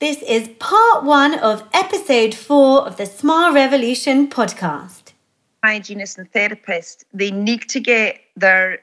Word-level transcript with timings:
This 0.00 0.20
is 0.22 0.48
part 0.58 1.04
one 1.04 1.38
of 1.38 1.62
episode 1.72 2.34
four 2.34 2.84
of 2.84 2.96
the 2.96 3.06
Smile 3.06 3.54
Revolution 3.54 4.28
podcast. 4.28 5.12
Hygienists 5.62 6.18
and 6.18 6.30
therapists, 6.32 7.04
they 7.12 7.30
need 7.30 7.68
to 7.68 7.78
get 7.78 8.18
their 8.36 8.80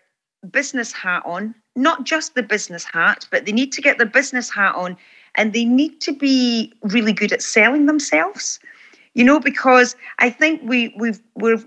business 0.50 0.94
hat 0.94 1.22
on, 1.26 1.54
not 1.76 2.06
just 2.06 2.34
the 2.34 2.42
business 2.42 2.86
hat, 2.86 3.28
but 3.30 3.46
they 3.46 3.52
need 3.52 3.74
to 3.74 3.82
get 3.82 3.98
their 3.98 4.08
business 4.08 4.50
hat 4.50 4.74
on 4.76 4.98
and 5.36 5.52
they 5.52 5.66
need 5.66 6.00
to 6.00 6.14
be 6.14 6.74
really 6.84 7.14
good 7.14 7.34
at 7.34 7.42
selling 7.42 7.88
themselves 7.88 8.60
you 9.14 9.24
know 9.24 9.40
because 9.40 9.96
i 10.20 10.30
think 10.30 10.62
we 10.64 10.94
we 10.98 11.12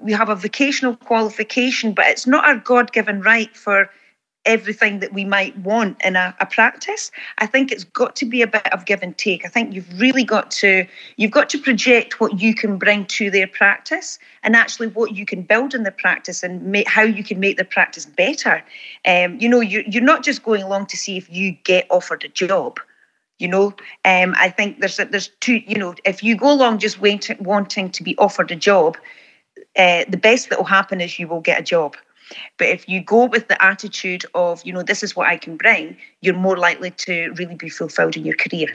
we 0.01 0.13
have 0.13 0.29
a 0.29 0.35
vocational 0.35 0.97
qualification 0.97 1.93
but 1.93 2.07
it's 2.07 2.27
not 2.27 2.45
our 2.47 2.57
god-given 2.57 3.21
right 3.21 3.57
for 3.57 3.89
everything 4.47 5.01
that 5.01 5.13
we 5.13 5.25
might 5.25 5.57
want 5.59 5.97
in 6.05 6.17
a, 6.17 6.35
a, 6.41 6.47
practice 6.47 7.11
i 7.39 7.47
think 7.47 7.73
it's 7.73 7.85
got 7.85 8.15
to 8.15 8.27
be 8.27 8.43
a 8.43 8.47
bit 8.47 8.73
of 8.73 8.85
give 8.85 9.03
and 9.03 9.17
take. 9.19 9.45
I 9.45 9.49
think 9.49 9.75
you've 9.75 10.01
really 10.01 10.25
got 10.25 10.51
to 10.53 10.87
you've 11.17 11.31
got 11.31 11.49
to 11.51 11.59
project 11.59 12.21
what 12.21 12.41
you 12.41 12.55
can 12.55 12.79
bring 12.79 13.07
to 13.07 13.31
their 13.31 13.47
practice 13.47 14.19
and 14.43 14.55
actually 14.57 14.89
what 14.89 15.15
you 15.15 15.25
can 15.25 15.43
build 15.43 15.75
in 15.75 15.85
the 15.85 15.91
practice 15.91 16.43
and 16.43 16.63
make, 16.63 16.89
how 16.89 17.03
you 17.03 17.25
can 17.25 17.41
make 17.41 17.57
the 17.57 17.65
practice 17.65 18.07
better. 18.07 18.63
Um, 19.07 19.39
you 19.41 19.49
know 19.49 19.61
you're, 19.61 19.83
you're 19.83 20.03
not 20.03 20.25
just 20.25 20.43
going 20.43 20.63
along 20.63 20.87
to 20.87 20.97
see 20.97 21.17
if 21.17 21.31
you 21.31 21.53
get 21.65 21.87
offered 21.91 22.25
a 22.25 22.29
job 22.29 22.81
you 23.39 23.49
know? 23.49 23.75
Um, 24.05 24.35
i 24.39 24.49
think 24.49 24.81
there's 24.81 24.97
there's 24.97 25.29
two 25.41 25.61
you 25.67 25.77
know 25.77 25.95
if 26.05 26.23
you 26.23 26.37
go 26.37 26.53
along 26.53 26.79
just 26.79 27.01
waiting, 27.01 27.37
wanting 27.41 27.91
to 27.91 28.03
be 28.03 28.17
offered 28.19 28.51
a 28.53 28.57
job 28.57 28.97
uh, 29.77 30.05
the 30.09 30.17
best 30.17 30.51
that 30.51 30.59
will 30.59 30.65
happen 30.65 31.01
is 31.01 31.19
you 31.19 31.27
will 31.27 31.41
get 31.41 31.59
a 31.61 31.63
job 31.63 31.97
but 32.59 32.69
if 32.69 32.89
you 32.89 33.03
go 33.03 33.27
with 33.27 33.49
the 33.49 33.63
attitude 33.63 34.25
of 34.35 34.65
you 34.65 34.73
know 34.73 34.83
this 34.83 35.03
is 35.03 35.15
what 35.17 35.29
i 35.29 35.37
can 35.37 35.57
bring 35.57 35.97
you're 36.21 36.35
more 36.35 36.57
likely 36.57 36.91
to 36.91 37.33
really 37.37 37.55
be 37.55 37.69
fulfilled 37.69 38.17
in 38.17 38.25
your 38.25 38.37
career 38.37 38.69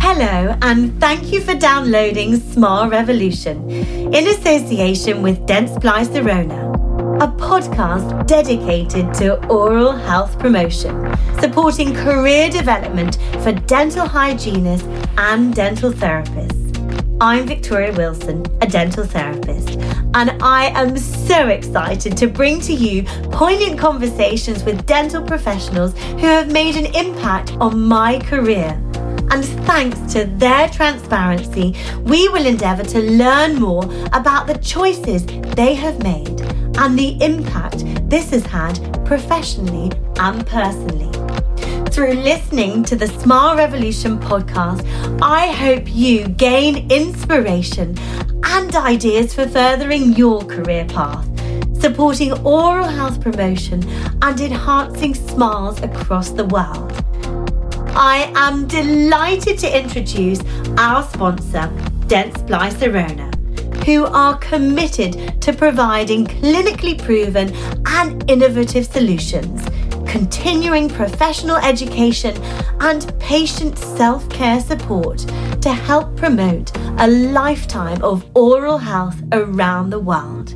Hello, 0.00 0.56
and 0.62 1.00
thank 1.00 1.32
you 1.32 1.40
for 1.40 1.54
downloading 1.54 2.36
Smile 2.36 2.88
Revolution 2.88 3.68
in 3.68 4.28
association 4.28 5.22
with 5.22 5.40
Dentsply 5.40 6.06
Sirona 6.06 6.74
a 7.20 7.28
podcast 7.28 8.26
dedicated 8.26 9.14
to 9.14 9.36
oral 9.46 9.92
health 9.92 10.36
promotion, 10.38 11.16
supporting 11.40 11.94
career 11.94 12.50
development 12.50 13.18
for 13.40 13.52
dental 13.52 14.06
hygienists 14.06 14.86
and 15.16 15.54
dental 15.54 15.92
therapists. 15.92 16.63
I'm 17.20 17.46
Victoria 17.46 17.92
Wilson, 17.92 18.44
a 18.60 18.66
dental 18.66 19.04
therapist, 19.04 19.78
and 20.14 20.42
I 20.42 20.66
am 20.74 20.96
so 20.96 21.48
excited 21.48 22.16
to 22.16 22.26
bring 22.26 22.60
to 22.62 22.72
you 22.72 23.04
poignant 23.30 23.78
conversations 23.78 24.64
with 24.64 24.84
dental 24.84 25.22
professionals 25.22 25.96
who 25.98 26.26
have 26.26 26.52
made 26.52 26.76
an 26.76 26.94
impact 26.94 27.52
on 27.52 27.80
my 27.80 28.18
career. 28.20 28.80
And 29.30 29.44
thanks 29.66 30.12
to 30.12 30.24
their 30.24 30.68
transparency, 30.68 31.74
we 32.02 32.28
will 32.28 32.46
endeavour 32.46 32.84
to 32.84 33.00
learn 33.00 33.56
more 33.60 33.84
about 34.12 34.46
the 34.46 34.58
choices 34.58 35.24
they 35.26 35.74
have 35.74 36.02
made 36.02 36.40
and 36.78 36.98
the 36.98 37.16
impact 37.22 37.84
this 38.08 38.30
has 38.30 38.44
had 38.44 38.78
professionally 39.04 39.90
and 40.18 40.46
personally. 40.46 41.03
Through 41.94 42.14
listening 42.14 42.82
to 42.86 42.96
the 42.96 43.06
Smile 43.06 43.56
Revolution 43.56 44.18
podcast, 44.18 44.84
I 45.22 45.46
hope 45.52 45.84
you 45.86 46.26
gain 46.26 46.90
inspiration 46.90 47.96
and 48.42 48.74
ideas 48.74 49.32
for 49.32 49.46
furthering 49.46 50.14
your 50.14 50.44
career 50.44 50.86
path, 50.86 51.24
supporting 51.80 52.32
oral 52.44 52.88
health 52.88 53.20
promotion 53.20 53.88
and 54.22 54.40
enhancing 54.40 55.14
smiles 55.14 55.80
across 55.82 56.30
the 56.30 56.46
world. 56.46 56.92
I 57.94 58.28
am 58.34 58.66
delighted 58.66 59.56
to 59.60 59.78
introduce 59.80 60.40
our 60.76 61.04
sponsor, 61.04 61.70
Dentsply 62.08 62.72
Sirona 62.72 63.34
who 63.84 64.06
are 64.06 64.38
committed 64.38 65.40
to 65.42 65.52
providing 65.52 66.26
clinically 66.26 67.00
proven 67.02 67.54
and 67.86 68.28
innovative 68.30 68.86
solutions, 68.86 69.62
continuing 70.14 70.88
professional 70.88 71.56
education, 71.56 72.40
and 72.78 73.12
patient 73.18 73.76
self 73.76 74.30
care 74.30 74.60
support 74.60 75.18
to 75.60 75.72
help 75.72 76.16
promote 76.16 76.70
a 77.00 77.08
lifetime 77.08 78.00
of 78.00 78.24
oral 78.36 78.78
health 78.78 79.20
around 79.32 79.90
the 79.90 79.98
world. 79.98 80.54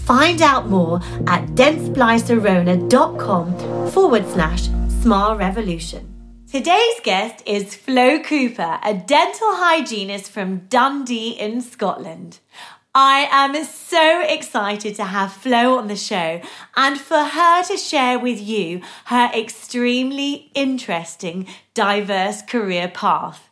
Find 0.00 0.42
out 0.42 0.68
more 0.68 0.96
at 1.28 1.46
dentsplysirona.com 1.54 3.90
forward 3.92 4.26
slash 4.26 4.68
smile 4.88 5.36
revolution. 5.36 6.10
Today's 6.50 6.98
guest 7.04 7.44
is 7.46 7.76
Flo 7.76 8.18
Cooper, 8.18 8.80
a 8.82 8.94
dental 8.94 9.54
hygienist 9.54 10.32
from 10.32 10.66
Dundee 10.68 11.30
in 11.30 11.60
Scotland. 11.60 12.40
I 12.96 13.26
am 13.32 13.64
so 13.64 14.22
excited 14.22 14.94
to 14.96 15.04
have 15.04 15.32
Flo 15.32 15.78
on 15.78 15.88
the 15.88 15.96
show 15.96 16.40
and 16.76 17.00
for 17.00 17.24
her 17.24 17.64
to 17.64 17.76
share 17.76 18.20
with 18.20 18.40
you 18.40 18.82
her 19.06 19.32
extremely 19.34 20.52
interesting, 20.54 21.48
diverse 21.74 22.40
career 22.42 22.86
path. 22.86 23.48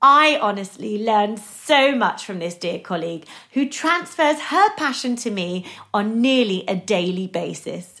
I 0.00 0.38
honestly 0.40 1.04
learned 1.04 1.40
so 1.40 1.94
much 1.94 2.24
from 2.24 2.38
this 2.38 2.54
dear 2.54 2.78
colleague 2.78 3.26
who 3.52 3.68
transfers 3.68 4.40
her 4.40 4.74
passion 4.76 5.14
to 5.16 5.30
me 5.30 5.66
on 5.92 6.22
nearly 6.22 6.64
a 6.66 6.74
daily 6.74 7.26
basis. 7.26 7.99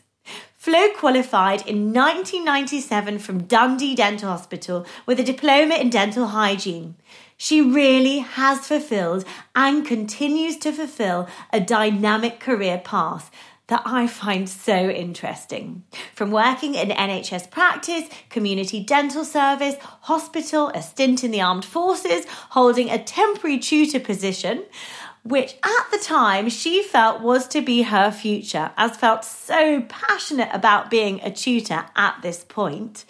Flo 0.60 0.88
qualified 0.94 1.66
in 1.66 1.90
1997 1.94 3.18
from 3.18 3.44
Dundee 3.44 3.94
Dental 3.94 4.28
Hospital 4.28 4.84
with 5.06 5.18
a 5.18 5.22
diploma 5.22 5.76
in 5.76 5.88
dental 5.88 6.26
hygiene. 6.26 6.96
She 7.38 7.62
really 7.62 8.18
has 8.18 8.66
fulfilled 8.66 9.24
and 9.56 9.86
continues 9.86 10.58
to 10.58 10.70
fulfill 10.70 11.28
a 11.50 11.60
dynamic 11.60 12.40
career 12.40 12.76
path 12.76 13.30
that 13.68 13.80
I 13.86 14.06
find 14.08 14.48
so 14.48 14.90
interesting. 14.90 15.84
From 16.14 16.32
working 16.32 16.74
in 16.74 16.88
NHS 16.88 17.50
practice, 17.50 18.10
community 18.28 18.84
dental 18.84 19.24
service, 19.24 19.76
hospital, 20.02 20.68
a 20.74 20.82
stint 20.82 21.24
in 21.24 21.30
the 21.30 21.40
armed 21.40 21.64
forces, 21.64 22.26
holding 22.50 22.90
a 22.90 23.02
temporary 23.02 23.58
tutor 23.58 24.00
position, 24.00 24.64
which 25.22 25.54
at 25.62 25.90
the 25.90 25.98
time 25.98 26.48
she 26.48 26.82
felt 26.82 27.20
was 27.20 27.46
to 27.48 27.60
be 27.60 27.82
her 27.82 28.10
future, 28.10 28.70
as 28.76 28.96
felt 28.96 29.24
so 29.24 29.82
passionate 29.82 30.48
about 30.52 30.90
being 30.90 31.20
a 31.22 31.30
tutor 31.30 31.86
at 31.96 32.20
this 32.22 32.44
point, 32.44 33.04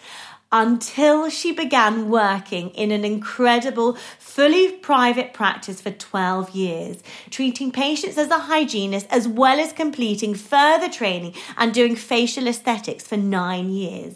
until 0.51 1.29
she 1.29 1.53
began 1.53 2.09
working 2.09 2.69
in 2.71 2.91
an 2.91 3.05
incredible, 3.05 3.93
fully 4.19 4.73
private 4.73 5.33
practice 5.33 5.79
for 5.79 5.91
12 5.91 6.49
years, 6.51 7.03
treating 7.29 7.71
patients 7.71 8.17
as 8.17 8.29
a 8.29 8.39
hygienist 8.39 9.07
as 9.09 9.27
well 9.27 9.59
as 9.59 9.71
completing 9.71 10.35
further 10.35 10.89
training 10.89 11.33
and 11.57 11.73
doing 11.73 11.95
facial 11.95 12.47
aesthetics 12.47 13.07
for 13.07 13.17
nine 13.17 13.69
years. 13.69 14.15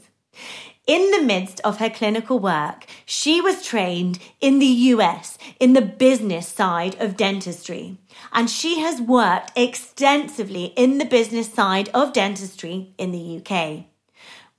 In 0.88 1.10
the 1.10 1.24
midst 1.24 1.60
of 1.62 1.80
her 1.80 1.90
clinical 1.90 2.38
work, 2.38 2.86
she 3.08 3.42
was 3.42 3.66
trained 3.66 4.20
in 4.40 4.60
the 4.60 4.68
US 4.94 5.40
in 5.60 5.74
the 5.74 5.82
business 5.82 6.48
side 6.48 6.96
of 7.02 7.18
dentistry, 7.18 7.98
and 8.32 8.48
she 8.48 8.82
has 8.82 9.02
worked 9.02 9.52
extensively 9.56 10.66
in 10.76 11.00
the 11.00 11.06
business 11.06 11.52
side 11.52 11.90
of 11.92 12.14
dentistry 12.14 12.94
in 13.00 13.12
the 13.12 13.42
UK. 13.42 13.86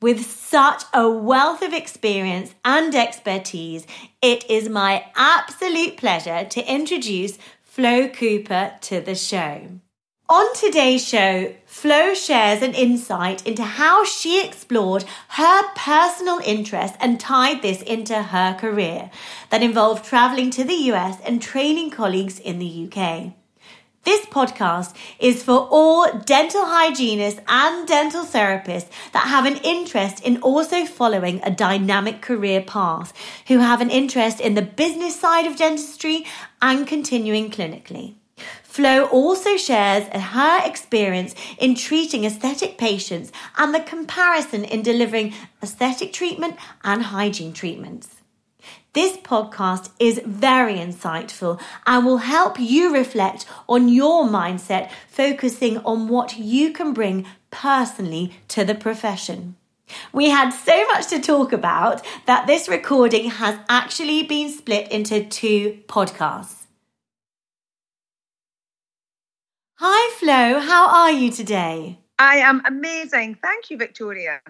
With 0.00 0.26
such 0.26 0.82
a 0.92 1.08
wealth 1.08 1.62
of 1.62 1.72
experience 1.72 2.56
and 2.64 2.92
expertise, 2.92 3.86
it 4.20 4.50
is 4.50 4.68
my 4.68 5.04
absolute 5.14 5.96
pleasure 5.96 6.44
to 6.44 6.72
introduce 6.72 7.38
Flo 7.62 8.08
Cooper 8.08 8.72
to 8.80 9.00
the 9.00 9.14
show. 9.14 9.78
On 10.28 10.52
today's 10.54 11.06
show, 11.06 11.54
Flo 11.66 12.12
shares 12.12 12.60
an 12.60 12.74
insight 12.74 13.46
into 13.46 13.62
how 13.62 14.04
she 14.04 14.44
explored 14.44 15.04
her 15.28 15.62
personal 15.76 16.40
interests 16.44 16.96
and 17.00 17.20
tied 17.20 17.62
this 17.62 17.80
into 17.80 18.20
her 18.20 18.54
career 18.54 19.12
that 19.50 19.62
involved 19.62 20.04
traveling 20.04 20.50
to 20.50 20.64
the 20.64 20.90
US 20.90 21.20
and 21.20 21.40
training 21.40 21.90
colleagues 21.90 22.40
in 22.40 22.58
the 22.58 22.88
UK. 22.90 23.34
This 24.02 24.26
podcast 24.26 24.96
is 25.20 25.44
for 25.44 25.68
all 25.70 26.18
dental 26.18 26.64
hygienists 26.64 27.40
and 27.46 27.86
dental 27.86 28.24
therapists 28.24 28.90
that 29.12 29.28
have 29.28 29.46
an 29.46 29.58
interest 29.58 30.24
in 30.26 30.42
also 30.42 30.86
following 30.86 31.40
a 31.44 31.52
dynamic 31.52 32.20
career 32.20 32.62
path, 32.62 33.12
who 33.46 33.58
have 33.58 33.80
an 33.80 33.90
interest 33.90 34.40
in 34.40 34.54
the 34.54 34.62
business 34.62 35.14
side 35.14 35.46
of 35.46 35.56
dentistry 35.56 36.26
and 36.60 36.84
continuing 36.84 37.48
clinically. 37.48 38.16
Flo 38.76 39.06
also 39.06 39.56
shares 39.56 40.06
her 40.08 40.60
experience 40.62 41.34
in 41.58 41.74
treating 41.74 42.26
aesthetic 42.26 42.76
patients 42.76 43.32
and 43.56 43.74
the 43.74 43.80
comparison 43.80 44.64
in 44.66 44.82
delivering 44.82 45.32
aesthetic 45.62 46.12
treatment 46.12 46.56
and 46.84 47.04
hygiene 47.04 47.54
treatments. 47.54 48.16
This 48.92 49.16
podcast 49.16 49.88
is 49.98 50.20
very 50.26 50.74
insightful 50.74 51.58
and 51.86 52.04
will 52.04 52.18
help 52.18 52.60
you 52.60 52.92
reflect 52.92 53.46
on 53.66 53.88
your 53.88 54.26
mindset, 54.26 54.90
focusing 55.08 55.78
on 55.78 56.08
what 56.08 56.36
you 56.36 56.70
can 56.70 56.92
bring 56.92 57.24
personally 57.50 58.34
to 58.48 58.62
the 58.62 58.74
profession. 58.74 59.56
We 60.12 60.28
had 60.28 60.50
so 60.50 60.84
much 60.88 61.06
to 61.06 61.18
talk 61.18 61.50
about 61.54 62.04
that 62.26 62.46
this 62.46 62.68
recording 62.68 63.30
has 63.30 63.58
actually 63.70 64.24
been 64.24 64.50
split 64.50 64.92
into 64.92 65.24
two 65.24 65.78
podcasts. 65.88 66.65
Hi, 69.78 70.14
Flo, 70.16 70.58
how 70.58 70.88
are 70.88 71.12
you 71.12 71.30
today? 71.30 71.98
I 72.18 72.36
am 72.36 72.62
amazing. 72.64 73.34
Thank 73.42 73.68
you, 73.68 73.76
Victoria. 73.76 74.40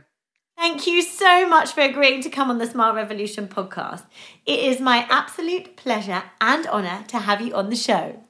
Thank 0.56 0.87
you 0.87 1.02
so 1.02 1.49
much 1.49 1.73
for 1.73 1.81
agreeing 1.81 2.23
to 2.23 2.31
come 2.31 2.49
on 2.49 2.58
the 2.58 2.67
Smile 2.67 2.94
Revolution 2.94 3.49
podcast. 3.49 4.05
It 4.46 4.61
is 4.61 4.81
my 4.81 5.05
absolute 5.11 5.76
pleasure 5.76 6.23
and 6.40 6.64
honour 6.69 7.05
to 7.08 7.19
have 7.19 7.40
you 7.40 7.52
on 7.56 7.70
the 7.70 7.76
show. 7.76 8.23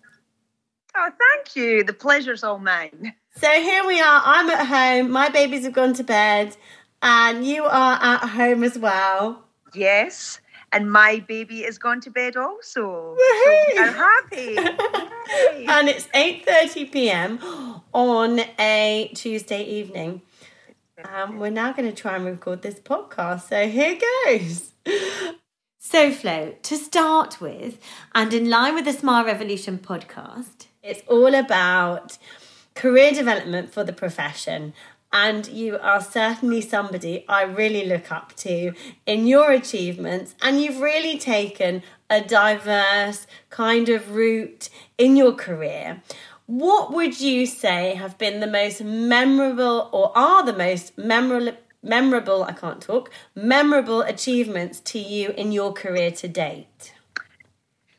Oh, 0.97 1.11
thank 1.19 1.55
you. 1.55 1.85
The 1.85 1.93
pleasure's 1.93 2.43
all 2.43 2.59
mine. 2.59 3.13
So 3.37 3.51
here 3.51 3.87
we 3.87 4.01
are. 4.01 4.23
I'm 4.25 4.49
at 4.49 4.67
home. 4.67 5.11
My 5.11 5.29
babies 5.29 5.65
have 5.65 5.75
gone 5.75 5.93
to 5.93 6.03
bed, 6.03 6.57
and 7.03 7.47
you 7.47 7.65
are 7.65 7.99
at 8.01 8.31
home 8.31 8.65
as 8.65 8.79
well. 8.79 9.45
Yes. 9.75 10.41
And 10.73 10.91
my 10.91 11.25
baby 11.27 11.65
is 11.65 11.79
gone 11.79 12.01
to 12.03 12.11
bed 12.11 12.37
also. 12.37 13.17
So 13.17 13.53
I'm 13.79 13.95
happy. 13.95 14.57
and 15.69 15.89
it's 15.89 16.07
8:30 16.09 16.93
p.m. 16.93 17.39
on 17.93 18.41
a 18.59 19.11
Tuesday 19.15 19.63
evening. 19.65 20.23
Um, 21.05 21.39
we're 21.39 21.51
now 21.51 21.73
going 21.73 21.89
to 21.89 21.95
try 21.95 22.17
and 22.17 22.25
record 22.25 22.63
this 22.63 22.81
podcast. 22.81 23.49
So 23.49 23.69
here 23.69 23.99
goes. 24.27 24.73
So, 25.89 26.11
Flo, 26.11 26.55
to 26.65 26.77
start 26.77 27.41
with, 27.41 27.79
and 28.13 28.35
in 28.35 28.51
line 28.51 28.75
with 28.75 28.87
the 28.87 28.93
Smile 28.93 29.25
Revolution 29.25 29.79
podcast, 29.79 30.67
it's 30.83 31.01
all 31.07 31.33
about 31.33 32.19
career 32.75 33.13
development 33.13 33.73
for 33.73 33.85
the 33.85 33.93
profession. 33.93 34.75
And 35.19 35.47
you 35.47 35.79
are 35.79 36.03
certainly 36.03 36.61
somebody 36.61 37.25
I 37.27 37.45
really 37.45 37.87
look 37.87 38.13
up 38.13 38.37
to 38.37 38.75
in 39.07 39.27
your 39.27 39.51
achievements. 39.51 40.35
And 40.43 40.61
you've 40.61 40.83
really 40.83 41.17
taken 41.17 41.83
a 42.11 42.21
diverse 42.21 43.27
kind 43.49 43.89
of 43.89 44.15
route 44.15 44.69
in 44.99 45.17
your 45.17 45.33
career. 45.33 46.03
What 46.45 46.93
would 46.93 47.19
you 47.19 47.47
say 47.47 47.95
have 47.95 48.19
been 48.19 48.41
the 48.41 48.47
most 48.47 48.85
memorable 48.85 49.89
or 49.91 50.13
are 50.15 50.45
the 50.45 50.53
most 50.53 50.99
memorable 50.99 51.57
memorable 51.83 52.43
I 52.43 52.53
can't 52.53 52.83
talk 52.83 53.11
memorable 53.35 54.03
achievements 54.03 54.81
to 54.81 54.99
you 54.99 55.31
in 55.31 55.51
your 55.51 55.73
career 55.73 56.11
to 56.11 56.29
date? 56.29 56.93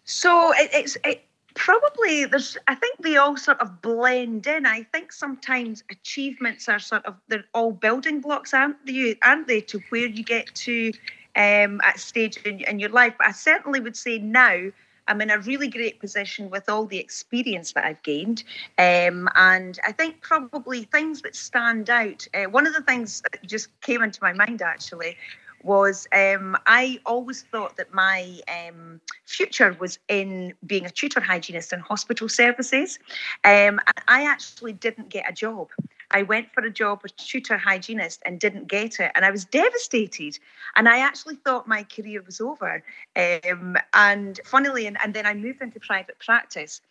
So 0.04 0.54
it, 0.54 0.70
it's 0.72 0.98
it, 1.04 1.27
probably 1.58 2.26
there's 2.26 2.58
I 2.68 2.76
think 2.76 3.02
they 3.02 3.18
all 3.18 3.36
sort 3.36 3.60
of 3.60 3.82
blend 3.82 4.48
in. 4.48 4.66
I 4.66 4.84
think 4.84 5.12
sometimes 5.12 5.84
achievements 5.92 6.70
are 6.70 6.80
sort 6.80 7.06
of 7.06 7.16
they're 7.28 7.44
all 7.54 7.72
building 7.72 8.22
blocks, 8.22 8.54
aren't 8.54 8.86
they? 8.86 9.18
Aren't 9.24 9.48
they 9.48 9.62
to 9.62 9.82
where 9.90 10.06
you 10.06 10.24
get 10.24 10.54
to 10.56 10.94
um, 11.36 11.82
at 11.84 12.00
stage 12.00 12.38
in, 12.46 12.62
in 12.62 12.80
your 12.80 12.90
life? 12.90 13.16
But 13.18 13.28
I 13.28 13.32
certainly 13.32 13.80
would 13.80 13.98
say 13.98 14.20
now 14.20 14.70
I'm 15.08 15.22
in 15.22 15.32
a 15.32 15.40
really 15.40 15.68
great 15.68 16.00
position 16.00 16.50
with 16.50 16.70
all 16.70 16.86
the 16.86 16.98
experience 16.98 17.74
that 17.74 17.86
I've 17.86 18.04
gained. 18.04 18.44
Um, 18.78 19.28
and 19.36 19.80
I 19.86 19.92
think 19.92 20.22
probably 20.22 20.84
things 20.84 21.22
that 21.22 21.36
stand 21.36 21.90
out, 21.90 22.28
uh, 22.34 22.46
one 22.46 22.68
of 22.68 22.74
the 22.74 22.82
things 22.82 23.22
that 23.22 23.46
just 23.46 23.70
came 23.82 24.04
into 24.04 24.20
my 24.22 24.34
mind 24.34 24.62
actually 24.62 25.18
was 25.64 26.08
um, 26.14 26.58
I 26.66 27.00
always 27.06 27.44
thought 27.44 27.78
that 27.78 27.94
my 27.94 28.40
um, 28.48 29.02
future 29.26 29.76
was 29.80 30.00
in 30.08 30.54
being 30.66 30.86
a 30.86 30.90
tutor 30.90 31.20
hygienist 31.20 31.74
in 31.74 31.80
hospital 31.80 32.30
services. 32.30 33.00
Um, 33.44 33.80
I 34.08 34.26
actually 34.26 34.74
didn't 34.74 35.10
get 35.10 35.30
a 35.30 35.34
job. 35.34 35.70
I 36.12 36.24
went 36.24 36.54
for 36.54 36.64
a 36.64 36.70
job 36.70 37.02
as 37.04 37.12
tutor 37.12 37.58
hygienist 37.58 38.22
and 38.26 38.40
didn't 38.40 38.68
get 38.68 39.00
it. 39.00 39.12
And 39.16 39.26
I 39.26 39.32
was 39.32 39.46
devastated. 39.46 40.40
And 40.76 40.88
I 40.88 41.00
actually 41.00 41.36
thought 41.36 41.68
my 41.68 41.84
career 41.84 42.22
was 42.26 42.40
over. 42.40 42.84
Um, 43.16 43.76
and 43.94 44.40
funnily, 44.46 44.88
and, 44.88 44.98
and 45.04 45.14
then 45.14 45.26
I 45.26 45.34
moved 45.34 45.62
into 45.62 45.80
private 45.80 46.18
practice. 46.20 46.82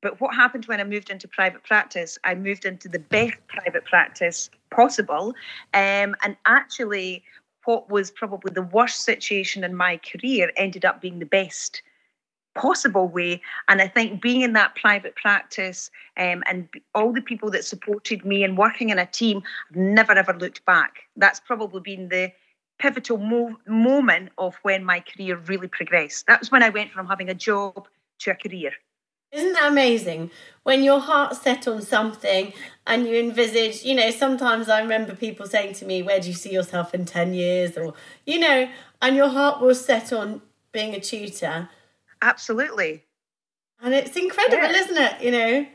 But 0.00 0.20
what 0.20 0.34
happened 0.34 0.66
when 0.66 0.80
I 0.80 0.84
moved 0.84 1.10
into 1.10 1.28
private 1.28 1.62
practice? 1.62 2.18
I 2.24 2.34
moved 2.34 2.64
into 2.64 2.88
the 2.88 2.98
best 2.98 3.34
private 3.46 3.84
practice 3.84 4.50
possible. 4.70 5.34
Um, 5.74 6.16
and 6.24 6.36
actually, 6.46 7.22
what 7.64 7.90
was 7.90 8.10
probably 8.10 8.52
the 8.52 8.62
worst 8.62 9.04
situation 9.04 9.64
in 9.64 9.74
my 9.74 9.98
career 9.98 10.52
ended 10.56 10.84
up 10.84 11.00
being 11.00 11.18
the 11.18 11.26
best 11.26 11.82
possible 12.54 13.08
way. 13.08 13.40
And 13.68 13.80
I 13.80 13.88
think 13.88 14.20
being 14.20 14.42
in 14.42 14.52
that 14.54 14.74
private 14.74 15.16
practice 15.16 15.90
um, 16.16 16.42
and 16.46 16.68
all 16.94 17.12
the 17.12 17.22
people 17.22 17.50
that 17.50 17.64
supported 17.64 18.24
me 18.24 18.44
and 18.44 18.58
working 18.58 18.90
in 18.90 18.98
a 18.98 19.06
team, 19.06 19.42
I've 19.70 19.76
never 19.76 20.12
ever 20.12 20.34
looked 20.34 20.64
back. 20.64 21.04
That's 21.16 21.40
probably 21.40 21.80
been 21.80 22.08
the 22.08 22.32
pivotal 22.78 23.18
mo- 23.18 23.58
moment 23.66 24.30
of 24.38 24.56
when 24.62 24.84
my 24.84 25.00
career 25.00 25.36
really 25.36 25.68
progressed. 25.68 26.26
That 26.26 26.40
was 26.40 26.50
when 26.50 26.62
I 26.62 26.68
went 26.68 26.90
from 26.90 27.06
having 27.06 27.28
a 27.28 27.34
job 27.34 27.86
to 28.20 28.30
a 28.32 28.34
career. 28.34 28.72
Isn't 29.32 29.54
that 29.54 29.70
amazing? 29.70 30.30
When 30.62 30.82
your 30.82 31.00
heart's 31.00 31.40
set 31.40 31.66
on 31.66 31.82
something 31.82 32.52
and 32.86 33.08
you 33.08 33.16
envisage, 33.16 33.82
you 33.82 33.94
know, 33.94 34.10
sometimes 34.10 34.68
I 34.68 34.80
remember 34.80 35.14
people 35.14 35.46
saying 35.46 35.74
to 35.76 35.86
me, 35.86 36.02
Where 36.02 36.20
do 36.20 36.28
you 36.28 36.34
see 36.34 36.52
yourself 36.52 36.94
in 36.94 37.06
10 37.06 37.34
years? 37.34 37.76
Or, 37.76 37.94
you 38.26 38.38
know, 38.38 38.68
and 39.00 39.16
your 39.16 39.28
heart 39.28 39.60
was 39.60 39.84
set 39.84 40.12
on 40.12 40.42
being 40.72 40.94
a 40.94 41.00
tutor 41.00 41.68
Absolutely. 42.22 43.04
And 43.82 43.92
it's 43.92 44.16
incredible, 44.16 44.62
yeah. 44.62 44.78
isn't 44.78 44.96
it? 44.96 45.22
You 45.22 45.30
know? 45.32 45.66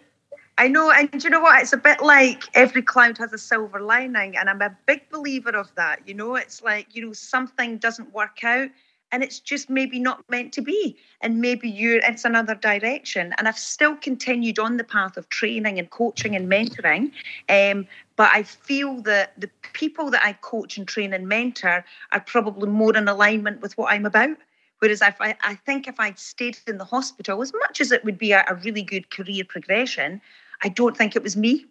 I 0.58 0.68
know, 0.70 0.92
and 0.92 1.24
you 1.24 1.30
know 1.30 1.42
what? 1.42 1.62
It's 1.62 1.74
a 1.74 1.78
bit 1.78 2.02
like 2.02 2.44
every 2.56 2.82
cloud 2.82 3.18
has 3.20 3.32
a 3.34 3.38
silver 3.38 3.80
lining, 3.80 4.38
and 4.38 4.50
I'm 4.50 4.62
a 4.62 4.76
big 4.88 5.08
believer 5.10 5.52
of 5.52 5.70
that. 5.76 6.08
You 6.08 6.16
know, 6.16 6.36
it's 6.36 6.64
like, 6.64 6.96
you 6.96 7.06
know, 7.06 7.14
something 7.14 7.78
doesn't 7.78 8.14
work 8.14 8.44
out 8.44 8.70
and 9.12 9.24
it's 9.24 9.40
just 9.40 9.70
maybe 9.70 10.00
not 10.00 10.24
meant 10.30 10.54
to 10.54 10.62
be. 10.62 10.98
And 11.22 11.40
maybe 11.42 11.70
you're 11.70 11.98
it's 11.98 12.26
another 12.26 12.56
direction. 12.56 13.34
And 13.38 13.48
i've 13.48 13.58
still 13.58 13.96
continued 13.96 14.60
on 14.60 14.78
the 14.78 14.84
path 14.84 15.18
of 15.18 15.30
training 15.30 15.80
and 15.80 15.90
coaching 15.90 16.36
and 16.36 16.50
mentoring 16.52 17.12
um, 17.50 17.88
but 18.16 18.30
i 18.34 18.44
feel 18.44 19.02
that 19.02 19.40
the 19.40 19.50
people 19.74 20.10
that 20.12 20.24
i 20.24 20.34
coach 20.34 20.78
and 20.78 20.88
train 20.88 21.14
and 21.14 21.28
mentor 21.28 21.86
are 22.12 22.20
probably 22.20 22.68
more 22.68 22.96
in 22.96 23.08
alignment 23.08 23.62
with 23.62 23.78
what 23.78 23.92
i'm 23.92 24.06
about. 24.06 24.38
Whereas 24.80 25.02
if 25.02 25.20
I, 25.20 25.36
I 25.42 25.56
think 25.56 25.88
if 25.88 26.00
I'd 26.00 26.20
stayed 26.20 26.60
in 26.68 26.78
the 26.78 26.86
hospital, 26.86 27.42
as 27.42 27.52
much 27.54 27.82
as 27.82 27.92
it 27.92 28.04
would 28.06 28.18
be 28.18 28.32
a, 28.32 28.46
a 28.48 28.56
really 28.56 28.84
good 28.84 29.10
career 29.10 29.44
progression, 29.44 30.22
I 30.64 30.70
don't 30.70 30.96
think 30.96 31.16
it 31.16 31.24
was 31.24 31.36
me. 31.36 31.66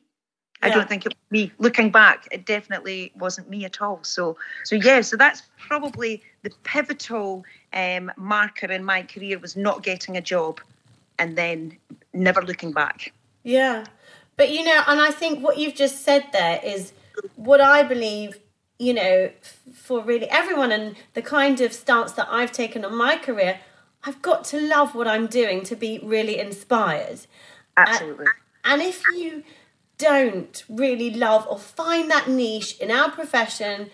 Yeah. 0.62 0.68
I 0.68 0.70
don't 0.70 0.88
think 0.88 1.04
it 1.06 1.10
was 1.10 1.30
me. 1.30 1.52
Looking 1.58 1.90
back, 1.90 2.28
it 2.30 2.46
definitely 2.46 3.12
wasn't 3.16 3.50
me 3.50 3.64
at 3.64 3.82
all. 3.82 4.00
So, 4.02 4.36
so 4.64 4.76
yeah, 4.76 5.00
so 5.02 5.16
that's 5.16 5.42
probably 5.58 6.22
the 6.42 6.50
pivotal 6.64 7.44
um, 7.72 8.10
marker 8.16 8.70
in 8.70 8.84
my 8.84 9.02
career 9.02 9.38
was 9.38 9.56
not 9.56 9.82
getting 9.82 10.16
a 10.16 10.20
job, 10.20 10.60
and 11.18 11.36
then 11.36 11.76
never 12.14 12.42
looking 12.42 12.72
back. 12.72 13.12
Yeah, 13.42 13.84
but 14.36 14.50
you 14.50 14.64
know, 14.64 14.82
and 14.86 15.00
I 15.00 15.10
think 15.10 15.42
what 15.42 15.58
you've 15.58 15.74
just 15.74 16.02
said 16.02 16.24
there 16.32 16.60
is 16.64 16.92
what 17.36 17.60
I 17.60 17.82
believe 17.82 18.38
you 18.78 18.92
know, 18.92 19.30
for 19.72 20.02
really 20.02 20.28
everyone 20.28 20.72
and 20.72 20.96
the 21.14 21.22
kind 21.22 21.60
of 21.60 21.72
stance 21.72 22.12
that 22.12 22.28
I've 22.30 22.52
taken 22.52 22.84
on 22.84 22.94
my 22.94 23.16
career, 23.16 23.60
I've 24.04 24.20
got 24.22 24.44
to 24.46 24.60
love 24.60 24.94
what 24.94 25.08
I'm 25.08 25.26
doing 25.26 25.62
to 25.64 25.76
be 25.76 25.98
really 26.02 26.38
inspired. 26.38 27.20
Absolutely. 27.76 28.26
And, 28.64 28.82
and 28.82 28.82
if 28.82 29.02
you 29.14 29.44
don't 29.98 30.64
really 30.68 31.10
love 31.10 31.46
or 31.48 31.58
find 31.58 32.10
that 32.10 32.28
niche 32.28 32.78
in 32.78 32.90
our 32.90 33.10
profession, 33.10 33.90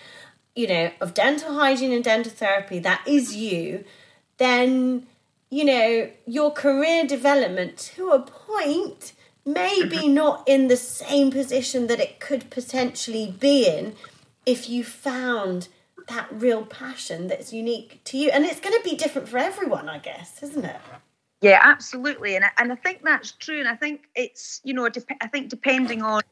you 0.55 0.67
know, 0.67 0.91
of 1.01 1.15
dental 1.15 1.55
hygiene 1.55 1.93
and 1.93 2.05
dental 2.05 2.33
therapy, 2.33 2.79
that 2.81 3.03
is 3.07 3.35
you, 3.37 3.85
then, 4.39 5.07
you 5.51 5.65
know, 5.65 6.11
your 6.27 6.51
career 6.53 7.07
development 7.07 7.77
to 7.79 8.11
a 8.11 8.21
point 8.21 9.13
may 9.45 9.85
be 9.85 10.09
not 10.23 10.43
in 10.47 10.69
the 10.69 10.77
same 10.77 11.31
position 11.31 11.87
that 11.87 12.01
it 12.01 12.21
could 12.21 12.51
potentially 12.51 13.35
be 13.39 13.69
in 13.69 13.95
if 14.45 14.69
you 14.69 14.83
found 14.85 15.69
that 16.09 16.29
real 16.33 16.65
passion 16.65 17.29
that's 17.29 17.53
unique 17.53 18.01
to 18.05 18.19
you. 18.19 18.31
And 18.31 18.45
it's 18.45 18.61
going 18.61 18.77
to 18.77 18.89
be 18.89 18.97
different 18.97 19.29
for 19.29 19.39
everyone, 19.39 19.89
I 19.89 19.99
guess, 19.99 20.43
isn't 20.43 20.65
it? 20.65 20.81
Yeah, 21.43 21.59
absolutely. 21.61 22.37
And 22.37 22.45
I, 22.45 22.51
and 22.59 22.73
I 22.73 22.77
think 22.77 23.03
that's 23.03 23.33
true. 23.33 23.59
And 23.59 23.69
I 23.69 23.75
think 23.75 24.09
it's, 24.15 24.61
you 24.63 24.73
know, 24.73 24.89
I 25.21 25.27
think 25.27 25.49
depending 25.49 26.01
on 26.01 26.23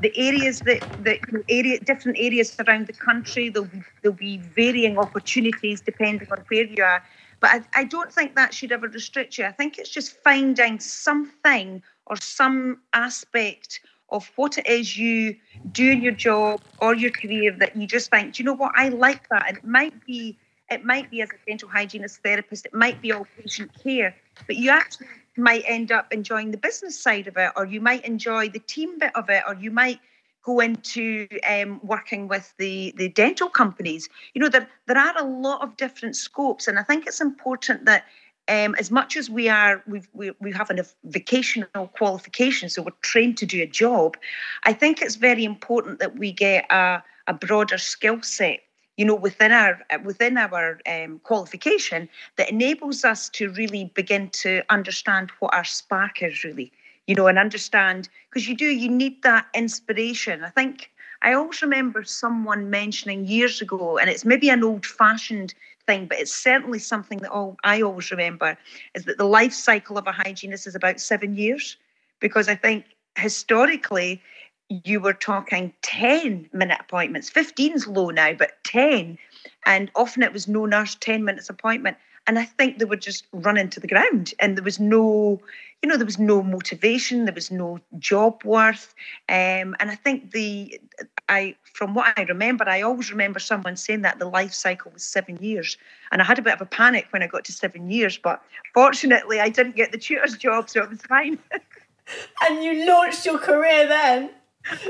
the 0.00 0.16
areas 0.16 0.60
that, 0.60 0.80
that 1.04 1.18
area, 1.48 1.80
different 1.80 2.18
areas 2.20 2.54
around 2.66 2.86
the 2.86 2.92
country, 2.92 3.48
there'll, 3.48 3.68
there'll 4.02 4.16
be 4.16 4.38
varying 4.38 4.96
opportunities 4.96 5.80
depending 5.80 6.28
on 6.30 6.38
where 6.48 6.64
you 6.64 6.84
are. 6.84 7.02
But 7.40 7.50
I, 7.50 7.80
I 7.80 7.84
don't 7.84 8.12
think 8.12 8.36
that 8.36 8.54
should 8.54 8.70
ever 8.70 8.86
restrict 8.86 9.38
you. 9.38 9.44
I 9.44 9.50
think 9.50 9.76
it's 9.78 9.90
just 9.90 10.16
finding 10.22 10.78
something 10.78 11.82
or 12.06 12.16
some 12.16 12.78
aspect 12.92 13.80
of 14.10 14.30
what 14.36 14.56
it 14.56 14.68
is 14.68 14.96
you 14.96 15.34
do 15.72 15.90
in 15.90 16.00
your 16.00 16.12
job 16.12 16.60
or 16.80 16.94
your 16.94 17.10
career 17.10 17.50
that 17.58 17.76
you 17.76 17.88
just 17.88 18.08
think, 18.08 18.34
do 18.34 18.42
you 18.42 18.46
know 18.46 18.54
what, 18.54 18.72
I 18.76 18.90
like 18.90 19.28
that. 19.30 19.48
And 19.48 19.58
it 19.58 19.64
might 19.64 20.06
be 20.06 20.38
it 20.70 20.84
might 20.84 21.10
be 21.10 21.20
as 21.20 21.28
a 21.28 21.46
dental 21.46 21.68
hygienist 21.68 22.22
therapist, 22.22 22.66
it 22.66 22.74
might 22.74 23.00
be 23.02 23.12
all 23.12 23.26
patient 23.38 23.70
care, 23.82 24.14
but 24.46 24.56
you 24.56 24.70
actually 24.70 25.06
might 25.36 25.64
end 25.66 25.90
up 25.90 26.12
enjoying 26.12 26.50
the 26.50 26.56
business 26.56 27.00
side 27.00 27.26
of 27.26 27.36
it, 27.36 27.50
or 27.56 27.64
you 27.66 27.80
might 27.80 28.04
enjoy 28.04 28.48
the 28.48 28.60
team 28.60 28.98
bit 28.98 29.14
of 29.14 29.28
it, 29.30 29.42
or 29.46 29.54
you 29.54 29.70
might 29.70 30.00
go 30.42 30.60
into 30.60 31.26
um, 31.48 31.80
working 31.82 32.28
with 32.28 32.52
the, 32.58 32.94
the 32.96 33.08
dental 33.08 33.48
companies. 33.48 34.08
You 34.34 34.42
know, 34.42 34.48
there, 34.48 34.68
there 34.86 34.98
are 34.98 35.14
a 35.18 35.24
lot 35.24 35.62
of 35.62 35.76
different 35.76 36.16
scopes, 36.16 36.68
and 36.68 36.78
I 36.78 36.82
think 36.82 37.06
it's 37.06 37.20
important 37.20 37.86
that 37.86 38.04
um, 38.46 38.74
as 38.78 38.90
much 38.90 39.16
as 39.16 39.30
we 39.30 39.48
are, 39.48 39.82
we've, 39.86 40.08
we, 40.12 40.32
we 40.40 40.52
have 40.52 40.70
a 40.70 40.84
vocational 41.04 41.88
qualification, 41.96 42.68
so 42.68 42.82
we're 42.82 42.90
trained 43.00 43.38
to 43.38 43.46
do 43.46 43.62
a 43.62 43.66
job, 43.66 44.16
I 44.64 44.74
think 44.74 45.00
it's 45.00 45.16
very 45.16 45.44
important 45.44 45.98
that 46.00 46.18
we 46.18 46.30
get 46.30 46.70
a, 46.70 47.02
a 47.26 47.32
broader 47.32 47.78
skill 47.78 48.20
set 48.22 48.60
you 48.96 49.04
know 49.04 49.14
within 49.14 49.52
our 49.52 49.80
within 50.04 50.36
our 50.36 50.80
um, 50.88 51.20
qualification 51.24 52.08
that 52.36 52.50
enables 52.50 53.04
us 53.04 53.28
to 53.30 53.50
really 53.52 53.90
begin 53.94 54.28
to 54.30 54.62
understand 54.70 55.30
what 55.40 55.54
our 55.54 55.64
spark 55.64 56.22
is 56.22 56.44
really 56.44 56.72
you 57.06 57.14
know 57.14 57.26
and 57.26 57.38
understand 57.38 58.08
because 58.30 58.48
you 58.48 58.56
do 58.56 58.66
you 58.66 58.88
need 58.88 59.22
that 59.22 59.46
inspiration 59.54 60.44
i 60.44 60.50
think 60.50 60.90
i 61.22 61.32
always 61.32 61.62
remember 61.62 62.02
someone 62.04 62.70
mentioning 62.70 63.26
years 63.26 63.60
ago 63.60 63.98
and 63.98 64.08
it's 64.10 64.24
maybe 64.24 64.48
an 64.48 64.62
old 64.64 64.86
fashioned 64.86 65.54
thing, 65.86 66.06
but 66.06 66.18
it's 66.18 66.34
certainly 66.34 66.78
something 66.78 67.18
that 67.18 67.30
all 67.30 67.56
I 67.64 67.82
always 67.82 68.10
remember 68.10 68.56
is 68.94 69.04
that 69.04 69.18
the 69.18 69.24
life 69.24 69.52
cycle 69.52 69.98
of 69.98 70.06
a 70.06 70.12
hygienist 70.12 70.66
is 70.66 70.74
about 70.74 71.00
seven 71.00 71.36
years. 71.36 71.76
Because 72.20 72.48
I 72.48 72.54
think 72.54 72.84
historically, 73.16 74.22
you 74.68 75.00
were 75.00 75.12
talking 75.12 75.72
10 75.82 76.48
minute 76.52 76.78
appointments. 76.80 77.28
15 77.30 77.72
is 77.72 77.86
low 77.86 78.10
now, 78.10 78.32
but 78.32 78.52
10. 78.64 79.18
And 79.66 79.90
often 79.94 80.22
it 80.22 80.32
was 80.32 80.48
no 80.48 80.66
nurse, 80.66 80.94
10 80.94 81.24
minutes 81.24 81.50
appointment. 81.50 81.96
And 82.26 82.38
I 82.38 82.44
think 82.44 82.78
they 82.78 82.86
were 82.86 82.96
just 82.96 83.26
running 83.32 83.68
to 83.68 83.80
the 83.80 83.86
ground 83.86 84.32
and 84.38 84.56
there 84.56 84.64
was 84.64 84.80
no, 84.80 85.42
you 85.82 85.88
know, 85.88 85.98
there 85.98 86.06
was 86.06 86.18
no 86.18 86.42
motivation, 86.42 87.26
there 87.26 87.34
was 87.34 87.50
no 87.50 87.80
job 87.98 88.42
worth. 88.44 88.94
Um, 89.28 89.76
and 89.78 89.90
I 89.90 89.94
think 89.94 90.30
the, 90.30 90.80
I, 91.28 91.54
from 91.64 91.92
what 91.92 92.14
I 92.16 92.22
remember, 92.22 92.66
I 92.66 92.80
always 92.80 93.10
remember 93.10 93.40
someone 93.40 93.76
saying 93.76 94.02
that 94.02 94.18
the 94.18 94.24
life 94.24 94.54
cycle 94.54 94.90
was 94.90 95.04
seven 95.04 95.36
years. 95.36 95.76
And 96.12 96.22
I 96.22 96.24
had 96.24 96.38
a 96.38 96.42
bit 96.42 96.54
of 96.54 96.62
a 96.62 96.66
panic 96.66 97.08
when 97.10 97.22
I 97.22 97.26
got 97.26 97.44
to 97.44 97.52
seven 97.52 97.90
years, 97.90 98.16
but 98.16 98.42
fortunately 98.72 99.38
I 99.40 99.50
didn't 99.50 99.76
get 99.76 99.92
the 99.92 99.98
tutor's 99.98 100.38
job, 100.38 100.70
so 100.70 100.82
it 100.82 100.88
was 100.88 101.02
fine. 101.02 101.38
and 102.48 102.64
you 102.64 102.86
launched 102.86 103.26
your 103.26 103.38
career 103.38 103.86
then? 103.86 104.30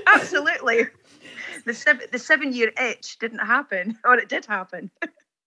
Absolutely. 0.06 0.86
The 1.64 1.74
seven, 1.74 2.06
the 2.12 2.18
seven 2.18 2.52
year 2.52 2.72
itch 2.80 3.18
didn't 3.18 3.38
happen, 3.38 3.98
or 4.04 4.18
it 4.18 4.28
did 4.28 4.44
happen. 4.46 4.90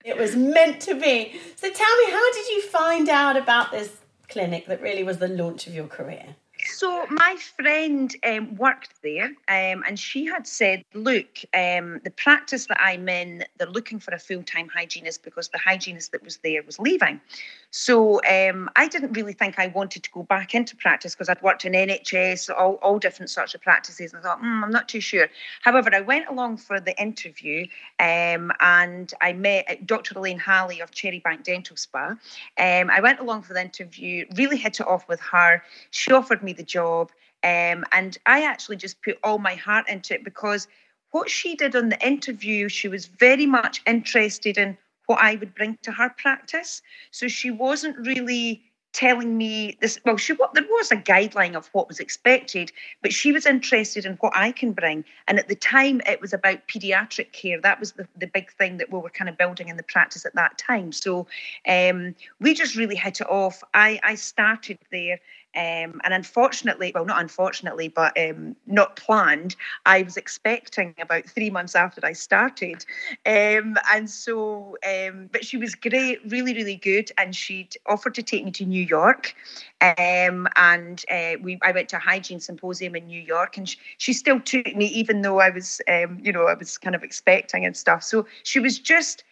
It 0.03 0.17
was 0.17 0.35
meant 0.35 0.81
to 0.83 0.95
be. 0.95 1.39
So 1.55 1.69
tell 1.69 1.97
me, 1.97 2.11
how 2.11 2.31
did 2.31 2.47
you 2.47 2.61
find 2.63 3.09
out 3.09 3.35
about 3.35 3.71
this 3.71 3.91
clinic 4.29 4.65
that 4.67 4.81
really 4.81 5.03
was 5.03 5.17
the 5.17 5.27
launch 5.27 5.67
of 5.67 5.73
your 5.73 5.87
career? 5.87 6.35
So 6.65 7.05
my 7.07 7.35
friend 7.55 8.13
um, 8.25 8.55
worked 8.55 9.01
there, 9.03 9.25
um, 9.47 9.83
and 9.85 9.99
she 9.99 10.25
had 10.25 10.47
said, 10.47 10.83
"Look, 10.93 11.39
um, 11.53 11.99
the 12.03 12.13
practice 12.15 12.65
that 12.67 12.81
I'm 12.81 13.07
in, 13.09 13.45
they're 13.57 13.69
looking 13.69 13.99
for 13.99 14.13
a 14.13 14.19
full-time 14.19 14.67
hygienist 14.67 15.23
because 15.23 15.49
the 15.49 15.59
hygienist 15.59 16.11
that 16.13 16.23
was 16.23 16.37
there 16.37 16.63
was 16.63 16.79
leaving." 16.79 17.21
So 17.71 18.21
um, 18.23 18.69
I 18.75 18.87
didn't 18.87 19.11
really 19.11 19.33
think 19.33 19.59
I 19.59 19.67
wanted 19.67 20.03
to 20.03 20.11
go 20.11 20.23
back 20.23 20.55
into 20.55 20.75
practice 20.77 21.13
because 21.13 21.27
I'd 21.27 21.41
worked 21.41 21.65
in 21.65 21.73
NHS, 21.73 22.49
all, 22.49 22.75
all 22.75 22.97
different 22.97 23.29
sorts 23.29 23.53
of 23.55 23.61
practices, 23.61 24.13
and 24.13 24.21
I 24.21 24.23
thought, 24.23 24.41
mm, 24.41 24.63
I'm 24.63 24.71
not 24.71 24.87
too 24.87 25.01
sure. 25.01 25.27
However, 25.61 25.89
I 25.93 25.99
went 25.99 26.29
along 26.29 26.57
for 26.57 26.79
the 26.79 26.99
interview, 26.99 27.67
um, 27.99 28.53
and 28.61 29.13
I 29.21 29.33
met 29.33 29.85
Dr. 29.85 30.17
Elaine 30.17 30.39
Halley 30.39 30.79
of 30.79 30.91
Cherrybank 30.91 31.43
Dental 31.43 31.75
Spa. 31.75 32.15
Um, 32.57 32.89
I 32.89 33.01
went 33.01 33.19
along 33.19 33.41
for 33.41 33.53
the 33.53 33.61
interview, 33.61 34.25
really 34.35 34.57
hit 34.57 34.79
it 34.79 34.87
off 34.87 35.07
with 35.09 35.19
her. 35.19 35.61
She 35.91 36.13
offered 36.13 36.41
me 36.41 36.53
the 36.53 36.63
job. 36.63 37.11
Um, 37.43 37.85
and 37.91 38.17
I 38.25 38.45
actually 38.45 38.77
just 38.77 39.01
put 39.03 39.19
all 39.23 39.37
my 39.37 39.55
heart 39.55 39.87
into 39.87 40.15
it 40.15 40.23
because 40.23 40.67
what 41.11 41.29
she 41.29 41.55
did 41.55 41.75
on 41.75 41.89
the 41.89 42.05
interview, 42.05 42.67
she 42.69 42.87
was 42.87 43.05
very 43.05 43.45
much 43.45 43.81
interested 43.85 44.57
in 44.57 44.77
what 45.07 45.19
I 45.19 45.35
would 45.35 45.55
bring 45.55 45.77
to 45.81 45.91
her 45.91 46.09
practice. 46.09 46.81
So 47.11 47.27
she 47.27 47.49
wasn't 47.49 47.97
really 47.97 48.63
telling 48.93 49.37
me 49.37 49.77
this 49.79 49.99
well 50.05 50.17
she 50.17 50.33
what 50.33 50.53
there 50.55 50.63
was 50.63 50.91
a 50.91 50.95
guideline 50.95 51.55
of 51.55 51.67
what 51.67 51.87
was 51.87 51.99
expected 51.99 52.71
but 53.03 53.13
she 53.13 53.31
was 53.31 53.45
interested 53.45 54.05
in 54.05 54.13
what 54.21 54.33
i 54.35 54.51
can 54.51 54.71
bring. 54.71 55.03
And 55.27 55.37
at 55.37 55.49
the 55.49 55.55
time 55.55 56.01
it 56.07 56.19
was 56.19 56.33
about 56.33 56.67
pediatric 56.67 57.31
care. 57.31 57.59
That 57.61 57.79
was 57.79 57.91
the, 57.91 58.07
the 58.17 58.27
big 58.27 58.51
thing 58.53 58.77
that 58.77 58.91
we 58.91 58.97
were 58.97 59.09
kind 59.09 59.29
of 59.29 59.37
building 59.37 59.67
in 59.67 59.77
the 59.77 59.83
practice 59.83 60.25
at 60.25 60.33
that 60.35 60.57
time. 60.57 60.91
So 60.91 61.27
um, 61.67 62.15
we 62.39 62.53
just 62.53 62.75
really 62.75 62.95
hit 62.95 63.21
it 63.21 63.29
off. 63.29 63.63
I 63.73 63.99
i 64.03 64.15
started 64.15 64.79
there 64.91 65.19
um, 65.57 65.99
and 66.03 66.13
unfortunately, 66.13 66.91
well, 66.93 67.03
not 67.03 67.19
unfortunately, 67.19 67.87
but 67.87 68.15
um, 68.17 68.55
not 68.67 68.95
planned, 68.95 69.55
I 69.87 70.03
was 70.03 70.15
expecting 70.15 70.93
about 71.01 71.25
three 71.25 71.49
months 71.49 71.73
after 71.73 72.05
I 72.05 72.13
started. 72.13 72.85
Um, 73.25 73.75
and 73.91 74.07
so, 74.07 74.77
um, 74.87 75.29
but 75.31 75.43
she 75.43 75.57
was 75.57 75.73
great, 75.73 76.19
really, 76.29 76.53
really 76.53 76.75
good. 76.75 77.11
And 77.17 77.35
she'd 77.35 77.75
offered 77.87 78.13
to 78.15 78.21
take 78.21 78.45
me 78.45 78.51
to 78.51 78.65
New 78.65 78.83
York. 78.83 79.33
Um, 79.81 80.47
and 80.57 81.03
uh, 81.09 81.37
we, 81.41 81.57
I 81.63 81.71
went 81.71 81.89
to 81.89 81.97
a 81.97 81.99
hygiene 81.99 82.39
symposium 82.39 82.95
in 82.95 83.07
New 83.07 83.21
York, 83.21 83.57
and 83.57 83.67
she, 83.67 83.79
she 83.97 84.13
still 84.13 84.39
took 84.39 84.75
me, 84.75 84.85
even 84.85 85.21
though 85.23 85.39
I 85.39 85.49
was, 85.49 85.81
um, 85.87 86.19
you 86.21 86.31
know, 86.31 86.45
I 86.45 86.53
was 86.53 86.77
kind 86.77 86.95
of 86.95 87.01
expecting 87.01 87.65
and 87.65 87.75
stuff. 87.75 88.03
So 88.03 88.27
she 88.43 88.59
was 88.59 88.77
just 88.77 89.23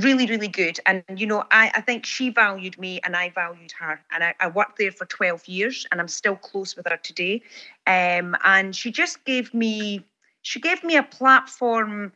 really, 0.00 0.26
really 0.26 0.48
good. 0.48 0.78
And, 0.86 1.02
you 1.16 1.26
know, 1.26 1.44
I, 1.50 1.70
I 1.74 1.80
think 1.80 2.06
she 2.06 2.30
valued 2.30 2.78
me 2.78 3.00
and 3.04 3.16
I 3.16 3.30
valued 3.30 3.72
her. 3.72 4.00
And 4.10 4.24
I, 4.24 4.34
I 4.40 4.48
worked 4.48 4.78
there 4.78 4.92
for 4.92 5.06
12 5.06 5.46
years 5.46 5.86
and 5.90 6.00
I'm 6.00 6.08
still 6.08 6.36
close 6.36 6.76
with 6.76 6.86
her 6.88 6.96
today. 6.96 7.42
Um, 7.86 8.36
and 8.44 8.74
she 8.74 8.90
just 8.90 9.24
gave 9.24 9.52
me, 9.54 10.04
she 10.42 10.60
gave 10.60 10.82
me 10.84 10.96
a 10.96 11.02
platform 11.02 12.12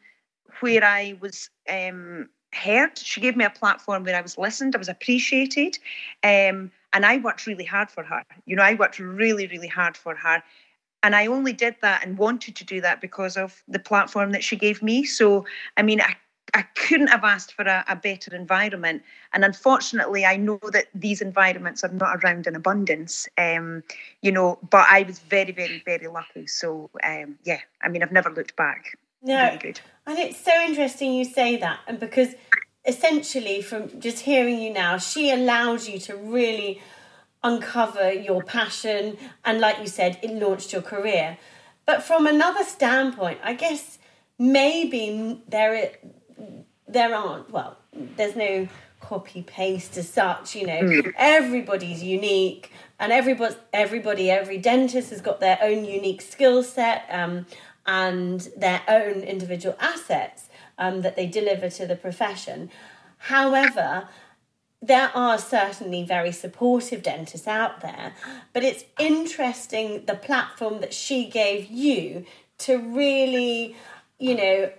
where 0.60 0.84
I 0.84 1.16
was 1.20 1.50
um, 1.68 2.28
heard. 2.52 2.98
She 2.98 3.20
gave 3.20 3.36
me 3.36 3.44
a 3.44 3.50
platform 3.50 4.04
where 4.04 4.16
I 4.16 4.20
was 4.20 4.36
listened, 4.36 4.74
I 4.74 4.78
was 4.78 4.88
appreciated. 4.88 5.78
Um, 6.22 6.70
and 6.92 7.06
I 7.06 7.18
worked 7.18 7.46
really 7.46 7.64
hard 7.64 7.90
for 7.90 8.02
her. 8.02 8.24
You 8.46 8.56
know, 8.56 8.62
I 8.62 8.74
worked 8.74 8.98
really, 8.98 9.46
really 9.46 9.68
hard 9.68 9.96
for 9.96 10.14
her. 10.16 10.42
And 11.02 11.16
I 11.16 11.26
only 11.26 11.52
did 11.52 11.76
that 11.80 12.04
and 12.04 12.18
wanted 12.18 12.56
to 12.56 12.64
do 12.64 12.80
that 12.82 13.00
because 13.00 13.36
of 13.36 13.62
the 13.68 13.78
platform 13.78 14.32
that 14.32 14.44
she 14.44 14.56
gave 14.56 14.82
me. 14.82 15.04
So, 15.04 15.46
I 15.76 15.82
mean, 15.82 16.00
I 16.02 16.16
I 16.54 16.62
couldn't 16.62 17.08
have 17.08 17.24
asked 17.24 17.52
for 17.52 17.62
a, 17.62 17.84
a, 17.88 17.96
better 17.96 18.34
environment. 18.34 19.02
And 19.32 19.44
unfortunately, 19.44 20.24
I 20.24 20.36
know 20.36 20.58
that 20.72 20.86
these 20.94 21.20
environments 21.20 21.84
are 21.84 21.92
not 21.92 22.22
around 22.22 22.46
in 22.46 22.56
abundance, 22.56 23.28
um, 23.38 23.82
you 24.22 24.32
know, 24.32 24.58
but 24.70 24.86
I 24.88 25.02
was 25.02 25.18
very, 25.18 25.52
very, 25.52 25.82
very 25.84 26.06
lucky. 26.08 26.46
So, 26.46 26.90
um, 27.04 27.38
yeah, 27.44 27.60
I 27.82 27.88
mean, 27.88 28.02
I've 28.02 28.12
never 28.12 28.30
looked 28.30 28.56
back. 28.56 28.98
No. 29.22 29.44
Really 29.44 29.58
good. 29.58 29.80
And 30.06 30.18
it's 30.18 30.42
so 30.42 30.52
interesting 30.62 31.12
you 31.14 31.24
say 31.24 31.56
that. 31.58 31.80
And 31.86 32.00
because 32.00 32.34
essentially, 32.84 33.62
from 33.62 34.00
just 34.00 34.20
hearing 34.20 34.60
you 34.60 34.72
now, 34.72 34.98
she 34.98 35.30
allows 35.30 35.88
you 35.88 35.98
to 36.00 36.16
really 36.16 36.82
uncover 37.42 38.12
your 38.12 38.42
passion. 38.42 39.16
And 39.44 39.60
like 39.60 39.78
you 39.78 39.86
said, 39.86 40.18
it 40.22 40.30
launched 40.30 40.72
your 40.72 40.82
career. 40.82 41.38
But 41.86 42.02
from 42.02 42.26
another 42.26 42.64
standpoint, 42.64 43.38
I 43.42 43.54
guess 43.54 43.98
maybe 44.38 45.42
there 45.48 45.92
there 46.88 47.14
aren't 47.14 47.50
well 47.50 47.76
there's 48.16 48.36
no 48.36 48.68
copy 49.00 49.42
paste 49.42 49.96
as 49.96 50.08
such 50.08 50.54
you 50.54 50.66
know 50.66 50.80
mm. 50.80 51.12
everybody's 51.16 52.02
unique 52.02 52.70
and 52.98 53.12
everybody 53.12 53.54
everybody 53.72 54.30
every 54.30 54.58
dentist 54.58 55.10
has 55.10 55.20
got 55.20 55.40
their 55.40 55.58
own 55.62 55.84
unique 55.84 56.20
skill 56.20 56.62
set 56.62 57.06
um, 57.10 57.46
and 57.86 58.48
their 58.56 58.82
own 58.88 59.22
individual 59.22 59.76
assets 59.80 60.48
um, 60.78 61.02
that 61.02 61.16
they 61.16 61.26
deliver 61.26 61.70
to 61.70 61.86
the 61.86 61.96
profession 61.96 62.70
however 63.18 64.08
there 64.82 65.10
are 65.14 65.38
certainly 65.38 66.04
very 66.04 66.32
supportive 66.32 67.02
dentists 67.02 67.46
out 67.46 67.82
there, 67.82 68.14
but 68.54 68.64
it's 68.64 68.84
interesting 68.98 70.06
the 70.06 70.14
platform 70.14 70.80
that 70.80 70.94
she 70.94 71.28
gave 71.28 71.70
you 71.70 72.24
to 72.58 72.78
really, 72.78 73.76
you 74.18 74.34
know, 74.34 74.70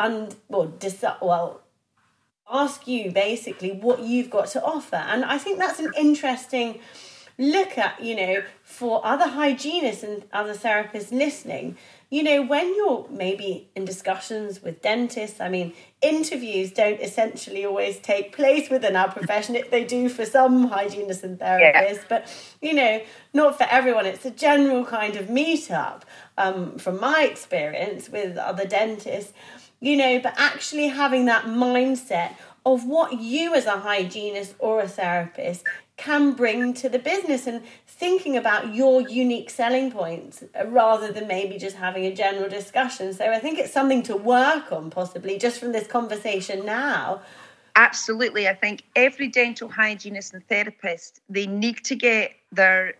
and 0.00 0.34
well, 0.48 0.66
dis- 0.66 1.04
well, 1.20 1.60
ask 2.50 2.88
you 2.88 3.12
basically 3.12 3.70
what 3.70 4.00
you've 4.00 4.30
got 4.30 4.48
to 4.48 4.64
offer. 4.64 4.96
And 4.96 5.24
I 5.24 5.38
think 5.38 5.58
that's 5.58 5.78
an 5.78 5.92
interesting 5.96 6.80
look 7.38 7.78
at, 7.78 8.02
you 8.02 8.16
know, 8.16 8.42
for 8.64 9.04
other 9.04 9.28
hygienists 9.28 10.02
and 10.02 10.24
other 10.32 10.54
therapists 10.54 11.12
listening. 11.12 11.76
You 12.10 12.22
know, 12.24 12.42
when 12.42 12.74
you're 12.74 13.06
maybe 13.08 13.68
in 13.76 13.84
discussions 13.84 14.62
with 14.62 14.82
dentists, 14.82 15.40
I 15.40 15.48
mean, 15.48 15.72
interviews 16.02 16.72
don't 16.72 17.00
essentially 17.00 17.64
always 17.64 17.98
take 17.98 18.34
place 18.34 18.68
within 18.68 18.96
our 18.96 19.10
profession. 19.10 19.56
They 19.70 19.84
do 19.84 20.08
for 20.08 20.26
some 20.26 20.68
hygienists 20.68 21.22
and 21.22 21.38
therapists, 21.38 21.94
yeah. 21.94 22.04
but, 22.08 22.56
you 22.60 22.74
know, 22.74 23.00
not 23.32 23.56
for 23.56 23.66
everyone. 23.70 24.06
It's 24.06 24.24
a 24.24 24.30
general 24.30 24.84
kind 24.84 25.16
of 25.16 25.26
meetup 25.26 26.02
um, 26.36 26.78
from 26.78 26.98
my 27.00 27.22
experience 27.30 28.08
with 28.08 28.36
other 28.36 28.66
dentists 28.66 29.32
you 29.80 29.96
know, 29.96 30.20
but 30.20 30.34
actually 30.36 30.88
having 30.88 31.24
that 31.26 31.44
mindset 31.44 32.34
of 32.66 32.86
what 32.86 33.18
you 33.20 33.54
as 33.54 33.66
a 33.66 33.78
hygienist 33.78 34.54
or 34.58 34.80
a 34.80 34.88
therapist 34.88 35.64
can 35.96 36.32
bring 36.32 36.72
to 36.74 36.88
the 36.88 36.98
business 36.98 37.46
and 37.46 37.62
thinking 37.86 38.36
about 38.36 38.74
your 38.74 39.02
unique 39.02 39.50
selling 39.50 39.90
points 39.90 40.42
rather 40.66 41.12
than 41.12 41.26
maybe 41.26 41.58
just 41.58 41.76
having 41.76 42.06
a 42.06 42.14
general 42.14 42.48
discussion. 42.48 43.12
So 43.12 43.30
I 43.30 43.38
think 43.38 43.58
it's 43.58 43.72
something 43.72 44.02
to 44.04 44.16
work 44.16 44.72
on 44.72 44.90
possibly 44.90 45.38
just 45.38 45.58
from 45.58 45.72
this 45.72 45.86
conversation 45.86 46.64
now. 46.64 47.22
Absolutely. 47.76 48.48
I 48.48 48.54
think 48.54 48.82
every 48.96 49.28
dental 49.28 49.68
hygienist 49.68 50.34
and 50.34 50.46
therapist, 50.48 51.20
they 51.28 51.46
need 51.46 51.84
to 51.84 51.94
get 51.94 52.32
their 52.52 52.94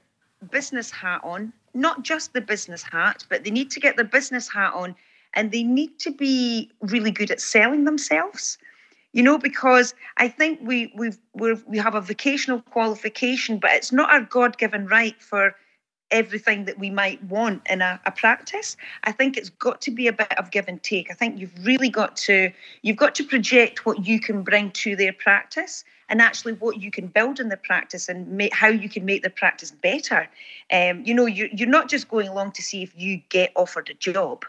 business 0.51 0.91
hat 0.91 1.21
on, 1.23 1.53
not 1.75 2.03
just 2.03 2.33
the 2.33 2.41
business 2.41 2.83
hat, 2.83 3.25
but 3.29 3.45
they 3.45 3.51
need 3.51 3.71
to 3.73 3.81
get 3.81 3.97
their 3.97 4.05
business 4.05 4.49
hat 4.49 4.73
on 4.75 4.95
and 5.35 5.53
they 5.53 5.63
need 5.63 5.99
to 5.99 6.11
be 6.11 6.71
really 6.81 7.11
good 7.11 7.31
at 7.31 7.41
selling 7.41 7.85
themselves 7.85 8.59
you 9.13 9.23
know 9.23 9.39
because 9.39 9.95
i 10.17 10.29
think 10.29 10.59
we 10.63 10.93
we 10.95 11.11
we 11.67 11.79
have 11.79 11.95
a 11.95 12.01
vocational 12.01 12.61
qualification 12.63 13.59
but 13.59 13.71
it's 13.73 13.93
not 13.93 14.11
our 14.11 14.23
god-given 14.23 14.87
right 14.87 15.21
for 15.23 15.55
everything 16.11 16.65
that 16.65 16.79
we 16.79 16.91
might 16.91 17.23
want 17.25 17.63
in 17.71 17.81
a, 17.83 18.01
a, 18.05 18.11
practice. 18.11 18.77
I 19.05 19.13
think 19.13 19.37
it's 19.37 19.51
got 19.51 19.81
to 19.83 19.91
be 19.91 20.09
a 20.09 20.13
bit 20.13 20.37
of 20.39 20.51
give 20.51 20.67
and 20.69 20.83
take. 20.83 21.11
I 21.11 21.15
think 21.15 21.39
you've 21.39 21.55
really 21.65 21.89
got 21.89 22.17
to 22.17 22.51
you've 22.83 22.97
got 22.97 23.15
to 23.17 23.25
project 23.25 23.87
what 23.87 24.07
you 24.07 24.21
can 24.21 24.43
bring 24.43 24.71
to 24.73 24.97
their 24.97 25.13
practice 25.13 25.85
and 26.09 26.21
actually 26.21 26.55
what 26.55 26.81
you 26.81 26.91
can 26.91 27.07
build 27.07 27.39
in 27.39 27.49
the 27.49 27.57
practice 27.57 28.09
and 28.09 28.27
make, 28.29 28.53
how 28.53 28.69
you 28.69 28.89
can 28.89 29.05
make 29.05 29.23
the 29.23 29.31
practice 29.31 29.71
better. 29.71 30.29
Um, 30.73 31.03
you 31.05 31.15
know 31.15 31.27
you're, 31.27 31.49
you're 31.53 31.69
not 31.69 31.89
just 31.89 32.09
going 32.09 32.29
along 32.29 32.53
to 32.53 32.63
see 32.63 32.83
if 32.83 32.93
you 32.97 33.21
get 33.29 33.53
offered 33.55 33.89
a 33.91 33.95
job 33.95 34.45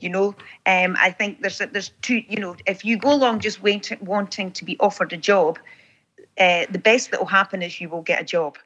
you 0.00 0.08
know, 0.08 0.34
um, 0.66 0.96
I 0.98 1.10
think 1.10 1.42
there's 1.42 1.58
there's 1.58 1.90
two. 2.02 2.22
You 2.28 2.38
know, 2.38 2.56
if 2.66 2.84
you 2.84 2.96
go 2.96 3.12
along 3.12 3.40
just 3.40 3.62
waiting, 3.62 3.98
wanting 4.00 4.52
to 4.52 4.64
be 4.64 4.76
offered 4.80 5.12
a 5.12 5.16
job, 5.16 5.58
uh, 6.38 6.66
the 6.70 6.78
best 6.78 7.10
that 7.10 7.20
will 7.20 7.26
happen 7.26 7.62
is 7.62 7.80
you 7.80 7.88
will 7.88 8.02
get 8.02 8.20
a 8.20 8.24
job. 8.24 8.58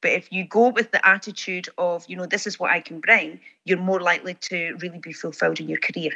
But 0.00 0.12
if 0.12 0.32
you 0.32 0.44
go 0.44 0.68
with 0.68 0.90
the 0.92 1.06
attitude 1.06 1.68
of, 1.78 2.04
you 2.08 2.16
know, 2.16 2.26
this 2.26 2.46
is 2.46 2.58
what 2.58 2.70
I 2.70 2.80
can 2.80 3.00
bring, 3.00 3.40
you're 3.64 3.78
more 3.78 4.00
likely 4.00 4.34
to 4.34 4.76
really 4.80 4.98
be 4.98 5.12
fulfilled 5.12 5.60
in 5.60 5.68
your 5.68 5.78
career. 5.78 6.12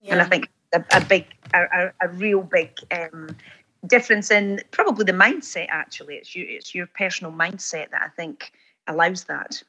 Yeah. 0.00 0.12
And 0.12 0.22
I 0.22 0.24
think 0.24 0.48
a, 0.72 0.84
a 0.92 1.04
big, 1.04 1.26
a, 1.54 1.92
a, 2.00 2.08
real 2.08 2.42
big 2.42 2.70
um, 2.90 3.36
difference 3.86 4.30
in 4.30 4.62
probably 4.70 5.04
the 5.04 5.12
mindset. 5.12 5.66
Actually, 5.68 6.16
it's 6.16 6.34
you, 6.34 6.46
it's 6.48 6.74
your 6.74 6.86
personal 6.86 7.32
mindset 7.32 7.90
that 7.90 8.02
I 8.02 8.08
think 8.08 8.52
allows 8.86 9.24
that. 9.24 9.62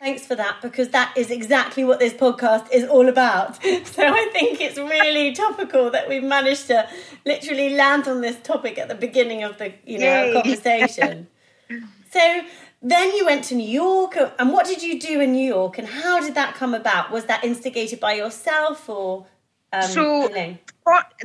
Thanks 0.00 0.24
for 0.24 0.36
that 0.36 0.62
because 0.62 0.90
that 0.90 1.12
is 1.16 1.30
exactly 1.30 1.82
what 1.82 1.98
this 1.98 2.12
podcast 2.12 2.70
is 2.72 2.84
all 2.84 3.08
about. 3.08 3.58
So 3.84 4.06
I 4.06 4.28
think 4.32 4.60
it's 4.60 4.76
really 4.76 5.32
topical 5.32 5.90
that 5.90 6.08
we've 6.08 6.22
managed 6.22 6.68
to 6.68 6.88
literally 7.26 7.70
land 7.70 8.06
on 8.06 8.20
this 8.20 8.36
topic 8.42 8.78
at 8.78 8.88
the 8.88 8.94
beginning 8.94 9.42
of 9.42 9.58
the 9.58 9.72
you 9.84 9.98
know 9.98 10.40
conversation. 10.40 11.26
so 12.12 12.42
then 12.80 13.16
you 13.16 13.26
went 13.26 13.44
to 13.44 13.54
New 13.56 13.68
York 13.68 14.16
and 14.38 14.52
what 14.52 14.66
did 14.66 14.82
you 14.82 15.00
do 15.00 15.20
in 15.20 15.32
New 15.32 15.46
York 15.46 15.78
and 15.78 15.88
how 15.88 16.20
did 16.20 16.34
that 16.36 16.54
come 16.54 16.74
about? 16.74 17.10
Was 17.10 17.24
that 17.24 17.42
instigated 17.42 17.98
by 17.98 18.14
yourself 18.14 18.88
or 18.88 19.26
um, 19.72 19.82
so 19.82 20.28
you 20.28 20.34
know? 20.34 20.58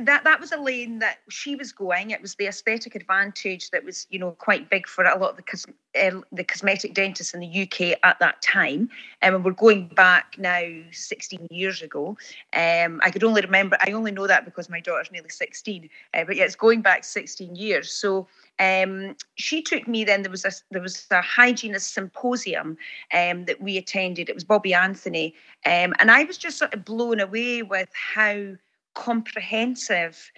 That 0.00 0.24
that 0.24 0.40
was 0.40 0.52
a 0.52 0.56
lane 0.56 0.98
that 0.98 1.18
she 1.28 1.56
was 1.56 1.72
going. 1.72 2.10
It 2.10 2.20
was 2.20 2.34
the 2.34 2.46
aesthetic 2.46 2.94
advantage 2.94 3.70
that 3.70 3.84
was, 3.84 4.06
you 4.10 4.18
know, 4.18 4.32
quite 4.32 4.70
big 4.70 4.86
for 4.86 5.04
a 5.04 5.18
lot 5.18 5.30
of 5.30 5.36
the 5.36 5.42
cos- 5.42 5.66
uh, 6.00 6.20
the 6.32 6.44
cosmetic 6.44 6.94
dentists 6.94 7.34
in 7.34 7.40
the 7.40 7.62
UK 7.62 7.98
at 8.02 8.18
that 8.20 8.42
time. 8.42 8.90
Um, 9.22 9.34
and 9.36 9.44
we're 9.44 9.52
going 9.52 9.88
back 9.88 10.36
now 10.38 10.62
16 10.90 11.48
years 11.50 11.82
ago. 11.82 12.16
Um, 12.52 13.00
I 13.02 13.10
could 13.10 13.24
only 13.24 13.42
remember. 13.42 13.76
I 13.80 13.92
only 13.92 14.12
know 14.12 14.26
that 14.26 14.44
because 14.44 14.68
my 14.68 14.80
daughter's 14.80 15.12
nearly 15.12 15.28
16. 15.28 15.88
Uh, 16.12 16.24
but 16.24 16.36
yeah, 16.36 16.44
it's 16.44 16.56
going 16.56 16.82
back 16.82 17.04
16 17.04 17.54
years. 17.54 17.90
So 17.90 18.26
um, 18.58 19.16
she 19.34 19.62
took 19.62 19.88
me 19.88 20.04
then 20.04 20.22
there 20.22 20.30
was 20.30 20.44
a 20.44 20.52
there 20.70 20.82
was 20.82 21.06
a 21.10 21.20
hygienist 21.20 21.92
symposium 21.92 22.76
um, 23.12 23.44
that 23.46 23.60
we 23.60 23.76
attended 23.76 24.28
it 24.28 24.34
was 24.34 24.44
bobby 24.44 24.72
anthony 24.72 25.34
um, 25.66 25.92
and 25.98 26.10
i 26.10 26.22
was 26.24 26.38
just 26.38 26.58
sort 26.58 26.72
of 26.72 26.84
blown 26.84 27.18
away 27.18 27.62
with 27.62 27.88
how 27.92 28.54
comprehensive 28.94 30.30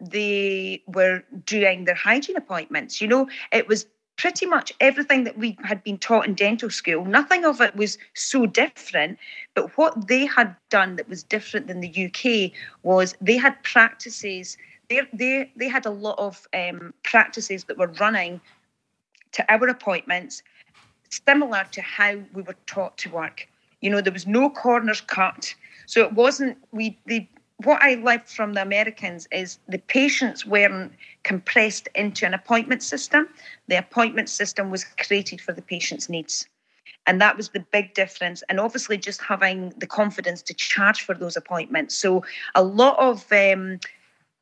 they 0.00 0.82
were 0.86 1.22
doing 1.44 1.84
their 1.84 1.94
hygiene 1.94 2.36
appointments 2.36 3.00
you 3.00 3.08
know 3.08 3.28
it 3.52 3.68
was 3.68 3.86
pretty 4.16 4.44
much 4.44 4.72
everything 4.80 5.24
that 5.24 5.38
we 5.38 5.56
had 5.64 5.82
been 5.82 5.96
taught 5.96 6.26
in 6.26 6.34
dental 6.34 6.68
school. 6.68 7.06
Nothing 7.06 7.42
of 7.46 7.58
it 7.62 7.74
was 7.74 7.96
so 8.12 8.44
different, 8.44 9.18
but 9.54 9.74
what 9.78 10.08
they 10.08 10.26
had 10.26 10.54
done 10.68 10.96
that 10.96 11.08
was 11.08 11.22
different 11.22 11.68
than 11.68 11.80
the 11.80 12.04
UK 12.06 12.52
was 12.82 13.14
they 13.22 13.38
had 13.38 13.62
practices 13.62 14.58
they 14.90 15.00
they 15.14 15.50
they 15.56 15.68
had 15.68 15.86
a 15.86 15.90
lot 15.90 16.18
of 16.18 16.46
um, 16.52 16.92
practices 17.04 17.64
that 17.64 17.78
were 17.78 17.92
running 17.98 18.40
to 19.32 19.52
our 19.52 19.68
appointments, 19.68 20.42
similar 21.26 21.64
to 21.70 21.80
how 21.80 22.16
we 22.34 22.42
were 22.42 22.56
taught 22.66 22.98
to 22.98 23.08
work. 23.08 23.48
You 23.80 23.88
know, 23.88 24.00
there 24.02 24.12
was 24.12 24.26
no 24.26 24.50
corners 24.50 25.00
cut, 25.00 25.54
so 25.86 26.02
it 26.02 26.12
wasn't 26.12 26.58
we 26.72 26.98
the. 27.06 27.26
What 27.64 27.82
I 27.82 27.94
liked 27.96 28.30
from 28.30 28.54
the 28.54 28.62
Americans 28.62 29.28
is 29.30 29.58
the 29.68 29.78
patients 29.78 30.46
weren't 30.46 30.92
compressed 31.24 31.88
into 31.94 32.24
an 32.24 32.32
appointment 32.32 32.82
system. 32.82 33.28
The 33.68 33.76
appointment 33.76 34.30
system 34.30 34.70
was 34.70 34.84
created 34.84 35.42
for 35.42 35.52
the 35.52 35.60
patient's 35.60 36.08
needs. 36.08 36.48
And 37.06 37.20
that 37.20 37.36
was 37.36 37.50
the 37.50 37.60
big 37.60 37.92
difference. 37.92 38.42
And 38.48 38.60
obviously, 38.60 38.96
just 38.96 39.20
having 39.20 39.74
the 39.76 39.86
confidence 39.86 40.42
to 40.42 40.54
charge 40.54 41.02
for 41.02 41.14
those 41.14 41.36
appointments. 41.36 41.94
So, 41.94 42.24
a 42.54 42.62
lot 42.62 42.98
of 42.98 43.30
um, 43.32 43.80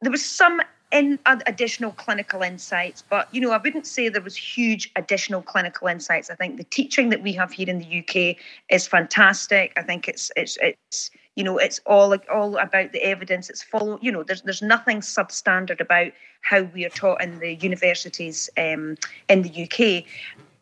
there 0.00 0.12
was 0.12 0.24
some 0.24 0.60
in 0.90 1.18
additional 1.26 1.92
clinical 1.92 2.42
insights, 2.42 3.02
but 3.08 3.28
you 3.32 3.40
know, 3.40 3.50
I 3.50 3.58
wouldn't 3.58 3.86
say 3.86 4.08
there 4.08 4.22
was 4.22 4.36
huge 4.36 4.90
additional 4.96 5.42
clinical 5.42 5.86
insights. 5.86 6.30
I 6.30 6.34
think 6.34 6.56
the 6.56 6.64
teaching 6.64 7.10
that 7.10 7.22
we 7.22 7.32
have 7.34 7.52
here 7.52 7.68
in 7.68 7.78
the 7.78 7.98
UK 7.98 8.36
is 8.70 8.86
fantastic. 8.86 9.72
I 9.76 9.82
think 9.82 10.08
it's 10.08 10.30
it's 10.34 10.56
it's 10.62 11.10
you 11.36 11.44
know 11.44 11.58
it's 11.58 11.80
all 11.84 12.16
all 12.32 12.56
about 12.56 12.92
the 12.92 13.02
evidence. 13.02 13.50
It's 13.50 13.62
follow 13.62 13.98
you 14.00 14.10
know 14.10 14.22
there's 14.22 14.42
there's 14.42 14.62
nothing 14.62 15.00
substandard 15.00 15.80
about 15.80 16.12
how 16.40 16.62
we 16.62 16.86
are 16.86 16.90
taught 16.90 17.22
in 17.22 17.38
the 17.38 17.54
universities 17.56 18.48
um, 18.56 18.96
in 19.28 19.42
the 19.42 19.64
UK, 19.64 20.04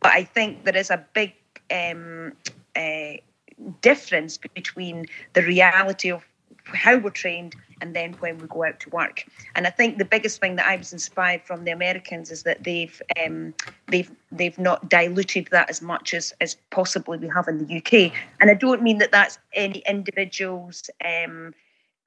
but 0.00 0.10
I 0.12 0.24
think 0.24 0.64
there 0.64 0.76
is 0.76 0.90
a 0.90 1.04
big 1.14 1.34
um, 1.70 2.32
uh, 2.74 3.12
difference 3.80 4.38
between 4.38 5.06
the 5.34 5.42
reality 5.42 6.10
of 6.10 6.24
how 6.74 6.96
we're 6.98 7.10
trained 7.10 7.54
and 7.80 7.94
then 7.94 8.14
when 8.14 8.38
we 8.38 8.46
go 8.48 8.64
out 8.64 8.80
to 8.80 8.90
work. 8.90 9.24
And 9.54 9.66
I 9.66 9.70
think 9.70 9.98
the 9.98 10.04
biggest 10.04 10.40
thing 10.40 10.56
that 10.56 10.66
I 10.66 10.76
was 10.76 10.92
inspired 10.92 11.42
from 11.42 11.64
the 11.64 11.70
Americans 11.70 12.30
is 12.30 12.42
that 12.44 12.64
they've 12.64 13.00
um, 13.24 13.54
they've 13.88 14.10
they've 14.32 14.58
not 14.58 14.88
diluted 14.88 15.48
that 15.50 15.70
as 15.70 15.82
much 15.82 16.14
as 16.14 16.32
as 16.40 16.56
possibly 16.70 17.18
we 17.18 17.28
have 17.28 17.48
in 17.48 17.64
the 17.64 17.76
UK. 17.76 18.12
And 18.40 18.50
I 18.50 18.54
don't 18.54 18.82
mean 18.82 18.98
that 18.98 19.12
that's 19.12 19.38
any 19.52 19.82
individual's 19.88 20.88
um, 21.04 21.54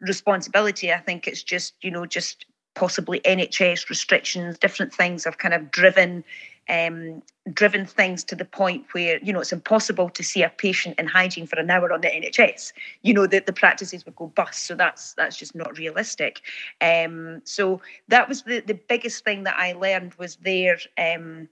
responsibility. 0.01 0.91
I 0.91 0.99
think 0.99 1.27
it's 1.27 1.43
just 1.43 1.75
you 1.81 1.91
know 1.91 2.05
just 2.05 2.45
possibly 2.75 3.19
NHS 3.21 3.89
restrictions, 3.89 4.57
different 4.57 4.93
things 4.93 5.25
have 5.25 5.37
kind 5.37 5.53
of 5.53 5.69
driven 5.71 6.23
um, 6.69 7.21
driven 7.51 7.85
things 7.85 8.23
to 8.25 8.35
the 8.35 8.45
point 8.45 8.85
where 8.91 9.19
you 9.23 9.33
know 9.33 9.39
it's 9.39 9.51
impossible 9.51 10.09
to 10.11 10.23
see 10.23 10.43
a 10.43 10.49
patient 10.49 10.99
in 10.99 11.07
hygiene 11.07 11.47
for 11.47 11.59
an 11.59 11.69
hour 11.69 11.91
on 11.91 12.01
the 12.01 12.07
NHS. 12.07 12.71
You 13.01 13.13
know 13.13 13.27
that 13.27 13.45
the 13.45 13.53
practices 13.53 14.05
would 14.05 14.15
go 14.15 14.27
bust, 14.27 14.63
so 14.67 14.75
that's 14.75 15.13
that's 15.13 15.37
just 15.37 15.55
not 15.55 15.77
realistic. 15.77 16.41
Um, 16.81 17.41
so 17.43 17.81
that 18.07 18.29
was 18.29 18.43
the 18.43 18.61
the 18.61 18.75
biggest 18.75 19.23
thing 19.23 19.43
that 19.43 19.57
I 19.57 19.73
learned 19.73 20.13
was 20.15 20.35
their 20.37 20.77
um, 20.97 21.49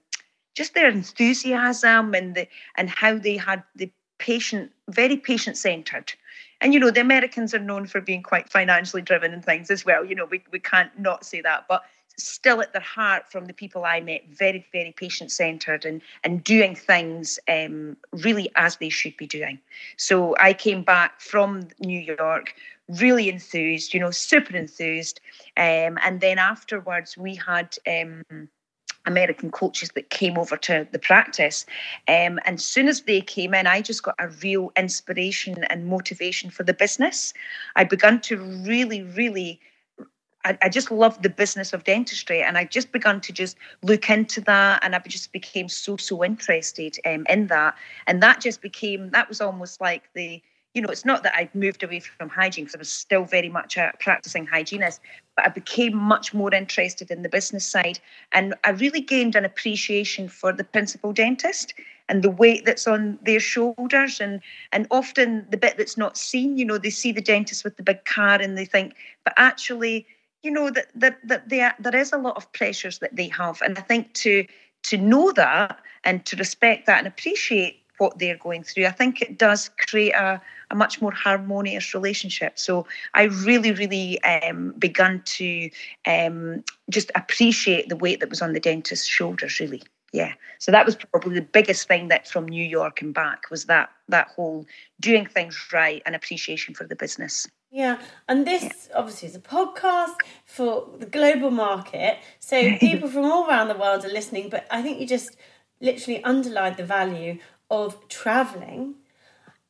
just 0.54 0.74
their 0.74 0.88
enthusiasm 0.88 2.14
and 2.14 2.34
the 2.34 2.48
and 2.76 2.88
how 2.88 3.18
they 3.18 3.36
had 3.36 3.62
the 3.76 3.90
patient 4.18 4.72
very 4.88 5.16
patient 5.16 5.56
centered 5.56 6.12
and 6.60 6.74
you 6.74 6.80
know 6.80 6.90
the 6.90 7.00
americans 7.00 7.54
are 7.54 7.60
known 7.60 7.86
for 7.86 8.00
being 8.00 8.22
quite 8.22 8.50
financially 8.50 9.00
driven 9.00 9.32
and 9.32 9.44
things 9.44 9.70
as 9.70 9.84
well 9.84 10.04
you 10.04 10.16
know 10.16 10.24
we, 10.24 10.42
we 10.50 10.58
can't 10.58 10.90
not 10.98 11.24
say 11.24 11.40
that 11.40 11.64
but 11.68 11.84
still 12.18 12.60
at 12.60 12.72
their 12.72 12.82
heart 12.82 13.30
from 13.30 13.46
the 13.46 13.52
people 13.52 13.84
I 13.84 14.00
met, 14.00 14.28
very, 14.28 14.66
very 14.72 14.92
patient 14.92 15.30
centered 15.30 15.84
and, 15.84 16.02
and 16.24 16.42
doing 16.42 16.74
things 16.74 17.38
um, 17.48 17.96
really 18.12 18.50
as 18.56 18.76
they 18.76 18.88
should 18.88 19.16
be 19.16 19.26
doing. 19.26 19.58
So 19.96 20.36
I 20.40 20.52
came 20.52 20.82
back 20.82 21.20
from 21.20 21.68
New 21.80 22.00
York 22.00 22.54
really 22.88 23.28
enthused, 23.28 23.92
you 23.92 24.00
know, 24.00 24.10
super 24.10 24.56
enthused. 24.56 25.20
Um, 25.56 25.98
and 26.02 26.20
then 26.20 26.38
afterwards, 26.38 27.16
we 27.16 27.34
had. 27.34 27.76
Um, 27.86 28.48
American 29.06 29.50
coaches 29.50 29.90
that 29.94 30.10
came 30.10 30.36
over 30.36 30.56
to 30.58 30.86
the 30.92 30.98
practice. 30.98 31.64
Um, 32.08 32.38
and 32.44 32.56
as 32.56 32.64
soon 32.64 32.88
as 32.88 33.02
they 33.02 33.22
came 33.22 33.54
in, 33.54 33.66
I 33.66 33.80
just 33.80 34.02
got 34.02 34.14
a 34.18 34.28
real 34.28 34.70
inspiration 34.76 35.64
and 35.70 35.86
motivation 35.86 36.50
for 36.50 36.62
the 36.62 36.74
business. 36.74 37.32
I 37.74 37.84
began 37.84 38.20
to 38.22 38.36
really, 38.36 39.02
really 39.02 39.60
I, 40.44 40.56
I, 40.62 40.68
just 40.68 40.90
loved 40.90 41.22
the 41.22 41.30
business 41.30 41.72
of 41.72 41.84
dentistry 41.84 42.42
and 42.42 42.56
I 42.56 42.64
just 42.64 42.92
begun 42.92 43.20
to 43.22 43.32
just 43.32 43.56
look 43.82 44.08
into 44.08 44.40
that 44.42 44.84
and 44.84 44.94
I 44.94 45.00
just 45.00 45.32
became 45.32 45.68
so 45.68 45.96
so 45.96 46.24
interested 46.24 46.96
um, 47.04 47.26
in 47.28 47.48
that 47.48 47.76
and 48.06 48.22
that 48.22 48.40
just 48.40 48.62
became 48.62 49.10
that 49.10 49.28
was 49.28 49.40
almost 49.40 49.80
like 49.80 50.04
the 50.14 50.40
you 50.74 50.82
know, 50.82 50.90
it's 50.90 51.04
not 51.04 51.22
that 51.22 51.34
I 51.34 51.48
moved 51.54 51.82
away 51.82 51.98
from 51.98 52.28
hygiene 52.28 52.64
because 52.64 52.76
I 52.76 52.78
was 52.78 52.92
still 52.92 53.24
very 53.24 53.48
much 53.48 53.76
a 53.76 53.92
practicing 53.98 54.46
hygienist, 54.46 55.00
but 55.34 55.46
I 55.46 55.48
became 55.48 55.96
much 55.96 56.34
more 56.34 56.54
interested 56.54 57.10
in 57.10 57.22
the 57.22 57.28
business 57.28 57.66
side. 57.66 57.98
And 58.32 58.54
I 58.64 58.70
really 58.70 59.00
gained 59.00 59.34
an 59.34 59.44
appreciation 59.44 60.28
for 60.28 60.52
the 60.52 60.64
principal 60.64 61.12
dentist 61.12 61.74
and 62.08 62.22
the 62.22 62.30
weight 62.30 62.64
that's 62.64 62.86
on 62.86 63.18
their 63.22 63.40
shoulders 63.40 64.20
and 64.20 64.40
and 64.72 64.86
often 64.90 65.46
the 65.50 65.56
bit 65.56 65.76
that's 65.76 65.96
not 65.96 66.16
seen 66.16 66.56
you 66.56 66.64
know 66.64 66.78
they 66.78 66.90
see 66.90 67.12
the 67.12 67.20
dentist 67.20 67.64
with 67.64 67.76
the 67.76 67.82
big 67.82 68.02
car 68.06 68.40
and 68.40 68.56
they 68.56 68.64
think 68.64 68.94
but 69.24 69.34
actually 69.36 70.06
you 70.42 70.50
know 70.50 70.70
that 70.70 70.88
that, 70.94 71.18
that 71.24 71.48
there 71.48 71.74
there 71.78 71.96
is 71.96 72.12
a 72.12 72.18
lot 72.18 72.36
of 72.36 72.50
pressures 72.52 72.98
that 72.98 73.16
they 73.16 73.28
have 73.28 73.60
and 73.62 73.78
i 73.78 73.82
think 73.82 74.12
to 74.14 74.46
to 74.82 74.96
know 74.96 75.32
that 75.32 75.80
and 76.04 76.24
to 76.24 76.36
respect 76.36 76.86
that 76.86 76.98
and 76.98 77.06
appreciate 77.06 77.82
what 77.98 78.18
they're 78.18 78.38
going 78.38 78.62
through 78.62 78.86
i 78.86 78.90
think 78.90 79.20
it 79.20 79.38
does 79.38 79.70
create 79.78 80.14
a 80.14 80.40
a 80.70 80.74
much 80.74 81.00
more 81.00 81.12
harmonious 81.12 81.94
relationship. 81.94 82.58
So 82.58 82.86
I 83.14 83.24
really, 83.24 83.72
really 83.72 84.22
um, 84.22 84.74
begun 84.78 85.22
to 85.24 85.70
um, 86.06 86.64
just 86.90 87.10
appreciate 87.14 87.88
the 87.88 87.96
weight 87.96 88.20
that 88.20 88.30
was 88.30 88.42
on 88.42 88.52
the 88.52 88.60
dentist's 88.60 89.06
shoulders. 89.06 89.60
Really, 89.60 89.82
yeah. 90.12 90.34
So 90.58 90.72
that 90.72 90.84
was 90.84 90.96
probably 90.96 91.34
the 91.34 91.42
biggest 91.42 91.88
thing 91.88 92.08
that 92.08 92.28
from 92.28 92.46
New 92.46 92.64
York 92.64 93.00
and 93.00 93.14
back 93.14 93.50
was 93.50 93.64
that 93.64 93.90
that 94.08 94.28
whole 94.28 94.66
doing 95.00 95.26
things 95.26 95.58
right 95.72 96.02
and 96.04 96.14
appreciation 96.14 96.74
for 96.74 96.84
the 96.84 96.96
business. 96.96 97.46
Yeah, 97.70 98.00
and 98.28 98.46
this 98.46 98.62
yeah. 98.62 98.96
obviously 98.96 99.28
is 99.28 99.36
a 99.36 99.40
podcast 99.40 100.16
for 100.44 100.88
the 100.98 101.06
global 101.06 101.50
market. 101.50 102.18
So 102.40 102.76
people 102.80 103.08
from 103.08 103.24
all 103.24 103.48
around 103.48 103.68
the 103.68 103.76
world 103.76 104.04
are 104.04 104.12
listening, 104.12 104.48
but 104.48 104.66
I 104.70 104.82
think 104.82 105.00
you 105.00 105.06
just 105.06 105.36
literally 105.80 106.22
underlined 106.24 106.76
the 106.76 106.84
value 106.84 107.38
of 107.70 108.08
traveling 108.08 108.94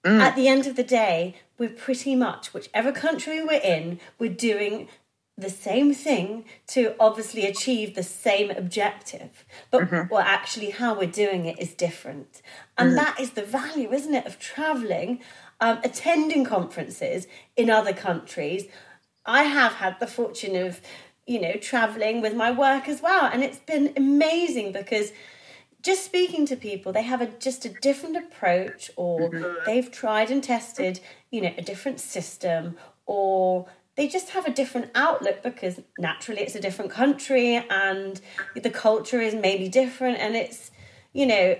Mm. 0.04 0.20
At 0.20 0.37
the 0.37 0.48
end 0.48 0.66
of 0.66 0.76
the 0.76 0.84
day, 0.84 1.34
we're 1.58 1.68
pretty 1.68 2.14
much, 2.14 2.54
whichever 2.54 2.92
country 2.92 3.42
we're 3.42 3.61
in, 3.61 3.98
we're 4.18 4.32
doing 4.32 4.88
the 5.37 5.50
same 5.50 5.94
thing 5.94 6.44
to 6.68 6.94
obviously 6.98 7.46
achieve 7.46 7.94
the 7.94 8.02
same 8.02 8.50
objective. 8.50 9.44
But 9.70 9.82
mm-hmm. 9.82 10.12
well, 10.12 10.24
actually, 10.24 10.70
how 10.70 10.98
we're 10.98 11.11
doing 11.11 11.46
it 11.46 11.58
is 11.58 11.74
different. 11.74 12.42
And 12.76 12.92
mm. 12.92 12.96
that 12.96 13.20
is 13.20 13.30
the 13.30 13.42
value, 13.42 13.92
isn't 13.92 14.14
it, 14.14 14.26
of 14.26 14.38
traveling, 14.38 15.20
um, 15.60 15.78
attending 15.82 16.44
conferences 16.44 17.26
in 17.56 17.70
other 17.70 17.92
countries. 17.92 18.66
I 19.26 19.44
have 19.44 19.74
had 19.74 20.00
the 20.00 20.06
fortune 20.06 20.56
of, 20.56 20.80
you 21.26 21.40
know, 21.40 21.54
traveling 21.54 22.20
with 22.20 22.34
my 22.34 22.50
work 22.50 22.88
as 22.88 23.02
well. 23.02 23.26
And 23.32 23.42
it's 23.42 23.58
been 23.58 23.92
amazing 23.96 24.72
because 24.72 25.12
just 25.82 26.04
speaking 26.04 26.44
to 26.46 26.56
people 26.56 26.92
they 26.92 27.02
have 27.02 27.20
a 27.20 27.26
just 27.26 27.64
a 27.64 27.68
different 27.68 28.16
approach 28.16 28.90
or 28.96 29.30
mm-hmm. 29.30 29.54
they've 29.64 29.90
tried 29.92 30.30
and 30.30 30.42
tested 30.42 31.00
you 31.30 31.40
know 31.40 31.52
a 31.56 31.62
different 31.62 32.00
system 32.00 32.76
or 33.06 33.66
they 33.94 34.08
just 34.08 34.30
have 34.30 34.46
a 34.46 34.52
different 34.52 34.90
outlook 34.94 35.42
because 35.42 35.80
naturally 35.98 36.42
it's 36.42 36.54
a 36.54 36.60
different 36.60 36.90
country 36.90 37.56
and 37.70 38.20
the 38.54 38.70
culture 38.70 39.20
is 39.20 39.34
maybe 39.34 39.68
different 39.68 40.18
and 40.18 40.36
it's 40.36 40.70
you 41.12 41.26
know 41.26 41.56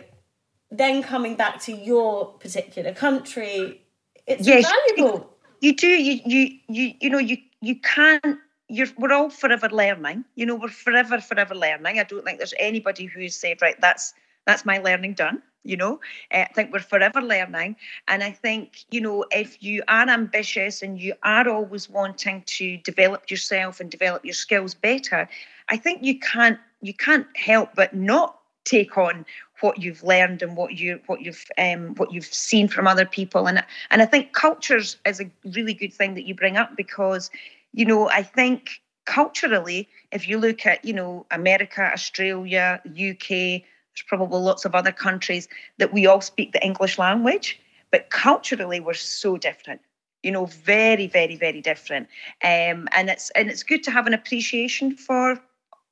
then 0.71 1.03
coming 1.03 1.35
back 1.35 1.61
to 1.61 1.73
your 1.73 2.27
particular 2.35 2.93
country 2.93 3.83
it's 4.29 4.47
yes, 4.47 4.71
valuable 4.71 5.31
you 5.61 5.75
do 5.75 5.89
you 5.89 6.21
you 6.25 6.59
you 6.69 6.95
you 7.01 7.11
know 7.11 7.19
you 7.19 7.37
you 7.61 7.75
can't 7.81 8.39
you're, 8.69 8.87
we're 8.99 9.13
all 9.13 9.31
forever 9.31 9.69
learning. 9.71 10.25
You 10.35 10.47
know, 10.47 10.55
we're 10.55 10.69
forever, 10.69 11.21
forever 11.21 11.55
learning. 11.55 11.99
I 11.99 12.05
don't 12.05 12.25
think 12.25 12.39
there's 12.39 12.55
anybody 12.59 13.07
who's 13.07 13.35
said, 13.35 13.63
right, 13.63 13.81
that's 13.81 14.15
that's 14.47 14.65
my 14.65 14.79
learning 14.79 15.15
done. 15.15 15.43
You 15.65 15.77
know, 15.77 16.01
uh, 16.33 16.45
I 16.49 16.53
think 16.55 16.73
we're 16.73 16.79
forever 16.81 17.21
learning, 17.21 17.77
and 18.07 18.23
I 18.23 18.31
think 18.31 18.85
you 18.91 19.01
know 19.01 19.25
if 19.31 19.63
you 19.63 19.83
are 19.89 20.09
ambitious 20.09 20.83
and 20.83 21.01
you 21.01 21.15
are 21.23 21.49
always 21.49 21.91
wanting 21.91 22.43
to 22.47 22.77
develop 22.79 23.31
yourself 23.31 23.81
and 23.81 23.91
develop 23.91 24.25
your 24.25 24.35
skills 24.35 24.75
better, 24.75 25.29
I 25.69 25.77
think 25.77 26.05
you 26.05 26.19
can't 26.19 26.59
you 26.81 26.95
can't 26.95 27.27
help 27.37 27.71
but 27.75 27.95
not 27.95 28.38
take 28.69 28.99
on 28.99 29.25
what 29.61 29.83
you've 29.83 30.03
learned 30.05 30.43
and 30.43 30.57
what 30.57 30.75
you 30.75 31.01
what 31.07 31.21
you've 31.21 31.45
um, 31.59 31.95
what 31.97 32.13
you've 32.13 32.25
seen 32.27 32.69
from 32.69 32.87
other 32.87 33.07
people 33.07 33.49
and 33.49 33.65
and 33.91 34.03
I 34.03 34.07
think 34.07 34.33
cultures 34.33 34.97
is 35.05 35.21
a 35.21 35.31
really 35.45 35.75
good 35.75 35.93
thing 35.93 36.15
that 36.15 36.27
you 36.27 36.35
bring 36.35 36.57
up 36.57 36.77
because 36.77 37.31
you 37.73 37.85
know, 37.85 38.09
I 38.11 38.23
think 38.23 38.81
culturally, 39.05 39.89
if 40.13 40.29
you 40.29 40.39
look 40.39 40.67
at, 40.67 40.85
you 40.85 40.93
know, 40.93 41.27
America, 41.31 41.83
Australia, 41.93 42.81
UK, 42.87 43.29
there's 43.29 44.05
probably 44.07 44.41
lots 44.41 44.65
of 44.65 44.75
other 44.75 44.93
countries 44.93 45.49
that 45.79 45.93
we 45.93 46.07
all 46.07 46.21
speak 46.21 46.53
the 46.53 46.65
English 46.65 46.99
language, 46.99 47.61
but 47.91 48.11
culturally 48.11 48.81
we're 48.81 48.95
so 48.95 49.37
different. 49.37 49.81
You 50.23 50.33
know, 50.33 50.47
very, 50.47 51.07
very, 51.07 51.37
very 51.37 51.61
different. 51.61 52.09
Um, 52.43 52.89
and 52.97 53.09
it's 53.09 53.31
and 53.31 53.49
it's 53.49 53.63
good 53.63 53.85
to 53.85 53.93
have 53.93 54.09
an 54.09 54.15
appreciation 54.15 54.97
for 54.97 55.41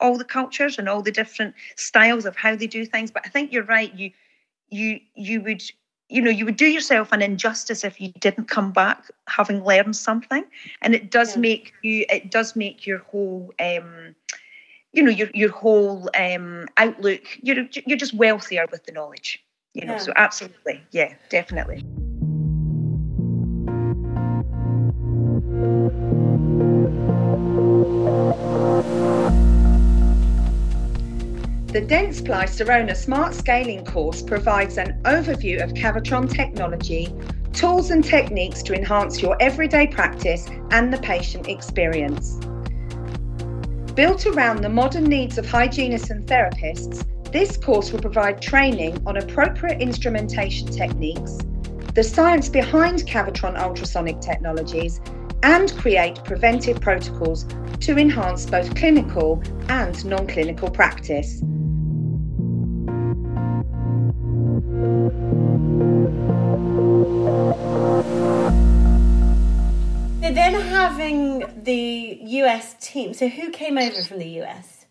all 0.01 0.19
the 0.19 0.25
cultures 0.25 0.79
and 0.79 0.89
all 0.89 1.03
the 1.03 1.13
different 1.13 1.55
styles 1.77 2.27
of 2.27 2.37
how 2.37 2.57
they 2.57 2.67
do 2.67 2.85
things. 2.85 3.11
But 3.11 3.23
I 3.25 3.29
think 3.29 3.53
you're 3.53 3.65
right. 3.65 3.95
You 3.95 4.11
you 4.69 5.01
you 5.15 5.41
would 5.43 5.63
you 6.09 6.23
know 6.23 6.31
you 6.31 6.45
would 6.45 6.57
do 6.57 6.67
yourself 6.67 7.13
an 7.13 7.23
injustice 7.23 7.85
if 7.85 8.01
you 8.01 8.13
didn't 8.21 8.49
come 8.49 8.73
back 8.73 9.11
having 9.29 9.65
learned 9.65 9.97
something 9.97 10.45
and 10.83 10.95
it 10.95 11.11
does 11.11 11.35
yeah. 11.35 11.41
make 11.41 11.73
you 11.83 12.05
it 12.09 12.31
does 12.31 12.57
make 12.57 12.87
your 12.87 12.99
whole 12.99 13.53
um 13.61 14.15
you 14.93 15.03
know 15.03 15.11
your 15.11 15.29
your 15.35 15.51
whole 15.51 16.09
um 16.19 16.67
outlook 16.77 17.23
you're 17.43 17.67
you're 17.87 17.99
just 17.99 18.15
wealthier 18.15 18.67
with 18.71 18.85
the 18.85 18.93
knowledge 18.93 19.43
you 19.75 19.85
know 19.85 19.95
yeah. 19.95 19.99
so 19.99 20.13
absolutely 20.17 20.81
yeah 20.93 21.13
definitely 21.29 21.85
Dentsply 31.87 32.49
Sirona 32.49 32.97
Smart 32.97 33.33
Scaling 33.33 33.85
course 33.85 34.21
provides 34.21 34.77
an 34.77 35.01
overview 35.05 35.63
of 35.63 35.73
Cavitron 35.73 36.29
technology, 36.29 37.15
tools 37.53 37.93
and 37.93 38.03
techniques 38.03 38.61
to 38.65 38.75
enhance 38.75 39.23
your 39.23 39.41
everyday 39.41 39.87
practice 39.87 40.49
and 40.73 40.93
the 40.93 40.99
patient 40.99 41.47
experience. 41.47 42.41
Built 43.95 44.27
around 44.27 44.63
the 44.63 44.69
modern 44.69 45.05
needs 45.05 45.39
of 45.39 45.49
hygienists 45.49 46.11
and 46.11 46.27
therapists, 46.27 47.07
this 47.31 47.57
course 47.57 47.93
will 47.93 48.01
provide 48.01 48.43
training 48.43 49.01
on 49.07 49.19
appropriate 49.19 49.81
instrumentation 49.81 50.67
techniques, 50.67 51.39
the 51.95 52.03
science 52.03 52.49
behind 52.49 53.07
Cavitron 53.07 53.57
ultrasonic 53.57 54.21
technologies, 54.21 55.01
and 55.45 55.73
create 55.77 56.17
preventive 56.25 56.81
protocols 56.81 57.47
to 57.79 57.97
enhance 57.97 58.45
both 58.45 58.75
clinical 58.75 59.41
and 59.69 60.05
non 60.05 60.27
clinical 60.27 60.69
practice. 60.69 61.43
US 72.47 72.75
team, 72.81 73.13
so 73.13 73.29
who 73.29 73.51
came 73.51 73.77
over 73.79 74.03
from 74.03 74.19
the 74.19 74.41
US? 74.43 74.87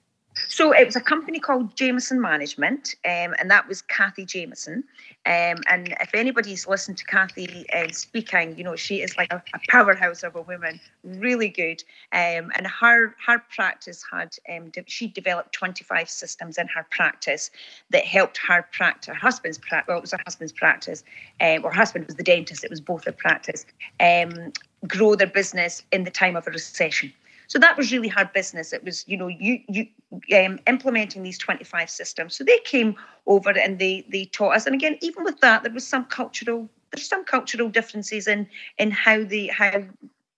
So 0.50 0.74
it 0.74 0.86
was 0.86 0.98
a 0.98 1.02
company 1.02 1.40
called 1.40 1.76
Jameson 1.78 2.20
Management, 2.20 2.96
um, 3.06 3.34
and 3.40 3.50
that 3.50 3.70
was 3.70 3.82
Kathy 3.82 4.26
Jameson. 4.26 4.84
Um, 5.26 5.62
and 5.70 5.96
if 6.02 6.14
anybody's 6.14 6.68
listened 6.68 6.98
to 6.98 7.06
Kathy 7.06 7.66
uh, 7.72 7.88
speaking, 7.92 8.58
you 8.58 8.64
know 8.66 8.76
she 8.76 9.02
is 9.02 9.16
like 9.16 9.32
a, 9.32 9.42
a, 9.54 9.60
powerhouse 9.70 10.24
of 10.24 10.36
a 10.36 10.42
woman, 10.42 10.82
really 11.04 11.48
good. 11.48 11.82
Um, 12.12 12.52
and 12.56 12.68
her 12.68 13.16
her 13.26 13.40
practice 13.56 14.04
had 14.12 14.36
um, 14.54 14.70
de- 14.72 14.84
she 14.88 15.08
developed 15.08 15.54
25 15.54 16.10
systems 16.10 16.58
in 16.58 16.68
her 16.68 16.86
practice 16.92 17.50
that 17.92 18.04
helped 18.04 18.38
her 18.46 18.68
practice, 18.74 19.08
her 19.08 19.14
husband's 19.14 19.58
practice. 19.58 19.88
Well, 19.88 20.00
it 20.00 20.02
was 20.02 20.12
her 20.12 20.22
husband's 20.26 20.54
practice, 20.54 21.06
um, 21.40 21.64
her 21.64 21.72
husband 21.72 22.08
was 22.08 22.16
the 22.16 22.24
dentist. 22.24 22.66
It 22.66 22.70
was 22.70 22.82
both 22.82 23.06
their 23.06 23.14
practice. 23.14 23.66
Um, 24.02 24.52
grow 24.86 25.16
their 25.16 25.28
business 25.28 25.82
in 25.94 26.04
the 26.04 26.12
time 26.12 26.36
of 26.36 26.46
a 26.46 26.52
recession. 26.52 27.14
So 27.48 27.60
that 27.60 27.78
was 27.78 27.92
really 27.92 28.08
hard 28.08 28.34
business. 28.34 28.74
It 28.74 28.84
was, 28.84 29.04
you 29.08 29.18
know, 29.18 29.28
you 29.28 29.60
you 29.68 29.88
um, 30.36 30.60
implementing 30.68 31.24
these 31.24 31.38
25 31.38 31.90
systems. 31.90 32.36
So 32.36 32.44
they 32.44 32.60
came 32.60 32.96
over 33.28 33.52
and 33.52 33.80
they 33.80 34.06
they 34.10 34.26
taught 34.26 34.56
us. 34.56 34.66
And 34.66 34.76
again, 34.76 34.98
even 35.02 35.24
with 35.24 35.40
that, 35.42 35.64
there 35.64 35.74
was 35.74 35.88
some 35.88 36.06
cultural 36.06 36.70
there's 36.92 37.08
some 37.08 37.26
cultural 37.26 37.70
differences 37.70 38.28
in 38.28 38.48
in 38.78 38.92
how 38.92 39.24
they 39.24 39.48
how 39.48 39.84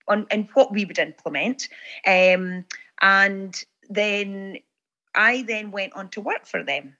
on 0.08 0.26
and 0.30 0.48
what 0.54 0.72
we 0.72 0.84
would 0.84 0.98
implement. 0.98 1.68
Um, 2.06 2.64
and 3.00 3.64
then 3.88 4.58
I 5.14 5.42
then 5.42 5.70
went 5.70 5.94
on 5.94 6.08
to 6.10 6.20
work 6.20 6.46
for 6.46 6.62
them 6.62 6.96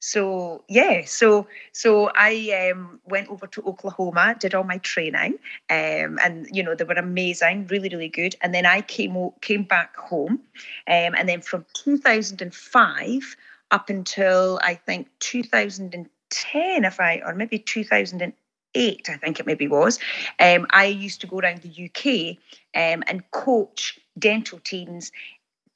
so 0.00 0.62
yeah 0.68 1.02
so 1.04 1.46
so 1.72 2.10
i 2.14 2.70
um, 2.72 3.00
went 3.06 3.28
over 3.28 3.46
to 3.46 3.62
oklahoma 3.62 4.36
did 4.38 4.54
all 4.54 4.64
my 4.64 4.78
training 4.78 5.34
um, 5.70 6.18
and 6.22 6.46
you 6.52 6.62
know 6.62 6.74
they 6.74 6.84
were 6.84 6.94
amazing 6.94 7.66
really 7.66 7.88
really 7.88 8.08
good. 8.08 8.36
And 8.40 8.54
then 8.54 8.66
i 8.66 8.80
came 8.80 9.30
came 9.40 9.64
back 9.64 9.96
home 9.96 10.40
um, 10.86 11.14
and 11.16 11.28
then 11.28 11.40
from 11.40 11.64
2005 11.74 13.36
up 13.70 13.90
until 13.90 14.60
i 14.62 14.74
think 14.74 15.08
2010 15.20 16.84
if 16.84 17.00
i 17.00 17.20
or 17.24 17.34
maybe 17.34 17.58
2008 17.58 18.34
I 18.74 19.16
think 19.16 19.40
it 19.40 19.46
maybe 19.46 19.66
was, 19.66 19.98
um, 20.38 20.66
I 20.70 20.84
used 20.84 21.20
to 21.22 21.26
go 21.26 21.38
around 21.38 21.62
the 21.62 21.86
UK 21.86 22.36
um, 22.74 23.02
and 23.06 23.28
coach 23.30 23.98
dental 24.18 24.58
teams 24.60 25.10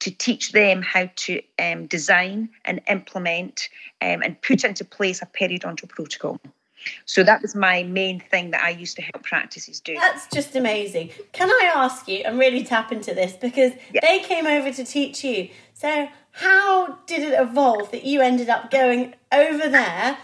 to 0.03 0.11
teach 0.11 0.51
them 0.51 0.81
how 0.81 1.09
to 1.15 1.41
um, 1.59 1.87
design 1.87 2.49
and 2.65 2.81
implement 2.89 3.69
um, 4.01 4.21
and 4.21 4.41
put 4.41 4.65
into 4.65 4.83
place 4.83 5.21
a 5.21 5.25
periodontal 5.25 5.87
protocol. 5.87 6.41
So 7.05 7.23
that 7.23 7.41
was 7.41 7.55
my 7.55 7.83
main 7.83 8.19
thing 8.19 8.51
that 8.51 8.61
I 8.61 8.71
used 8.71 8.97
to 8.97 9.01
help 9.01 9.23
practices 9.23 9.79
do. 9.79 9.95
That's 9.95 10.27
just 10.27 10.57
amazing. 10.57 11.11
Can 11.31 11.49
I 11.49 11.71
ask 11.73 12.09
you 12.09 12.23
and 12.25 12.37
really 12.37 12.65
tap 12.65 12.91
into 12.91 13.13
this 13.13 13.31
because 13.31 13.71
yeah. 13.93 14.01
they 14.05 14.19
came 14.19 14.45
over 14.45 14.73
to 14.73 14.83
teach 14.83 15.23
you. 15.23 15.47
So 15.73 16.09
how 16.31 16.99
did 17.05 17.21
it 17.21 17.39
evolve 17.39 17.91
that 17.91 18.03
you 18.03 18.19
ended 18.19 18.49
up 18.49 18.69
going 18.69 19.13
over 19.31 19.69
there 19.69 20.17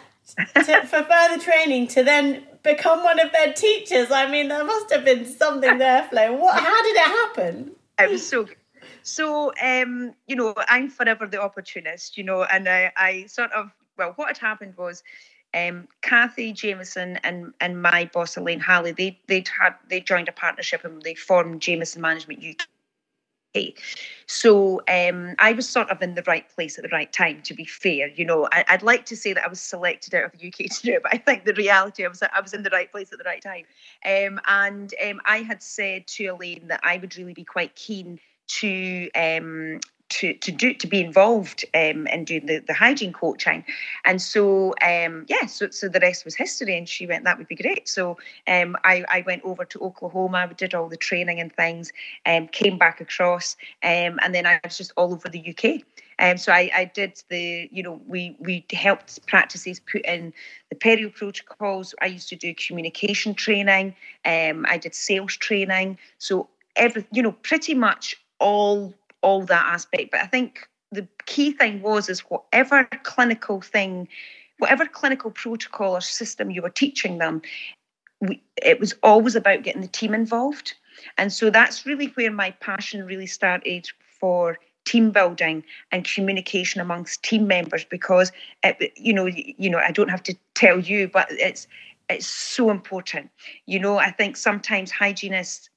to, 0.55 0.81
for 0.87 1.03
further 1.03 1.41
training 1.41 1.87
to 1.89 2.03
then 2.03 2.43
become 2.63 3.05
one 3.05 3.21
of 3.21 3.31
their 3.31 3.53
teachers? 3.53 4.11
I 4.11 4.29
mean, 4.29 4.49
there 4.49 4.65
must 4.65 4.91
have 4.91 5.05
been 5.05 5.25
something 5.25 5.77
there, 5.77 6.03
Flo. 6.09 6.33
What? 6.33 6.61
How 6.61 6.83
did 6.83 6.95
it 6.97 7.07
happen? 7.07 7.71
It 7.97 8.09
was 8.09 8.27
so 8.27 8.47
so, 9.09 9.51
um, 9.61 10.13
you 10.27 10.35
know, 10.35 10.53
I'm 10.67 10.89
forever 10.89 11.25
the 11.25 11.41
opportunist, 11.41 12.15
you 12.15 12.23
know, 12.23 12.43
and 12.43 12.69
I, 12.69 12.91
I 12.95 13.25
sort 13.25 13.51
of, 13.53 13.71
well, 13.97 14.13
what 14.17 14.27
had 14.27 14.37
happened 14.37 14.77
was 14.77 15.03
um, 15.55 15.87
Kathy 16.01 16.53
Jameson 16.53 17.17
and, 17.23 17.51
and 17.59 17.81
my 17.81 18.09
boss 18.13 18.37
Elaine 18.37 18.59
Halley, 18.59 18.91
they 18.91 19.19
they'd 19.27 19.47
had 19.47 19.73
they 19.89 19.99
joined 19.99 20.29
a 20.29 20.31
partnership 20.31 20.85
and 20.85 21.01
they 21.01 21.15
formed 21.15 21.59
Jameson 21.59 22.03
Management 22.03 22.43
UK. 22.45 23.73
So 24.27 24.83
um, 24.87 25.33
I 25.39 25.53
was 25.53 25.67
sort 25.67 25.89
of 25.89 26.03
in 26.03 26.13
the 26.13 26.21
right 26.27 26.47
place 26.47 26.77
at 26.77 26.83
the 26.83 26.89
right 26.89 27.11
time. 27.11 27.41
To 27.41 27.55
be 27.55 27.65
fair, 27.65 28.09
you 28.09 28.25
know, 28.25 28.47
I, 28.51 28.63
would 28.69 28.83
like 28.83 29.07
to 29.07 29.15
say 29.15 29.33
that 29.33 29.43
I 29.43 29.47
was 29.47 29.59
selected 29.59 30.13
out 30.13 30.25
of 30.25 30.39
the 30.39 30.49
UK 30.49 30.69
to 30.71 30.81
do 30.83 30.93
it, 30.93 31.03
but 31.03 31.15
I 31.15 31.17
think 31.17 31.45
the 31.45 31.53
reality 31.55 32.05
I 32.05 32.09
was 32.09 32.21
I 32.21 32.39
was 32.39 32.53
in 32.53 32.61
the 32.61 32.69
right 32.69 32.91
place 32.91 33.11
at 33.11 33.17
the 33.17 33.25
right 33.25 33.41
time. 33.41 33.65
Um, 34.05 34.39
and 34.47 34.93
um, 35.03 35.19
I 35.25 35.37
had 35.37 35.63
said 35.63 36.05
to 36.07 36.25
Elaine 36.25 36.67
that 36.67 36.81
I 36.83 36.97
would 36.97 37.17
really 37.17 37.33
be 37.33 37.43
quite 37.43 37.75
keen 37.75 38.19
to 38.49 39.09
um, 39.15 39.79
to 40.09 40.33
to 40.33 40.51
do 40.51 40.73
to 40.73 40.87
be 40.87 41.01
involved 41.01 41.65
um, 41.73 42.07
in 42.07 42.25
doing 42.25 42.45
the, 42.47 42.59
the 42.59 42.73
hygiene 42.73 43.13
coaching, 43.13 43.63
and 44.05 44.21
so 44.21 44.73
um, 44.81 45.25
yeah, 45.27 45.45
so 45.45 45.69
so 45.69 45.87
the 45.87 45.99
rest 45.99 46.25
was 46.25 46.35
history. 46.35 46.77
And 46.77 46.89
she 46.89 47.05
went, 47.05 47.23
that 47.25 47.37
would 47.37 47.47
be 47.47 47.55
great. 47.55 47.87
So 47.87 48.17
um, 48.47 48.75
I 48.83 49.05
I 49.09 49.23
went 49.25 49.43
over 49.43 49.65
to 49.65 49.79
Oklahoma, 49.79 50.47
we 50.49 50.55
did 50.55 50.73
all 50.73 50.89
the 50.89 50.97
training 50.97 51.39
and 51.39 51.53
things, 51.55 51.91
um, 52.25 52.47
came 52.47 52.77
back 52.77 52.99
across, 53.01 53.55
um, 53.83 54.19
and 54.23 54.33
then 54.33 54.45
I 54.45 54.59
was 54.63 54.77
just 54.77 54.91
all 54.97 55.13
over 55.13 55.29
the 55.29 55.55
UK. 55.55 55.83
Um, 56.19 56.37
so 56.37 56.51
I, 56.51 56.69
I 56.75 56.85
did 56.85 57.23
the, 57.29 57.69
you 57.71 57.81
know, 57.81 58.01
we 58.07 58.35
we 58.39 58.65
helped 58.73 59.25
practices 59.27 59.79
put 59.79 60.01
in 60.05 60.33
the 60.69 60.75
perio 60.75 61.13
protocols. 61.13 61.95
I 62.01 62.07
used 62.07 62.29
to 62.29 62.35
do 62.35 62.53
communication 62.53 63.33
training. 63.33 63.95
Um, 64.25 64.65
I 64.67 64.77
did 64.77 64.93
sales 64.95 65.37
training. 65.37 65.97
So 66.17 66.49
every, 66.75 67.05
you 67.11 67.23
know, 67.23 67.31
pretty 67.31 67.73
much 67.73 68.15
all 68.39 68.93
all 69.21 69.43
that 69.45 69.65
aspect. 69.67 70.11
But 70.11 70.21
I 70.21 70.27
think 70.27 70.67
the 70.91 71.07
key 71.25 71.51
thing 71.51 71.81
was 71.81 72.09
is 72.09 72.21
whatever 72.21 72.85
clinical 73.03 73.61
thing, 73.61 74.07
whatever 74.57 74.85
clinical 74.85 75.31
protocol 75.31 75.95
or 75.95 76.01
system 76.01 76.49
you 76.51 76.61
were 76.61 76.69
teaching 76.69 77.17
them, 77.17 77.41
we, 78.21 78.41
it 78.61 78.79
was 78.79 78.93
always 79.03 79.35
about 79.35 79.63
getting 79.63 79.81
the 79.81 79.87
team 79.87 80.13
involved. 80.13 80.73
And 81.17 81.31
so 81.31 81.49
that's 81.49 81.85
really 81.85 82.07
where 82.07 82.31
my 82.31 82.51
passion 82.51 83.05
really 83.05 83.27
started 83.27 83.89
for 84.19 84.57
team 84.85 85.11
building 85.11 85.63
and 85.91 86.03
communication 86.03 86.81
amongst 86.81 87.21
team 87.23 87.47
members 87.47 87.85
because 87.85 88.31
it, 88.63 88.91
you 88.97 89.13
know 89.13 89.27
you 89.27 89.69
know 89.69 89.77
I 89.77 89.91
don't 89.91 90.09
have 90.09 90.23
to 90.23 90.35
tell 90.55 90.79
you 90.79 91.07
but 91.07 91.27
it's 91.29 91.67
it's 92.09 92.25
so 92.25 92.71
important 92.71 93.29
you 93.67 93.79
know 93.79 93.97
I 93.97 94.09
think 94.09 94.35
sometimes 94.35 94.89
hygienists 94.89 95.68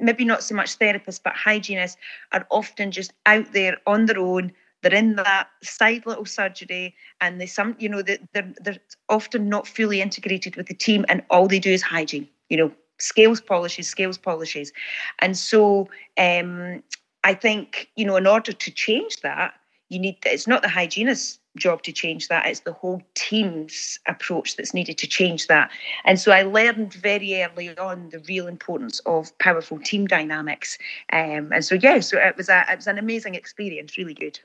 maybe 0.00 0.24
not 0.24 0.42
so 0.42 0.54
much 0.54 0.78
therapists, 0.78 1.20
but 1.22 1.34
hygienists 1.34 1.96
are 2.32 2.46
often 2.50 2.90
just 2.90 3.12
out 3.26 3.52
there 3.52 3.78
on 3.86 4.06
their 4.06 4.18
own. 4.18 4.52
They're 4.82 4.94
in 4.94 5.16
that 5.16 5.48
side 5.62 6.06
little 6.06 6.24
surgery, 6.24 6.94
and 7.20 7.40
they 7.40 7.46
some, 7.46 7.76
you 7.78 7.88
know, 7.88 8.02
they're 8.02 8.18
they're 8.32 8.78
often 9.08 9.48
not 9.48 9.66
fully 9.66 10.00
integrated 10.00 10.56
with 10.56 10.66
the 10.66 10.74
team, 10.74 11.04
and 11.08 11.22
all 11.30 11.48
they 11.48 11.58
do 11.58 11.70
is 11.70 11.82
hygiene. 11.82 12.28
You 12.48 12.58
know, 12.58 12.72
scales 12.98 13.40
polishes, 13.40 13.88
scales 13.88 14.18
polishes, 14.18 14.72
and 15.18 15.36
so 15.36 15.88
um, 16.16 16.82
I 17.24 17.34
think 17.34 17.90
you 17.96 18.04
know, 18.04 18.16
in 18.16 18.26
order 18.26 18.52
to 18.52 18.70
change 18.70 19.20
that, 19.22 19.54
you 19.88 19.98
need. 19.98 20.18
It's 20.24 20.46
not 20.46 20.62
the 20.62 20.68
hygienist 20.68 21.40
job 21.58 21.82
to 21.82 21.92
change 21.92 22.28
that. 22.28 22.46
It's 22.46 22.60
the 22.60 22.72
whole 22.72 23.02
team's 23.14 23.98
approach 24.06 24.56
that's 24.56 24.72
needed 24.72 24.98
to 24.98 25.06
change 25.06 25.46
that. 25.48 25.70
And 26.04 26.18
so 26.18 26.32
I 26.32 26.42
learned 26.42 26.94
very 26.94 27.42
early 27.42 27.76
on 27.76 28.10
the 28.10 28.20
real 28.20 28.46
importance 28.46 29.00
of 29.00 29.36
powerful 29.38 29.78
team 29.78 30.06
dynamics. 30.06 30.78
Um, 31.12 31.52
and 31.52 31.64
so 31.64 31.74
yeah, 31.74 32.00
so 32.00 32.18
it 32.18 32.36
was 32.36 32.48
a 32.48 32.64
it 32.70 32.76
was 32.76 32.86
an 32.86 32.98
amazing 32.98 33.34
experience, 33.34 33.98
really 33.98 34.14
good. 34.14 34.38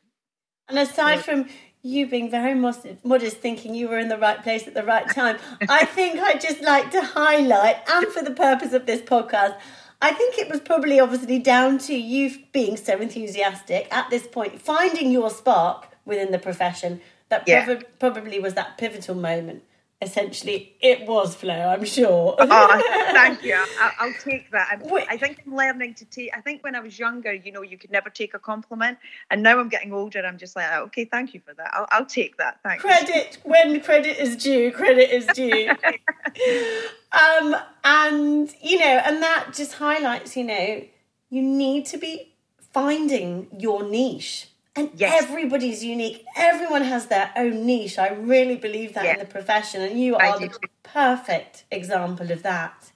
And 0.70 0.80
aside 0.80 1.16
yeah. 1.16 1.22
from 1.22 1.50
you 1.82 2.08
being 2.08 2.32
very 2.32 2.56
modest, 2.56 3.38
thinking 3.38 3.76
you 3.76 3.90
were 3.90 4.00
in 4.00 4.08
the 4.08 4.18
right 4.18 4.42
place 4.42 4.68
at 4.68 4.74
the 4.74 4.84
right 4.84 5.08
time, 5.10 5.38
I 5.68 5.86
think 5.98 6.20
I'd 6.20 6.40
just 6.40 6.62
like 6.62 6.92
to 6.92 7.02
highlight, 7.02 7.78
and 7.90 8.08
for 8.08 8.24
the 8.24 8.32
purpose 8.32 8.74
of 8.74 8.86
this 8.86 9.02
podcast. 9.02 9.58
I 10.02 10.12
think 10.12 10.38
it 10.38 10.50
was 10.50 10.60
probably 10.60 11.00
obviously 11.00 11.40
down 11.40 11.78
to 11.80 11.96
you 11.96 12.38
being 12.52 12.76
so 12.76 12.98
enthusiastic 12.98 13.88
at 13.90 14.10
this 14.10 14.28
point, 14.28 14.62
finding 14.62 15.12
your 15.12 15.30
spark, 15.30 15.93
within 16.06 16.32
the 16.32 16.40
profession. 16.40 17.02
That 17.30 17.44
yeah. 17.48 17.66
prob- 17.66 17.86
probably 18.00 18.40
was 18.40 18.54
that 18.56 18.78
pivotal 18.78 19.16
moment. 19.16 19.64
Essentially, 20.02 20.76
it 20.82 21.08
was 21.08 21.34
Flo. 21.34 21.54
I'm 21.54 21.86
sure. 21.86 22.36
oh, 22.40 23.10
thank 23.14 23.42
you. 23.42 23.56
I'll, 23.80 23.92
I'll 24.00 24.14
take 24.22 24.52
that. 24.52 24.82
i 25.10 25.16
think 25.16 25.42
I'm 25.46 25.56
learning 25.56 25.94
to 25.96 26.06
take. 26.06 26.30
I 26.36 26.42
think 26.42 26.62
when 26.62 26.76
I 26.76 26.82
was 26.82 27.00
younger, 27.00 27.34
you 27.34 27.54
know, 27.54 27.62
you 27.62 27.78
could 27.78 27.90
never 27.90 28.10
take 28.10 28.34
a 28.34 28.40
compliment, 28.40 28.98
and 29.32 29.42
now 29.42 29.60
I'm 29.60 29.70
getting 29.70 29.94
older. 29.94 30.22
I'm 30.26 30.38
just 30.38 30.58
like, 30.58 30.68
oh, 30.74 30.84
okay, 30.84 31.06
thank 31.06 31.34
you 31.34 31.40
for 31.40 31.54
that. 31.54 31.72
I'll, 31.74 31.88
I'll 31.90 32.06
take 32.06 32.36
that. 32.36 32.60
Thanks. 32.64 32.84
Credit 32.84 33.38
when 33.44 33.80
credit 33.80 34.20
is 34.20 34.36
due. 34.36 34.74
Credit 34.74 35.10
is 35.10 35.26
due. 35.28 35.70
um, 37.14 37.56
and 37.86 38.54
you 38.62 38.80
know, 38.80 39.02
and 39.06 39.24
that 39.24 39.54
just 39.54 39.74
highlights, 39.76 40.36
you 40.36 40.44
know, 40.44 40.84
you 41.30 41.42
need 41.42 41.86
to 41.86 41.98
be 41.98 42.34
finding 42.74 43.48
your 43.58 43.84
niche 43.84 44.50
and 44.76 44.90
yes. 44.96 45.24
everybody's 45.24 45.84
unique. 45.84 46.26
Everyone 46.36 46.84
has 46.84 47.08
their 47.08 47.32
own 47.36 47.66
niche. 47.66 48.00
I 48.00 48.10
really 48.10 48.56
believe 48.56 48.94
that 48.96 49.06
yeah. 49.06 49.14
in 49.14 49.20
the 49.20 49.26
profession, 49.26 49.82
and 49.82 50.00
you 50.00 50.16
are 50.16 50.40
the 50.40 50.52
perfect 50.82 51.66
example 51.72 52.32
of 52.32 52.44
that. 52.44 52.92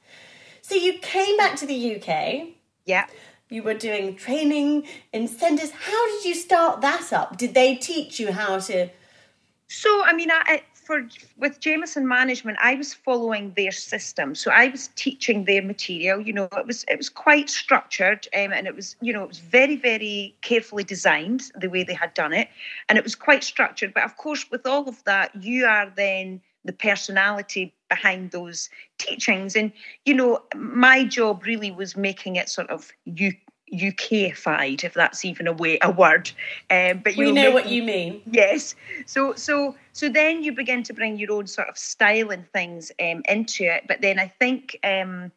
So 0.62 0.76
you 0.76 0.98
came 1.00 1.38
back 1.38 1.56
to 1.58 1.66
the 1.66 1.96
UK. 1.96 2.50
Yeah. 2.86 3.06
You 3.50 3.64
were 3.64 3.76
doing 3.76 4.16
training 4.16 4.88
in 5.14 5.28
centres. 5.28 5.72
How 5.72 6.08
did 6.08 6.26
you 6.26 6.36
start 6.36 6.82
that 6.82 7.14
up? 7.14 7.38
Did 7.38 7.54
they 7.54 7.76
teach 7.76 8.20
you 8.20 8.32
how 8.32 8.60
to? 8.60 8.90
So 9.68 10.04
I 10.04 10.14
mean, 10.14 10.32
I, 10.32 10.64
for 10.88 11.06
with 11.38 11.60
Jameson 11.60 12.08
Management, 12.08 12.58
I 12.62 12.76
was 12.76 12.94
following 12.94 13.54
their 13.58 13.74
system, 13.74 14.34
so 14.34 14.50
I 14.50 14.70
was 14.70 14.88
teaching 14.96 15.44
their 15.44 15.62
material. 15.62 16.22
You 16.22 16.32
know, 16.32 16.48
it 16.56 16.66
was 16.66 16.86
it 16.88 16.98
was 16.98 17.10
quite 17.10 17.50
structured, 17.50 18.26
um, 18.34 18.54
and 18.54 18.66
it 18.66 18.76
was 18.76 18.96
you 19.02 19.12
know 19.12 19.24
it 19.24 19.28
was 19.28 19.40
very 19.40 19.76
very 19.76 20.36
carefully 20.42 20.86
designed 20.86 21.52
the 21.60 21.70
way 21.70 21.84
they 21.84 21.94
had 21.94 22.14
done 22.14 22.34
it, 22.34 22.48
and 22.88 22.98
it 22.98 23.04
was 23.04 23.16
quite 23.16 23.44
structured. 23.44 23.94
But 23.94 24.06
of 24.06 24.16
course, 24.16 24.50
with 24.50 24.66
all 24.66 24.88
of 24.88 25.04
that, 25.04 25.36
you 25.44 25.66
are 25.66 25.92
then 25.96 26.42
the 26.64 26.74
personality 26.74 27.74
behind 27.90 28.32
those 28.32 28.70
teachings, 28.98 29.58
and 29.58 29.74
you 30.06 30.14
know, 30.14 30.40
my 30.56 31.04
job 31.04 31.44
really 31.44 31.70
was 31.70 31.98
making 31.98 32.38
it 32.38 32.48
sort 32.48 32.70
of 32.70 32.90
you 33.04 33.34
UKified, 33.74 34.84
if 34.84 34.94
that's 34.94 35.26
even 35.26 35.48
a 35.48 35.54
way 35.54 35.78
a 35.82 35.92
word. 35.92 36.32
Um, 36.70 37.02
but 37.04 37.16
we 37.16 37.32
know, 37.32 37.44
know 37.44 37.52
what 37.52 37.70
you 37.70 37.84
mean. 37.84 38.22
Yes. 38.30 38.76
So 39.06 39.34
so 39.34 39.76
so 39.94 40.10
then 40.10 40.44
you 40.44 40.52
begin 40.52 40.84
to 40.84 40.94
bring 40.94 41.18
your 41.18 41.32
own 41.34 41.48
sort 41.48 41.70
of 41.70 41.78
style 41.78 42.32
and 42.32 42.50
things 42.52 42.92
um, 43.02 43.22
into 43.28 43.64
it. 43.64 43.86
But 43.88 44.02
then 44.02 44.20
I 44.20 44.28
think 44.28 44.78
um, 44.84 45.32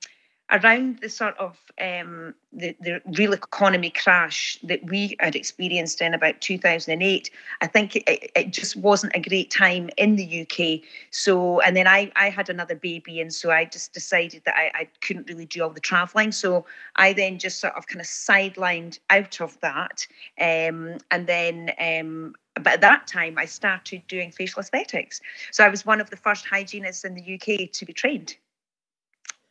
around 0.51 0.99
the 1.01 1.09
sort 1.09 1.37
of 1.39 1.57
um, 1.81 2.35
the, 2.53 2.77
the 2.81 3.01
real 3.17 3.33
economy 3.33 3.91
crash 3.91 4.59
that 4.65 4.85
we 4.85 5.17
had 5.21 5.37
experienced 5.37 6.01
in 6.01 6.15
about 6.15 6.41
2008, 6.41 7.31
I 7.61 7.67
think 7.67 7.97
it, 7.97 8.31
it 8.35 8.51
just 8.51 8.77
wasn't 8.77 9.15
a 9.15 9.21
great 9.21 9.51
time 9.51 9.91
in 9.97 10.17
the 10.17 10.43
UK. 10.43 10.81
So, 11.11 11.61
and 11.61 11.77
then 11.77 11.87
I, 11.87 12.11
I 12.17 12.31
had 12.31 12.51
another 12.51 12.75
baby, 12.75 13.21
and 13.21 13.33
so 13.33 13.51
I 13.51 13.65
just 13.65 13.93
decided 13.93 14.43
that 14.45 14.57
I, 14.57 14.71
I 14.75 14.89
couldn't 15.01 15.29
really 15.29 15.47
do 15.47 15.63
all 15.63 15.71
the 15.71 15.81
travelling. 15.81 16.33
So 16.33 16.67
I 16.97 17.13
then 17.13 17.39
just 17.39 17.61
sort 17.61 17.75
of 17.75 17.87
kind 17.87 18.01
of 18.01 18.07
sidelined 18.07 18.99
out 19.11 19.41
of 19.41 19.59
that. 19.61 20.07
Um, 20.41 20.99
and 21.11 21.27
then 21.27 21.73
um, 21.79 22.35
but 22.55 22.75
at 22.75 22.81
that 22.81 23.07
time 23.07 23.39
I 23.39 23.45
started 23.45 24.03
doing 24.09 24.33
facial 24.33 24.61
aesthetics. 24.61 25.21
So 25.53 25.65
I 25.65 25.69
was 25.69 25.87
one 25.87 26.01
of 26.01 26.11
the 26.11 26.17
first 26.17 26.47
hygienists 26.47 27.05
in 27.05 27.15
the 27.15 27.35
UK 27.35 27.71
to 27.73 27.87
be 27.87 27.93
trained. 27.93 28.37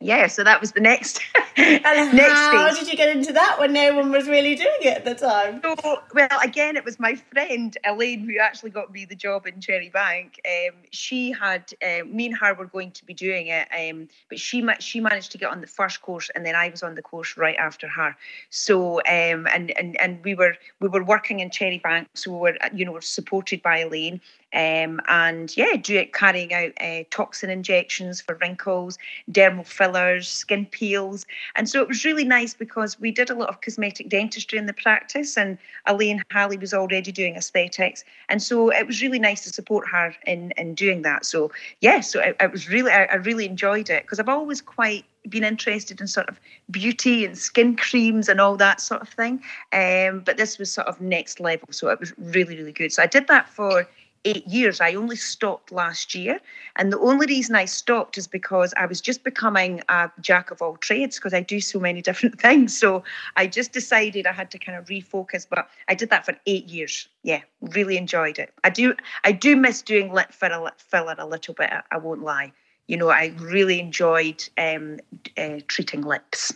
Yeah, 0.00 0.28
so 0.28 0.42
that 0.44 0.60
was 0.62 0.72
the 0.72 0.80
next 0.80 1.20
and 1.56 2.16
next 2.16 2.32
how 2.32 2.72
did 2.72 2.88
you 2.88 2.96
get 2.96 3.14
into 3.14 3.34
that 3.34 3.58
when 3.58 3.74
no 3.74 3.94
one 3.94 4.10
was 4.10 4.28
really 4.28 4.54
doing 4.54 4.78
it 4.80 4.96
at 4.96 5.04
the 5.04 5.14
time? 5.14 5.60
So, 5.62 6.02
well, 6.14 6.40
again, 6.42 6.76
it 6.76 6.84
was 6.84 6.98
my 6.98 7.16
friend 7.16 7.76
Elaine 7.84 8.20
who 8.20 8.38
actually 8.38 8.70
got 8.70 8.90
me 8.90 9.04
the 9.04 9.14
job 9.14 9.46
in 9.46 9.54
Cherrybank. 9.56 10.38
Um, 10.46 10.76
she 10.90 11.32
had 11.32 11.72
uh, 11.84 12.04
me 12.06 12.26
and 12.26 12.36
her 12.38 12.54
were 12.54 12.66
going 12.66 12.92
to 12.92 13.04
be 13.04 13.12
doing 13.12 13.48
it, 13.48 13.68
um, 13.78 14.08
but 14.28 14.38
she 14.38 14.66
she 14.78 15.00
managed 15.00 15.32
to 15.32 15.38
get 15.38 15.50
on 15.50 15.60
the 15.60 15.66
first 15.66 16.00
course, 16.00 16.30
and 16.34 16.46
then 16.46 16.54
I 16.54 16.70
was 16.70 16.82
on 16.82 16.94
the 16.94 17.02
course 17.02 17.36
right 17.36 17.56
after 17.56 17.86
her. 17.88 18.16
So, 18.48 19.00
um, 19.00 19.46
and 19.52 19.70
and 19.78 20.00
and 20.00 20.24
we 20.24 20.34
were 20.34 20.54
we 20.80 20.88
were 20.88 21.04
working 21.04 21.40
in 21.40 21.50
Cherrybank, 21.50 22.06
so 22.14 22.32
we 22.32 22.38
were 22.38 22.58
you 22.72 22.84
know 22.84 22.98
supported 23.00 23.62
by 23.62 23.80
Elaine. 23.80 24.20
Um, 24.52 25.00
and 25.08 25.56
yeah, 25.56 25.76
do 25.76 25.96
it 25.96 26.12
carrying 26.12 26.52
out 26.52 26.72
uh, 26.80 27.04
toxin 27.10 27.50
injections 27.50 28.20
for 28.20 28.34
wrinkles, 28.40 28.98
dermal 29.30 29.66
fillers, 29.66 30.28
skin 30.28 30.66
peels. 30.66 31.24
And 31.54 31.68
so 31.68 31.80
it 31.80 31.88
was 31.88 32.04
really 32.04 32.24
nice 32.24 32.54
because 32.54 32.98
we 32.98 33.12
did 33.12 33.30
a 33.30 33.34
lot 33.34 33.48
of 33.48 33.60
cosmetic 33.60 34.08
dentistry 34.08 34.58
in 34.58 34.66
the 34.66 34.72
practice, 34.72 35.36
and 35.36 35.56
Elaine 35.86 36.22
Halley 36.30 36.56
was 36.56 36.74
already 36.74 37.12
doing 37.12 37.36
aesthetics. 37.36 38.04
And 38.28 38.42
so 38.42 38.70
it 38.70 38.86
was 38.86 39.02
really 39.02 39.18
nice 39.18 39.44
to 39.44 39.50
support 39.50 39.88
her 39.88 40.14
in, 40.26 40.52
in 40.56 40.74
doing 40.74 41.02
that. 41.02 41.24
So, 41.24 41.52
yeah, 41.80 42.00
so 42.00 42.20
it, 42.20 42.36
it 42.40 42.50
was 42.50 42.68
really, 42.68 42.90
I, 42.90 43.04
I 43.04 43.14
really 43.16 43.46
enjoyed 43.46 43.88
it 43.88 44.02
because 44.02 44.18
I've 44.18 44.28
always 44.28 44.60
quite 44.60 45.04
been 45.28 45.44
interested 45.44 46.00
in 46.00 46.06
sort 46.06 46.28
of 46.28 46.40
beauty 46.70 47.24
and 47.24 47.36
skin 47.36 47.76
creams 47.76 48.28
and 48.28 48.40
all 48.40 48.56
that 48.56 48.80
sort 48.80 49.02
of 49.02 49.08
thing. 49.08 49.42
Um, 49.72 50.20
but 50.20 50.38
this 50.38 50.58
was 50.58 50.72
sort 50.72 50.86
of 50.86 51.00
next 51.00 51.40
level. 51.40 51.68
So 51.70 51.88
it 51.88 52.00
was 52.00 52.12
really, 52.18 52.56
really 52.56 52.72
good. 52.72 52.92
So 52.92 53.02
I 53.02 53.06
did 53.06 53.28
that 53.28 53.48
for 53.48 53.86
eight 54.24 54.46
years. 54.46 54.80
I 54.80 54.94
only 54.94 55.16
stopped 55.16 55.72
last 55.72 56.14
year. 56.14 56.40
And 56.76 56.92
the 56.92 56.98
only 56.98 57.26
reason 57.26 57.56
I 57.56 57.64
stopped 57.64 58.18
is 58.18 58.26
because 58.26 58.74
I 58.76 58.86
was 58.86 59.00
just 59.00 59.24
becoming 59.24 59.82
a 59.88 60.10
jack 60.20 60.50
of 60.50 60.60
all 60.60 60.76
trades 60.76 61.16
because 61.16 61.34
I 61.34 61.40
do 61.40 61.60
so 61.60 61.80
many 61.80 62.02
different 62.08 62.40
things. 62.40 62.76
So 62.76 63.02
I 63.36 63.46
just 63.46 63.72
decided 63.72 64.26
I 64.26 64.32
had 64.32 64.50
to 64.52 64.58
kind 64.58 64.78
of 64.78 64.86
refocus. 64.86 65.46
But 65.48 65.68
I 65.88 65.94
did 65.94 66.10
that 66.10 66.24
for 66.24 66.36
eight 66.46 66.66
years. 66.66 67.08
Yeah, 67.22 67.40
really 67.60 67.96
enjoyed 67.96 68.38
it. 68.38 68.52
I 68.64 68.70
do 68.70 68.94
I 69.24 69.32
do 69.32 69.56
miss 69.56 69.82
doing 69.82 70.12
lip 70.12 70.32
filler, 70.32 70.72
filler 70.76 71.14
a 71.18 71.26
little 71.26 71.54
bit, 71.54 71.70
I 71.90 71.96
won't 71.98 72.22
lie. 72.22 72.52
You 72.86 72.96
know, 72.96 73.08
I 73.08 73.32
really 73.38 73.78
enjoyed 73.78 74.42
um, 74.58 74.98
uh, 75.38 75.60
treating 75.68 76.02
lips. 76.02 76.52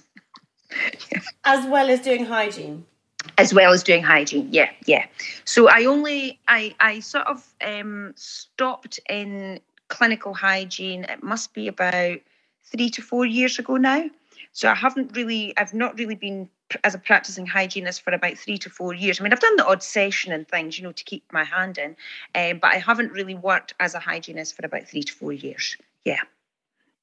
As 1.44 1.64
well 1.66 1.90
as 1.90 2.00
doing 2.00 2.24
hygiene 2.24 2.85
as 3.39 3.53
well 3.55 3.73
as 3.73 3.83
doing 3.83 4.03
hygiene. 4.03 4.49
Yeah 4.51 4.71
yeah. 4.87 5.07
So 5.45 5.69
i 5.69 5.85
only 5.85 6.39
i 6.49 6.75
i 6.81 7.01
sort 7.01 7.27
of 7.27 7.47
um 7.65 8.13
stopped 8.17 9.01
in 9.09 9.61
clinical 9.89 10.35
hygiene. 10.35 11.05
It 11.05 11.23
must 11.23 11.55
be 11.55 11.69
about 11.69 12.19
three 12.65 12.91
to 12.91 13.03
four 13.03 13.25
years 13.27 13.59
ago 13.59 13.77
now. 13.77 14.09
So 14.53 14.71
i 14.71 14.75
haven't 14.75 15.17
really 15.17 15.57
i've 15.57 15.75
not 15.75 15.99
really 15.99 16.15
been 16.15 16.49
as 16.83 16.95
a 16.95 16.99
practicing 16.99 17.47
hygienist 17.47 18.03
for 18.03 18.13
about 18.13 18.37
three 18.37 18.59
to 18.59 18.71
four 18.71 18.95
years. 18.95 19.21
I 19.21 19.25
mean 19.25 19.33
i've 19.33 19.41
done 19.41 19.57
the 19.57 19.67
odd 19.67 19.83
session 19.83 20.33
and 20.33 20.47
things 20.49 20.79
you 20.79 20.85
know 20.85 20.93
to 20.93 21.05
keep 21.05 21.25
my 21.33 21.45
hand 21.45 21.79
in 21.79 21.97
um, 22.35 22.59
but 22.59 22.73
i 22.73 22.77
haven't 22.77 23.13
really 23.13 23.35
worked 23.35 23.75
as 23.81 23.95
a 23.95 24.01
hygienist 24.01 24.57
for 24.57 24.65
about 24.65 24.89
three 24.89 25.03
to 25.03 25.13
four 25.13 25.33
years. 25.33 25.77
Yeah. 26.05 26.21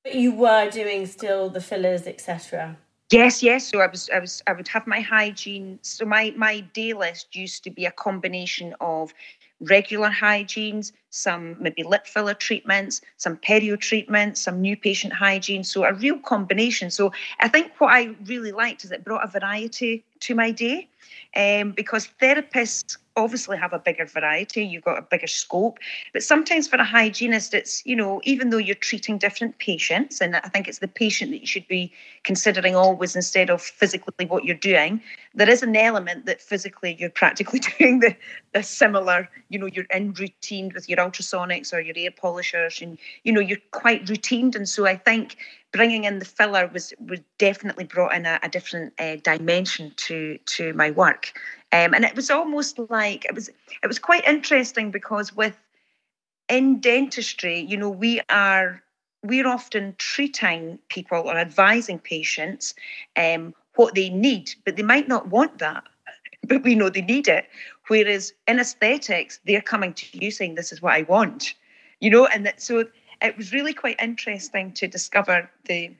But 0.04 0.16
you 0.16 0.34
were 0.34 0.70
doing 0.70 1.06
still 1.06 1.50
the 1.50 1.62
fillers 1.62 2.08
etc 2.08 2.78
Yes, 3.12 3.44
yes. 3.44 3.68
So 3.68 3.80
I 3.82 3.88
was, 3.88 4.10
I 4.14 4.20
was, 4.20 4.42
I 4.48 4.54
would 4.54 4.68
have 4.70 4.88
my 4.88 5.02
hygiene. 5.02 5.80
So 5.82 6.06
my 6.06 6.34
my 6.38 6.62
day 6.62 6.94
list 6.94 7.36
used 7.36 7.64
to 7.66 7.70
be 7.72 7.86
a 7.86 7.92
combination 7.92 8.74
of 8.80 9.14
regular 9.60 10.10
hygienes, 10.10 10.92
some 11.10 11.56
maybe 11.62 11.84
lip 11.84 12.08
filler 12.08 12.34
treatments, 12.34 13.02
some 13.18 13.38
perio 13.38 13.80
treatments, 13.80 14.42
some 14.42 14.62
new 14.62 14.78
patient 14.78 15.14
hygiene. 15.14 15.64
So 15.64 15.84
a 15.84 15.94
real 15.94 16.20
combination. 16.20 16.90
So 16.90 17.12
I 17.40 17.48
think 17.50 17.74
what 17.80 17.94
I 17.94 18.16
really 18.26 18.52
liked 18.52 18.84
is 18.86 18.92
it 18.92 19.04
brought 19.04 19.24
a 19.24 19.28
variety 19.40 20.04
to 20.22 20.36
my 20.36 20.52
day, 20.52 20.88
um, 21.36 21.72
because 21.72 22.10
therapists 22.22 22.98
obviously 23.16 23.58
have 23.58 23.74
a 23.74 23.80
bigger 23.80 24.06
variety, 24.06 24.64
you've 24.64 24.84
got 24.84 24.98
a 24.98 25.02
bigger 25.02 25.28
scope. 25.28 25.80
But 26.14 26.24
sometimes 26.24 26.68
for 26.68 26.78
a 26.78 26.84
hygienist, 26.84 27.54
it's, 27.54 27.86
you 27.86 27.96
know, 27.96 28.22
even 28.24 28.50
though 28.50 28.58
you're 28.58 28.76
treating 28.76 29.18
different 29.18 29.58
patients, 29.58 30.22
and 30.22 30.36
I 30.36 30.48
think 30.50 30.68
it's 30.68 30.80
the 30.80 30.88
patient 30.88 31.32
that 31.32 31.42
you 31.42 31.48
should 31.48 31.68
be 31.68 31.92
considering 32.24 32.76
always 32.76 33.16
instead 33.16 33.50
of 33.50 33.62
physically 33.62 34.26
what 34.26 34.46
you're 34.46 34.56
doing, 34.56 35.02
there 35.34 35.50
is 35.50 35.64
an 35.64 35.76
element 35.76 36.26
that 36.26 36.42
physically 36.42 36.96
you're 37.00 37.10
practically 37.10 37.60
doing 37.78 38.00
the, 38.00 38.16
the 38.54 38.64
similar, 38.64 39.30
you 39.50 39.58
know, 39.58 39.66
you're 39.66 39.86
in 39.94 40.14
routine 40.14 40.72
with 40.74 40.90
your 40.90 40.98
ultrasonics 40.98 41.74
or 41.74 41.80
your 41.80 41.96
air 41.98 42.12
polishers, 42.12 42.82
and, 42.82 42.98
you 43.24 43.32
know, 43.32 43.40
you're 43.40 43.58
quite 43.72 44.06
routined. 44.06 44.56
And 44.56 44.68
so 44.68 44.86
I 44.86 44.96
think 44.98 45.38
bringing 45.72 46.04
in 46.04 46.20
the 46.20 46.26
filler 46.26 46.70
was 46.74 46.94
was 47.08 47.20
definitely 47.38 47.86
brought 47.86 48.14
in 48.14 48.26
a, 48.26 48.40
a 48.44 48.50
different 48.50 48.94
uh, 49.00 49.16
dimension 49.18 49.94
to 49.96 50.38
to 50.46 50.74
my 50.74 50.92
work 50.92 51.34
um, 51.72 51.94
and 51.94 52.04
it 52.04 52.16
was 52.16 52.30
almost 52.30 52.80
like 52.90 53.26
it 53.26 53.34
was 53.34 53.50
it 53.50 53.88
was 53.88 54.00
quite 54.00 54.28
interesting 54.28 54.92
because 54.92 55.36
with 55.36 55.58
in 56.50 56.80
dentistry 56.80 57.60
you 57.60 57.78
know 57.78 57.90
we 57.90 58.22
are 58.30 58.82
we're 59.24 59.48
often 59.48 59.96
treating 59.98 60.80
people 60.90 61.20
or 61.20 61.38
advising 61.38 62.00
patients 62.00 62.74
um, 63.16 63.54
what 63.76 63.96
they 63.96 64.10
need 64.10 64.52
but 64.66 64.76
they 64.76 64.84
might 64.84 65.08
not 65.08 65.28
want 65.28 65.58
that 65.60 65.84
but 66.48 66.64
we 66.64 66.76
know 66.76 66.90
they 66.90 67.02
need 67.02 67.28
it 67.28 67.46
whereas 67.88 68.34
in 68.48 68.60
aesthetics 68.60 69.40
they're 69.46 69.62
coming 69.62 69.94
to 69.94 70.06
you 70.18 70.32
saying 70.32 70.56
this 70.56 70.72
is 70.72 70.82
what 70.82 70.94
i 70.94 71.02
want 71.04 71.54
you 72.00 72.10
know 72.10 72.26
and 72.28 72.46
that, 72.46 72.62
so 72.62 72.86
it 73.22 73.38
was 73.38 73.54
really 73.54 73.74
quite 73.74 74.02
interesting 74.02 74.72
to 74.74 74.88
discover 74.88 75.50
the 75.66 75.92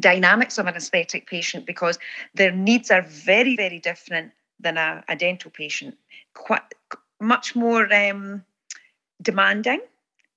dynamics 0.00 0.58
of 0.58 0.66
an 0.66 0.74
aesthetic 0.74 1.26
patient 1.26 1.66
because 1.66 1.98
their 2.34 2.50
needs 2.50 2.90
are 2.90 3.02
very, 3.02 3.56
very 3.56 3.78
different 3.78 4.32
than 4.60 4.76
a, 4.76 5.04
a 5.08 5.16
dental 5.16 5.50
patient. 5.50 5.96
Quite 6.34 6.62
much 7.20 7.54
more 7.54 7.92
um, 7.94 8.44
demanding 9.22 9.80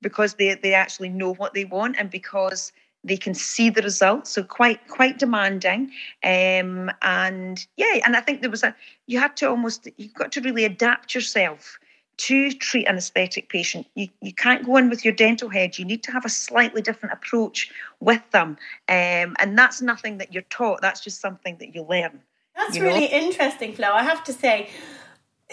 because 0.01 0.35
they, 0.35 0.53
they 0.55 0.73
actually 0.73 1.09
know 1.09 1.33
what 1.33 1.53
they 1.53 1.65
want 1.65 1.95
and 1.97 2.09
because 2.09 2.71
they 3.03 3.17
can 3.17 3.33
see 3.33 3.69
the 3.69 3.81
results 3.81 4.31
so 4.31 4.43
quite 4.43 4.85
quite 4.87 5.17
demanding 5.17 5.91
um, 6.23 6.91
and 7.01 7.67
yeah 7.77 7.99
and 8.05 8.15
i 8.15 8.21
think 8.21 8.41
there 8.41 8.49
was 8.49 8.63
a 8.63 8.75
you 9.05 9.19
had 9.19 9.35
to 9.37 9.47
almost 9.47 9.87
you've 9.97 10.13
got 10.13 10.31
to 10.31 10.41
really 10.41 10.65
adapt 10.65 11.15
yourself 11.15 11.79
to 12.17 12.51
treat 12.51 12.87
an 12.87 12.97
aesthetic 12.97 13.47
patient. 13.49 13.87
You, 13.95 14.07
you 14.21 14.33
can't 14.33 14.65
go 14.65 14.77
in 14.77 14.89
with 14.89 15.05
your 15.05 15.13
dental 15.13 15.49
head. 15.49 15.77
You 15.77 15.85
need 15.85 16.03
to 16.03 16.11
have 16.11 16.25
a 16.25 16.29
slightly 16.29 16.81
different 16.81 17.13
approach 17.13 17.71
with 17.99 18.29
them. 18.31 18.57
Um, 18.89 19.35
and 19.39 19.57
that's 19.57 19.81
nothing 19.81 20.17
that 20.17 20.33
you're 20.33 20.43
taught, 20.43 20.81
that's 20.81 20.99
just 20.99 21.21
something 21.21 21.57
that 21.59 21.75
you 21.75 21.83
learn. 21.83 22.19
That's 22.55 22.79
really 22.79 23.01
know? 23.01 23.27
interesting, 23.27 23.73
Flo. 23.73 23.91
I 23.91 24.01
have 24.01 24.23
to 24.23 24.33
say, 24.33 24.69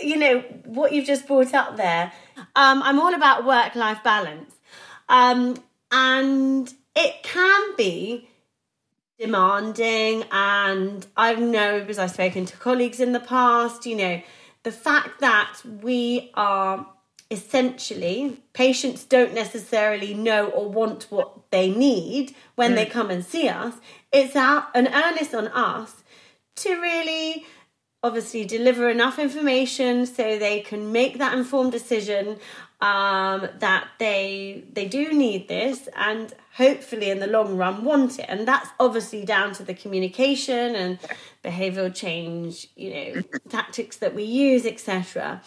you 0.03 0.17
know, 0.17 0.41
what 0.65 0.93
you've 0.93 1.07
just 1.07 1.27
brought 1.27 1.53
up 1.53 1.77
there. 1.77 2.13
Um, 2.57 2.83
I'm 2.83 2.99
all 2.99 3.15
about 3.15 3.45
work 3.45 3.75
life 3.75 4.03
balance. 4.03 4.55
Um, 5.11 5.63
and 5.93 6.73
it 6.95 7.23
can 7.23 7.77
be 7.77 8.29
demanding. 9.19 10.25
And 10.31 11.07
I 11.17 11.35
know 11.35 11.81
because 11.81 11.99
I've 11.99 12.11
spoken 12.11 12.47
to 12.47 12.57
colleagues 12.57 13.01
in 13.01 13.13
the 13.13 13.21
past, 13.21 13.87
you 13.87 13.97
know, 13.97 14.23
the 14.63 14.73
fact 14.73 15.21
that 15.21 15.61
we 15.83 16.31
are 16.35 16.87
essentially 17.31 18.39
patients 18.53 19.05
don't 19.05 19.35
necessarily 19.35 20.15
know 20.15 20.49
or 20.49 20.69
want 20.69 21.05
what 21.11 21.51
they 21.51 21.71
need 21.71 22.35
when 22.55 22.73
mm. 22.73 22.75
they 22.77 22.87
come 22.87 23.11
and 23.11 23.25
see 23.25 23.49
us 23.49 23.75
it's 24.13 24.37
our, 24.37 24.69
an 24.75 24.87
earnest 24.89 25.35
on 25.35 25.49
us 25.49 26.05
to 26.55 26.81
really 26.81 27.45
obviously 28.03 28.45
deliver 28.45 28.89
enough 28.89 29.19
information 29.19 30.07
so 30.07 30.39
they 30.39 30.61
can 30.61 30.93
make 30.93 31.19
that 31.19 31.37
informed 31.37 31.73
decision 31.73 32.39
um, 32.81 33.49
that 33.59 33.89
they 33.99 34.65
they 34.73 34.87
do 34.87 35.13
need 35.13 35.49
this 35.49 35.89
and 35.97 36.35
hopefully 36.57 37.11
in 37.11 37.21
the 37.21 37.27
long 37.27 37.57
run 37.57 37.85
want 37.85 38.19
it. 38.19 38.27
And 38.29 38.47
that's 38.47 38.69
obviously 38.79 39.25
down 39.25 39.53
to 39.55 39.63
the 39.63 39.75
communication 39.75 40.75
and 40.75 40.99
behavioral 41.45 41.95
change 41.95 42.69
you 42.77 42.91
know 42.95 43.23
tactics 43.49 43.97
that 43.99 44.15
we 44.15 44.25
use 44.25 44.65
etc 44.65 45.43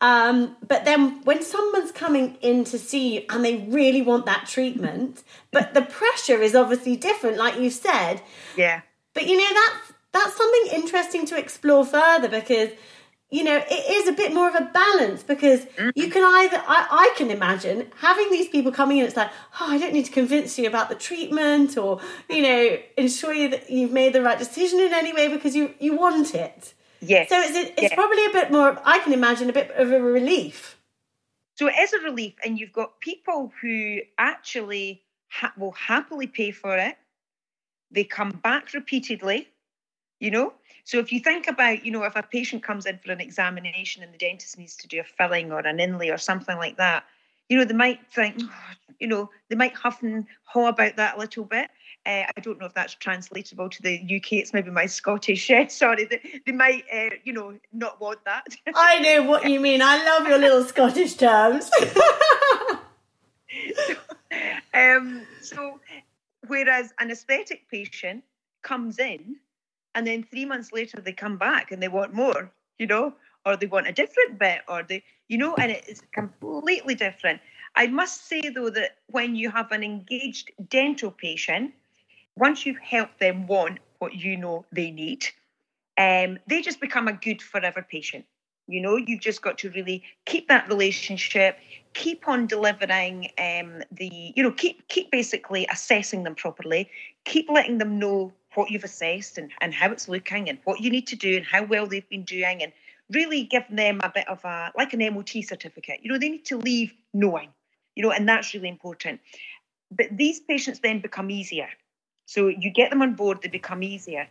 um, 0.00 0.56
but 0.66 0.84
then 0.84 1.22
when 1.24 1.42
someone's 1.42 1.90
coming 1.90 2.36
in 2.40 2.64
to 2.64 2.78
see 2.78 3.14
you 3.14 3.24
and 3.30 3.44
they 3.44 3.66
really 3.68 4.02
want 4.02 4.26
that 4.26 4.46
treatment 4.46 5.24
but 5.50 5.74
the 5.74 5.82
pressure 5.82 6.40
is 6.40 6.54
obviously 6.54 6.96
different 6.96 7.36
like 7.36 7.58
you 7.58 7.70
said. 7.70 8.22
Yeah. 8.56 8.82
But 9.14 9.26
you 9.26 9.36
know 9.36 9.48
that's 9.54 9.92
that's 10.12 10.36
something 10.36 10.72
interesting 10.72 11.26
to 11.26 11.38
explore 11.38 11.84
further 11.84 12.28
because 12.28 12.70
you 13.30 13.44
know 13.44 13.56
it 13.56 13.90
is 13.90 14.08
a 14.08 14.12
bit 14.12 14.32
more 14.32 14.48
of 14.48 14.54
a 14.54 14.70
balance 14.72 15.22
because 15.22 15.64
you 15.94 16.06
mm. 16.06 16.12
can 16.12 16.24
either 16.24 16.62
I, 16.66 16.86
I 16.90 17.14
can 17.16 17.30
imagine 17.30 17.86
having 17.96 18.30
these 18.30 18.48
people 18.48 18.72
coming 18.72 18.98
in 18.98 19.04
it's 19.04 19.16
like 19.16 19.30
oh 19.60 19.66
i 19.68 19.78
don't 19.78 19.92
need 19.92 20.06
to 20.06 20.12
convince 20.12 20.58
you 20.58 20.66
about 20.66 20.88
the 20.88 20.94
treatment 20.94 21.76
or 21.76 22.00
you 22.28 22.42
know 22.42 22.78
ensure 22.96 23.34
you 23.34 23.48
that 23.50 23.70
you've 23.70 23.92
made 23.92 24.12
the 24.12 24.22
right 24.22 24.38
decision 24.38 24.80
in 24.80 24.92
any 24.92 25.12
way 25.12 25.28
because 25.28 25.54
you 25.54 25.74
you 25.78 25.96
want 25.96 26.34
it 26.34 26.74
yes 27.00 27.28
so 27.28 27.38
it's, 27.40 27.56
it's 27.56 27.82
yes. 27.82 27.94
probably 27.94 28.24
a 28.26 28.30
bit 28.30 28.50
more 28.50 28.80
i 28.84 28.98
can 29.00 29.12
imagine 29.12 29.48
a 29.50 29.52
bit 29.52 29.70
of 29.72 29.92
a 29.92 30.00
relief 30.00 30.78
so 31.56 31.66
it 31.66 31.74
is 31.78 31.92
a 31.92 31.98
relief 32.00 32.34
and 32.44 32.58
you've 32.58 32.72
got 32.72 33.00
people 33.00 33.52
who 33.60 33.98
actually 34.16 35.02
ha- 35.28 35.52
will 35.58 35.72
happily 35.72 36.26
pay 36.26 36.50
for 36.50 36.76
it 36.78 36.96
they 37.90 38.04
come 38.04 38.30
back 38.30 38.72
repeatedly, 38.74 39.48
you 40.20 40.30
know. 40.30 40.52
So 40.88 40.98
if 40.98 41.12
you 41.12 41.20
think 41.20 41.48
about, 41.48 41.84
you 41.84 41.92
know, 41.92 42.04
if 42.04 42.16
a 42.16 42.22
patient 42.22 42.62
comes 42.62 42.86
in 42.86 42.96
for 42.96 43.12
an 43.12 43.20
examination 43.20 44.02
and 44.02 44.10
the 44.10 44.16
dentist 44.16 44.56
needs 44.56 44.74
to 44.76 44.88
do 44.88 45.00
a 45.00 45.04
filling 45.04 45.52
or 45.52 45.58
an 45.58 45.80
inlay 45.80 46.08
or 46.08 46.16
something 46.16 46.56
like 46.56 46.78
that, 46.78 47.04
you 47.50 47.58
know, 47.58 47.66
they 47.66 47.74
might 47.74 48.00
think, 48.10 48.36
oh, 48.40 48.50
you 48.98 49.06
know, 49.06 49.28
they 49.50 49.54
might 49.54 49.74
huff 49.74 50.02
and 50.02 50.24
haw 50.44 50.68
about 50.68 50.96
that 50.96 51.16
a 51.16 51.18
little 51.18 51.44
bit. 51.44 51.68
Uh, 52.06 52.24
I 52.34 52.40
don't 52.40 52.58
know 52.58 52.64
if 52.64 52.72
that's 52.72 52.94
translatable 52.94 53.68
to 53.68 53.82
the 53.82 54.00
UK. 54.00 54.32
It's 54.32 54.54
maybe 54.54 54.70
my 54.70 54.86
Scottish. 54.86 55.50
Uh, 55.50 55.68
sorry, 55.68 56.06
they, 56.06 56.40
they 56.46 56.52
might, 56.52 56.84
uh, 56.90 57.10
you 57.22 57.34
know, 57.34 57.52
not 57.70 58.00
want 58.00 58.24
that. 58.24 58.46
I 58.74 58.98
know 59.00 59.24
what 59.24 59.46
you 59.46 59.60
mean. 59.60 59.82
I 59.82 60.02
love 60.02 60.26
your 60.26 60.38
little 60.38 60.64
Scottish 60.64 61.16
terms. 61.16 61.70
um, 64.72 65.26
so, 65.42 65.80
whereas 66.46 66.94
an 66.98 67.10
aesthetic 67.10 67.68
patient 67.70 68.24
comes 68.62 68.98
in 68.98 69.36
and 69.94 70.06
then 70.06 70.22
three 70.22 70.44
months 70.44 70.72
later 70.72 71.00
they 71.00 71.12
come 71.12 71.36
back 71.36 71.72
and 71.72 71.82
they 71.82 71.88
want 71.88 72.14
more, 72.14 72.50
you 72.78 72.86
know, 72.86 73.14
or 73.44 73.56
they 73.56 73.66
want 73.66 73.88
a 73.88 73.92
different 73.92 74.38
bit, 74.38 74.60
or 74.68 74.82
they, 74.82 75.02
you 75.28 75.38
know, 75.38 75.54
and 75.56 75.70
it's 75.70 76.02
completely 76.12 76.94
different. 76.94 77.40
I 77.76 77.86
must 77.86 78.26
say 78.26 78.48
though 78.48 78.70
that 78.70 78.96
when 79.08 79.36
you 79.36 79.50
have 79.50 79.72
an 79.72 79.82
engaged 79.82 80.50
dental 80.68 81.10
patient, 81.10 81.72
once 82.36 82.66
you've 82.66 82.78
helped 82.78 83.18
them 83.20 83.46
want 83.46 83.78
what 83.98 84.14
you 84.14 84.36
know 84.36 84.64
they 84.72 84.90
need, 84.90 85.26
um, 85.96 86.38
they 86.46 86.62
just 86.62 86.80
become 86.80 87.08
a 87.08 87.12
good 87.12 87.42
forever 87.42 87.84
patient. 87.88 88.24
You 88.68 88.82
know, 88.82 88.96
you've 88.96 89.20
just 89.20 89.40
got 89.40 89.56
to 89.58 89.70
really 89.70 90.04
keep 90.26 90.48
that 90.48 90.68
relationship, 90.68 91.58
keep 91.94 92.28
on 92.28 92.46
delivering 92.46 93.30
um, 93.38 93.82
the, 93.90 94.32
you 94.36 94.42
know, 94.42 94.52
keep 94.52 94.86
keep 94.88 95.10
basically 95.10 95.66
assessing 95.72 96.22
them 96.22 96.34
properly, 96.34 96.90
keep 97.24 97.48
letting 97.48 97.78
them 97.78 97.98
know 97.98 98.32
what 98.58 98.70
you've 98.72 98.84
assessed 98.84 99.38
and, 99.38 99.52
and 99.60 99.72
how 99.72 99.90
it's 99.92 100.08
looking 100.08 100.48
and 100.48 100.58
what 100.64 100.80
you 100.80 100.90
need 100.90 101.06
to 101.06 101.16
do 101.16 101.36
and 101.36 101.46
how 101.46 101.62
well 101.64 101.86
they've 101.86 102.08
been 102.08 102.24
doing 102.24 102.60
and 102.62 102.72
really 103.10 103.44
give 103.44 103.64
them 103.70 104.00
a 104.02 104.10
bit 104.12 104.28
of 104.28 104.44
a 104.44 104.72
like 104.76 104.92
an 104.92 105.14
MOT 105.14 105.30
certificate. 105.44 106.00
You 106.02 106.10
know, 106.10 106.18
they 106.18 106.28
need 106.28 106.44
to 106.46 106.58
leave 106.58 106.92
knowing, 107.14 107.50
you 107.94 108.02
know, 108.02 108.10
and 108.10 108.28
that's 108.28 108.52
really 108.54 108.68
important. 108.68 109.20
But 109.90 110.08
these 110.10 110.40
patients 110.40 110.80
then 110.80 111.00
become 111.00 111.30
easier. 111.30 111.68
So 112.26 112.48
you 112.48 112.70
get 112.70 112.90
them 112.90 113.00
on 113.00 113.14
board, 113.14 113.40
they 113.40 113.48
become 113.48 113.82
easier. 113.82 114.28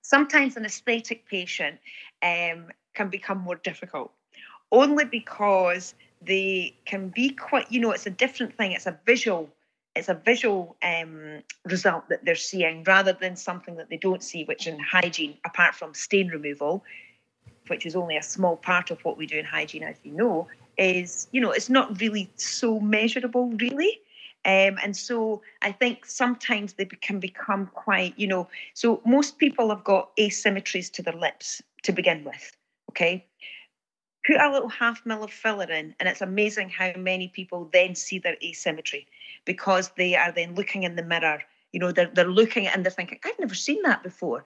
Sometimes 0.00 0.56
an 0.56 0.64
aesthetic 0.64 1.26
patient 1.26 1.78
um, 2.22 2.68
can 2.94 3.10
become 3.10 3.38
more 3.38 3.56
difficult, 3.56 4.12
only 4.72 5.04
because 5.04 5.94
they 6.22 6.76
can 6.86 7.08
be 7.08 7.30
quite, 7.30 7.70
you 7.70 7.80
know, 7.80 7.90
it's 7.90 8.06
a 8.06 8.10
different 8.10 8.56
thing. 8.56 8.72
It's 8.72 8.86
a 8.86 8.98
visual, 9.04 9.50
it's 9.96 10.08
a 10.08 10.14
visual 10.14 10.76
um, 10.82 11.42
result 11.64 12.08
that 12.08 12.24
they're 12.24 12.34
seeing 12.34 12.84
rather 12.84 13.12
than 13.12 13.36
something 13.36 13.76
that 13.76 13.90
they 13.90 13.96
don't 13.96 14.22
see, 14.22 14.44
which 14.44 14.66
in 14.66 14.78
hygiene, 14.78 15.36
apart 15.44 15.74
from 15.74 15.94
stain 15.94 16.28
removal, 16.28 16.84
which 17.66 17.84
is 17.86 17.96
only 17.96 18.16
a 18.16 18.22
small 18.22 18.56
part 18.56 18.90
of 18.90 19.04
what 19.04 19.16
we 19.16 19.26
do 19.26 19.38
in 19.38 19.44
hygiene, 19.44 19.82
as 19.82 19.96
you 20.02 20.12
know, 20.12 20.46
is, 20.78 21.28
you 21.32 21.40
know, 21.40 21.50
it's 21.50 21.68
not 21.68 22.00
really 22.00 22.30
so 22.36 22.78
measurable, 22.80 23.50
really. 23.50 24.00
Um, 24.44 24.78
and 24.82 24.96
so 24.96 25.42
I 25.60 25.72
think 25.72 26.06
sometimes 26.06 26.74
they 26.74 26.86
can 26.86 27.20
become 27.20 27.66
quite, 27.74 28.18
you 28.18 28.26
know, 28.26 28.48
so 28.74 29.02
most 29.04 29.38
people 29.38 29.68
have 29.68 29.84
got 29.84 30.16
asymmetries 30.16 30.90
to 30.92 31.02
their 31.02 31.14
lips 31.14 31.60
to 31.82 31.92
begin 31.92 32.24
with. 32.24 32.56
Okay. 32.90 33.26
Put 34.26 34.36
a 34.40 34.50
little 34.50 34.68
half 34.68 35.04
mil 35.06 35.24
of 35.24 35.30
filler 35.30 35.70
in, 35.70 35.94
and 35.98 36.08
it's 36.08 36.20
amazing 36.20 36.68
how 36.68 36.92
many 36.96 37.28
people 37.28 37.68
then 37.72 37.94
see 37.94 38.18
their 38.18 38.36
asymmetry 38.42 39.06
because 39.44 39.90
they 39.96 40.14
are 40.14 40.32
then 40.32 40.54
looking 40.54 40.82
in 40.82 40.96
the 40.96 41.02
mirror. 41.02 41.42
You 41.72 41.80
know, 41.80 41.92
they're, 41.92 42.10
they're 42.12 42.28
looking 42.28 42.66
and 42.66 42.84
they're 42.84 42.90
thinking, 42.90 43.18
I've 43.24 43.38
never 43.38 43.54
seen 43.54 43.82
that 43.82 44.02
before. 44.02 44.44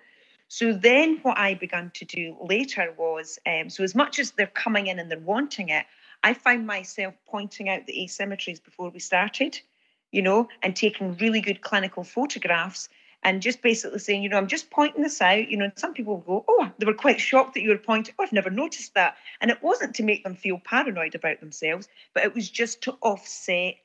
So 0.48 0.72
then 0.72 1.18
what 1.22 1.38
I 1.38 1.54
began 1.54 1.90
to 1.94 2.04
do 2.04 2.36
later 2.40 2.94
was 2.96 3.38
um, 3.46 3.70
so 3.70 3.82
as 3.82 3.94
much 3.94 4.18
as 4.18 4.32
they're 4.32 4.46
coming 4.46 4.86
in 4.86 4.98
and 4.98 5.10
they're 5.10 5.18
wanting 5.18 5.70
it, 5.70 5.86
I 6.22 6.34
found 6.34 6.66
myself 6.66 7.14
pointing 7.26 7.68
out 7.68 7.86
the 7.86 7.94
asymmetries 7.94 8.62
before 8.62 8.90
we 8.90 9.00
started, 9.00 9.58
you 10.12 10.22
know, 10.22 10.48
and 10.62 10.76
taking 10.76 11.16
really 11.16 11.40
good 11.40 11.62
clinical 11.62 12.04
photographs 12.04 12.88
and 13.24 13.40
just 13.40 13.62
basically 13.62 13.98
saying, 13.98 14.22
you 14.22 14.28
know, 14.28 14.36
I'm 14.36 14.46
just 14.46 14.70
pointing 14.70 15.02
this 15.02 15.20
out. 15.22 15.48
You 15.48 15.56
know, 15.56 15.70
some 15.76 15.94
people 15.94 16.18
go, 16.18 16.44
oh, 16.46 16.70
they 16.78 16.86
were 16.86 16.94
quite 16.94 17.18
shocked 17.18 17.54
that 17.54 17.62
you 17.62 17.70
were 17.70 17.78
pointing. 17.78 18.14
Oh, 18.18 18.22
I've 18.22 18.32
never 18.32 18.50
noticed 18.50 18.94
that. 18.94 19.16
And 19.40 19.50
it 19.50 19.62
wasn't 19.62 19.94
to 19.96 20.02
make 20.02 20.22
them 20.22 20.36
feel 20.36 20.60
paranoid 20.62 21.14
about 21.14 21.40
themselves, 21.40 21.88
but 22.12 22.24
it 22.24 22.34
was 22.34 22.50
just 22.50 22.82
to 22.82 22.92
offset 23.00 23.76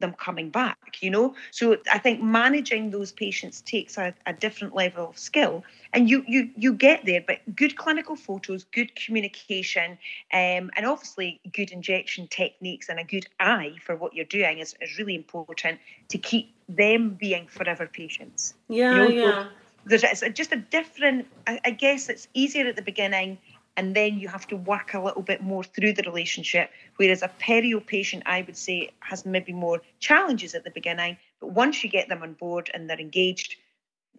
them 0.00 0.14
coming 0.14 0.50
back, 0.50 0.98
you 1.00 1.10
know? 1.10 1.34
So 1.50 1.76
I 1.92 1.98
think 1.98 2.22
managing 2.22 2.90
those 2.90 3.12
patients 3.12 3.60
takes 3.60 3.98
a, 3.98 4.14
a, 4.26 4.32
different 4.32 4.74
level 4.74 5.08
of 5.08 5.18
skill. 5.18 5.64
And 5.92 6.08
you 6.08 6.24
you 6.28 6.50
you 6.56 6.72
get 6.74 7.04
there, 7.04 7.22
but 7.26 7.38
good 7.56 7.76
clinical 7.76 8.16
photos, 8.16 8.64
good 8.64 8.94
communication, 8.94 9.92
um, 10.32 10.70
and 10.76 10.84
obviously 10.84 11.40
good 11.52 11.70
injection 11.70 12.28
techniques 12.28 12.88
and 12.88 12.98
a 12.98 13.04
good 13.04 13.26
eye 13.40 13.74
for 13.84 13.96
what 13.96 14.14
you're 14.14 14.24
doing 14.24 14.58
is, 14.58 14.74
is 14.80 14.98
really 14.98 15.14
important 15.14 15.80
to 16.08 16.18
keep 16.18 16.54
them 16.68 17.16
being 17.18 17.46
forever 17.48 17.86
patients. 17.86 18.54
Yeah, 18.68 18.92
you 18.92 18.98
know? 18.98 19.08
yeah. 19.08 19.46
There's 19.84 20.04
it's 20.04 20.22
just 20.36 20.52
a 20.52 20.56
different 20.56 21.26
I, 21.46 21.60
I 21.64 21.70
guess 21.70 22.08
it's 22.08 22.28
easier 22.34 22.66
at 22.66 22.76
the 22.76 22.82
beginning 22.82 23.38
and 23.78 23.94
then 23.94 24.18
you 24.18 24.26
have 24.26 24.46
to 24.48 24.56
work 24.56 24.92
a 24.92 25.00
little 25.00 25.22
bit 25.22 25.40
more 25.40 25.62
through 25.62 25.92
the 25.92 26.02
relationship. 26.02 26.68
Whereas 26.96 27.22
a 27.22 27.30
perio 27.40 27.78
patient, 27.86 28.24
I 28.26 28.42
would 28.42 28.56
say, 28.56 28.90
has 28.98 29.24
maybe 29.24 29.52
more 29.52 29.80
challenges 30.00 30.56
at 30.56 30.64
the 30.64 30.72
beginning, 30.72 31.16
but 31.40 31.52
once 31.52 31.84
you 31.84 31.88
get 31.88 32.08
them 32.08 32.22
on 32.24 32.32
board 32.32 32.70
and 32.74 32.90
they're 32.90 32.98
engaged, 32.98 33.54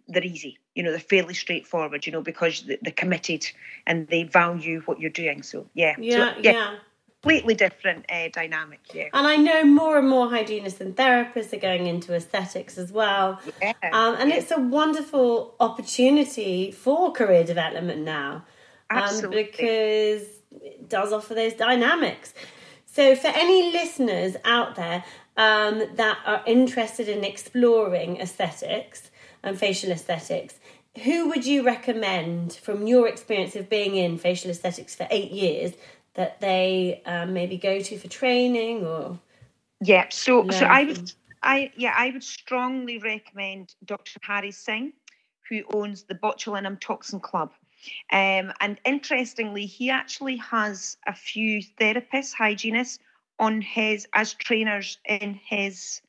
they're 0.08 0.24
easy. 0.24 0.58
You 0.74 0.82
know, 0.82 0.92
they're 0.92 0.98
fairly 0.98 1.34
straightforward. 1.34 2.06
You 2.06 2.12
know, 2.12 2.22
because 2.22 2.64
they're 2.66 3.00
committed 3.04 3.46
and 3.86 4.08
they 4.08 4.22
value 4.22 4.80
what 4.86 4.98
you're 4.98 5.10
doing. 5.10 5.42
So 5.42 5.66
yeah, 5.74 5.94
yeah, 5.98 6.34
so, 6.34 6.40
yeah. 6.40 6.52
yeah 6.52 6.76
completely 7.22 7.54
different 7.54 8.10
uh, 8.10 8.28
dynamic 8.32 8.80
yeah. 8.94 9.08
And 9.12 9.26
I 9.26 9.36
know 9.36 9.62
more 9.62 9.98
and 9.98 10.08
more 10.08 10.30
hygienists 10.30 10.80
and 10.80 10.96
therapists 10.96 11.52
are 11.52 11.58
going 11.58 11.86
into 11.86 12.14
aesthetics 12.14 12.78
as 12.78 12.90
well. 12.90 13.38
Yeah, 13.60 13.74
um, 13.92 14.16
and 14.18 14.30
yeah. 14.30 14.36
it's 14.36 14.50
a 14.50 14.58
wonderful 14.58 15.54
opportunity 15.60 16.72
for 16.72 17.12
career 17.12 17.44
development 17.44 18.00
now 18.04 18.46
um, 18.90 19.30
because 19.30 20.26
it 20.62 20.88
does 20.88 21.12
offer 21.12 21.34
those 21.34 21.54
dynamics. 21.54 22.34
So, 22.86 23.14
for 23.14 23.28
any 23.28 23.72
listeners 23.72 24.36
out 24.44 24.74
there 24.74 25.04
um, 25.36 25.82
that 25.94 26.18
are 26.26 26.42
interested 26.46 27.08
in 27.08 27.24
exploring 27.24 28.20
aesthetics 28.20 29.10
and 29.42 29.58
facial 29.58 29.90
aesthetics, 29.90 30.58
who 31.04 31.28
would 31.28 31.46
you 31.46 31.62
recommend 31.62 32.54
from 32.54 32.86
your 32.86 33.06
experience 33.06 33.54
of 33.54 33.70
being 33.70 33.94
in 33.94 34.18
facial 34.18 34.50
aesthetics 34.50 34.94
for 34.96 35.06
eight 35.10 35.30
years 35.30 35.72
that 36.14 36.40
they 36.40 37.00
um, 37.06 37.32
maybe 37.32 37.56
go 37.56 37.80
to 37.80 37.98
for 37.98 38.08
training 38.08 38.84
or? 38.84 39.18
Yeah, 39.80 40.06
so 40.10 40.48
so 40.50 40.66
I 40.66 40.84
would 40.84 41.12
I 41.42 41.72
yeah 41.76 41.94
I 41.96 42.10
would 42.10 42.24
strongly 42.24 42.98
recommend 42.98 43.74
Dr. 43.84 44.18
Harry 44.22 44.50
Singh, 44.50 44.92
who 45.48 45.62
owns 45.72 46.02
the 46.02 46.14
Botulinum 46.14 46.78
Toxin 46.80 47.20
Club. 47.20 47.52
Um, 48.12 48.52
and 48.60 48.80
interestingly, 48.84 49.66
he 49.66 49.90
actually 49.90 50.36
has 50.36 50.96
a 51.06 51.14
few 51.14 51.62
therapists, 51.80 52.34
hygienists 52.34 52.98
on 53.38 53.60
his 53.60 54.06
as 54.12 54.34
trainers 54.34 54.98
in 55.06 55.40
his 55.44 56.02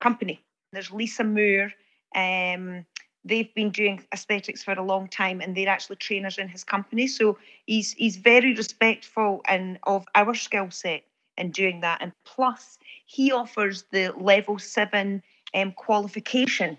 company. 0.00 0.42
There's 0.72 0.90
Lisa 0.90 1.24
Moore. 1.24 1.72
Um, 2.14 2.84
they've 3.24 3.52
been 3.54 3.70
doing 3.70 4.04
aesthetics 4.12 4.62
for 4.62 4.72
a 4.72 4.82
long 4.82 5.08
time, 5.08 5.40
and 5.40 5.56
they're 5.56 5.68
actually 5.68 5.96
trainers 5.96 6.38
in 6.38 6.48
his 6.48 6.64
company. 6.64 7.06
So 7.06 7.38
he's 7.66 7.92
he's 7.92 8.16
very 8.16 8.54
respectful 8.54 9.40
and 9.46 9.78
of 9.84 10.06
our 10.14 10.34
skill 10.34 10.70
set 10.70 11.02
in 11.38 11.50
doing 11.50 11.80
that. 11.80 11.98
And 12.00 12.12
plus, 12.24 12.78
he 13.06 13.32
offers 13.32 13.84
the 13.90 14.12
level 14.18 14.58
seven 14.58 15.22
um, 15.54 15.72
qualification. 15.72 16.78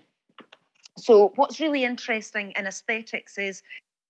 So 0.96 1.32
what's 1.36 1.60
really 1.60 1.84
interesting 1.84 2.52
in 2.56 2.66
aesthetics 2.66 3.38
is 3.38 3.62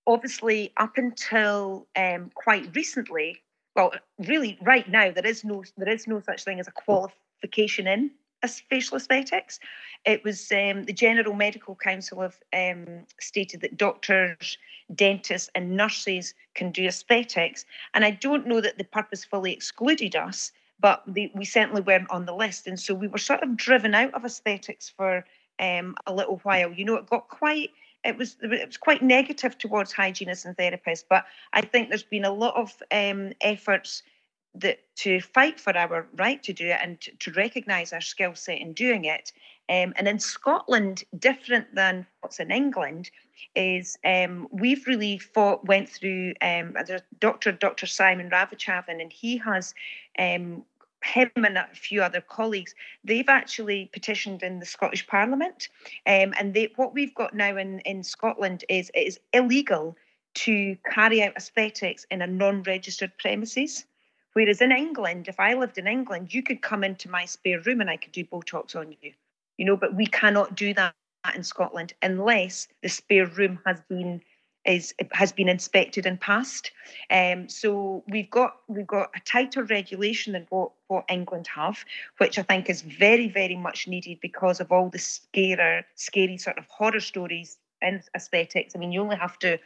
obviously, 0.08 0.72
up 0.78 0.96
until 0.96 1.86
um, 1.94 2.30
quite 2.34 2.74
recently, 2.74 3.40
well, 3.76 3.92
really, 4.18 4.58
right 4.62 4.88
now, 4.88 5.12
there 5.12 5.26
is 5.26 5.44
no 5.44 5.62
there 5.76 5.92
is 5.92 6.08
no 6.08 6.20
such 6.20 6.42
thing 6.42 6.58
as 6.58 6.66
a 6.66 6.72
qualification 6.72 7.86
in 7.86 8.10
as 8.42 8.60
facial 8.60 8.96
aesthetics. 8.96 9.60
It 10.04 10.24
was 10.24 10.50
um, 10.50 10.84
the 10.84 10.92
General 10.92 11.34
Medical 11.34 11.76
Council 11.76 12.22
have 12.22 12.38
um, 12.52 13.04
stated 13.20 13.60
that 13.60 13.76
doctors, 13.76 14.58
dentists, 14.94 15.50
and 15.54 15.76
nurses 15.76 16.34
can 16.54 16.72
do 16.72 16.86
aesthetics, 16.86 17.64
and 17.94 18.04
I 18.04 18.12
don't 18.12 18.46
know 18.46 18.60
that 18.60 18.78
they 18.78 18.84
purposefully 18.84 19.52
excluded 19.52 20.16
us, 20.16 20.50
but 20.80 21.04
we 21.12 21.44
certainly 21.44 21.82
weren't 21.82 22.10
on 22.10 22.26
the 22.26 22.34
list, 22.34 22.66
and 22.66 22.80
so 22.80 22.94
we 22.94 23.08
were 23.08 23.18
sort 23.18 23.42
of 23.42 23.56
driven 23.56 23.94
out 23.94 24.14
of 24.14 24.24
aesthetics 24.24 24.88
for 24.88 25.24
um, 25.60 25.94
a 26.06 26.14
little 26.14 26.38
while. 26.44 26.72
You 26.72 26.84
know, 26.84 26.96
it 26.96 27.10
got 27.10 27.28
quite 27.28 27.70
it 28.04 28.16
was 28.16 28.36
it 28.42 28.66
was 28.66 28.76
quite 28.76 29.02
negative 29.02 29.58
towards 29.58 29.92
hygienists 29.92 30.44
and 30.44 30.56
therapists. 30.56 31.04
But 31.08 31.24
I 31.52 31.60
think 31.62 31.88
there's 31.88 32.02
been 32.02 32.24
a 32.24 32.32
lot 32.32 32.54
of 32.56 32.82
um, 32.90 33.32
efforts 33.40 34.02
that 34.54 34.78
to 34.96 35.20
fight 35.20 35.60
for 35.60 35.76
our 35.76 36.06
right 36.16 36.42
to 36.42 36.52
do 36.52 36.66
it 36.66 36.78
and 36.82 37.00
to, 37.00 37.12
to 37.16 37.32
recognise 37.32 37.92
our 37.92 38.00
skill 38.00 38.34
set 38.34 38.58
in 38.58 38.72
doing 38.72 39.04
it. 39.04 39.32
Um, 39.68 39.92
and 39.96 40.08
in 40.08 40.18
Scotland, 40.18 41.04
different 41.18 41.74
than 41.74 42.06
what's 42.20 42.40
in 42.40 42.50
England, 42.50 43.10
is 43.54 43.98
um, 44.04 44.48
we've 44.50 44.86
really 44.86 45.18
fought, 45.18 45.66
went 45.66 45.88
through 45.88 46.32
um, 46.40 46.74
Dr. 47.20 47.52
Dr. 47.52 47.86
Simon 47.86 48.30
Ravichandran, 48.30 49.00
and 49.02 49.12
he 49.12 49.36
has 49.38 49.74
um, 50.18 50.64
him 51.02 51.30
and 51.36 51.56
a 51.56 51.68
few 51.72 52.02
other 52.02 52.20
colleagues, 52.20 52.74
they've 53.04 53.28
actually 53.28 53.90
petitioned 53.92 54.42
in 54.42 54.58
the 54.58 54.66
Scottish 54.66 55.06
Parliament. 55.06 55.68
Um, 56.06 56.34
and 56.38 56.54
they, 56.54 56.72
what 56.76 56.94
we've 56.94 57.14
got 57.14 57.34
now 57.34 57.56
in, 57.56 57.80
in 57.80 58.02
Scotland 58.02 58.64
is 58.68 58.90
it 58.94 59.06
is 59.06 59.20
illegal 59.32 59.96
to 60.34 60.76
carry 60.90 61.22
out 61.22 61.36
aesthetics 61.36 62.06
in 62.10 62.22
a 62.22 62.26
non 62.26 62.62
registered 62.62 63.16
premises. 63.18 63.84
Whereas 64.34 64.60
in 64.60 64.72
England, 64.72 65.26
if 65.28 65.40
I 65.40 65.54
lived 65.54 65.78
in 65.78 65.86
England, 65.86 66.32
you 66.32 66.42
could 66.42 66.62
come 66.62 66.84
into 66.84 67.10
my 67.10 67.24
spare 67.24 67.60
room 67.60 67.80
and 67.80 67.90
I 67.90 67.96
could 67.96 68.12
do 68.12 68.24
Botox 68.24 68.76
on 68.76 68.94
you. 69.00 69.12
You 69.56 69.64
know, 69.64 69.76
but 69.76 69.94
we 69.94 70.06
cannot 70.06 70.54
do 70.54 70.74
that 70.74 70.94
in 71.34 71.42
Scotland 71.42 71.92
unless 72.02 72.68
the 72.82 72.88
spare 72.88 73.26
room 73.26 73.58
has 73.66 73.80
been 73.88 74.22
is 74.68 74.94
has 75.12 75.32
been 75.32 75.48
inspected 75.48 76.06
and 76.06 76.20
passed. 76.20 76.70
Um, 77.10 77.48
so 77.48 78.04
we've 78.08 78.30
got 78.30 78.58
we've 78.68 78.86
got 78.86 79.10
a 79.16 79.20
tighter 79.20 79.64
regulation 79.64 80.34
than 80.34 80.46
what, 80.50 80.72
what 80.88 81.04
England 81.08 81.48
have, 81.48 81.84
which 82.18 82.38
I 82.38 82.42
think 82.42 82.68
is 82.68 82.82
very 82.82 83.28
very 83.28 83.56
much 83.56 83.88
needed 83.88 84.20
because 84.20 84.60
of 84.60 84.70
all 84.70 84.90
the 84.90 84.98
scary 84.98 85.84
scary 85.94 86.36
sort 86.36 86.58
of 86.58 86.66
horror 86.66 87.00
stories 87.00 87.56
in 87.80 88.02
aesthetics. 88.14 88.74
I 88.76 88.78
mean, 88.78 88.92
you 88.92 89.00
only 89.00 89.16
have 89.16 89.38
to 89.40 89.58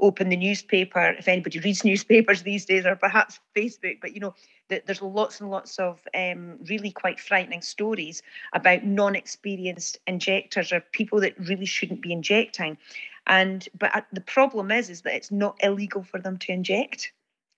open 0.00 0.28
the 0.28 0.36
newspaper 0.36 1.14
if 1.18 1.28
anybody 1.28 1.58
reads 1.60 1.84
newspapers 1.84 2.42
these 2.42 2.64
days, 2.64 2.86
or 2.86 2.96
perhaps 2.96 3.40
Facebook. 3.56 3.98
But 4.00 4.14
you 4.14 4.20
know, 4.20 4.34
there's 4.68 5.02
lots 5.02 5.40
and 5.40 5.50
lots 5.50 5.78
of 5.78 6.00
um, 6.14 6.58
really 6.68 6.90
quite 6.90 7.20
frightening 7.20 7.62
stories 7.62 8.22
about 8.52 8.84
non-experienced 8.84 9.98
injectors 10.06 10.72
or 10.72 10.80
people 10.92 11.20
that 11.20 11.38
really 11.38 11.66
shouldn't 11.66 12.02
be 12.02 12.12
injecting. 12.12 12.78
And 13.26 13.68
but 13.78 13.94
uh, 13.94 14.02
the 14.12 14.20
problem 14.20 14.70
is, 14.70 14.90
is 14.90 15.02
that 15.02 15.14
it's 15.14 15.30
not 15.30 15.56
illegal 15.62 16.02
for 16.02 16.18
them 16.20 16.38
to 16.38 16.52
inject, 16.52 17.12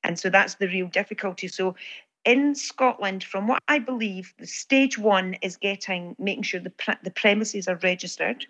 and 0.04 0.18
so 0.18 0.28
that's 0.28 0.56
the 0.56 0.68
real 0.68 0.88
difficulty. 0.88 1.48
So 1.48 1.76
in 2.24 2.54
Scotland, 2.54 3.24
from 3.24 3.48
what 3.48 3.62
I 3.68 3.78
believe, 3.78 4.34
the 4.38 4.46
stage 4.46 4.98
one 4.98 5.34
is 5.42 5.56
getting 5.56 6.14
making 6.18 6.44
sure 6.44 6.60
the 6.60 6.70
pre- 6.70 6.94
the 7.02 7.10
premises 7.10 7.68
are 7.68 7.78
registered. 7.82 8.46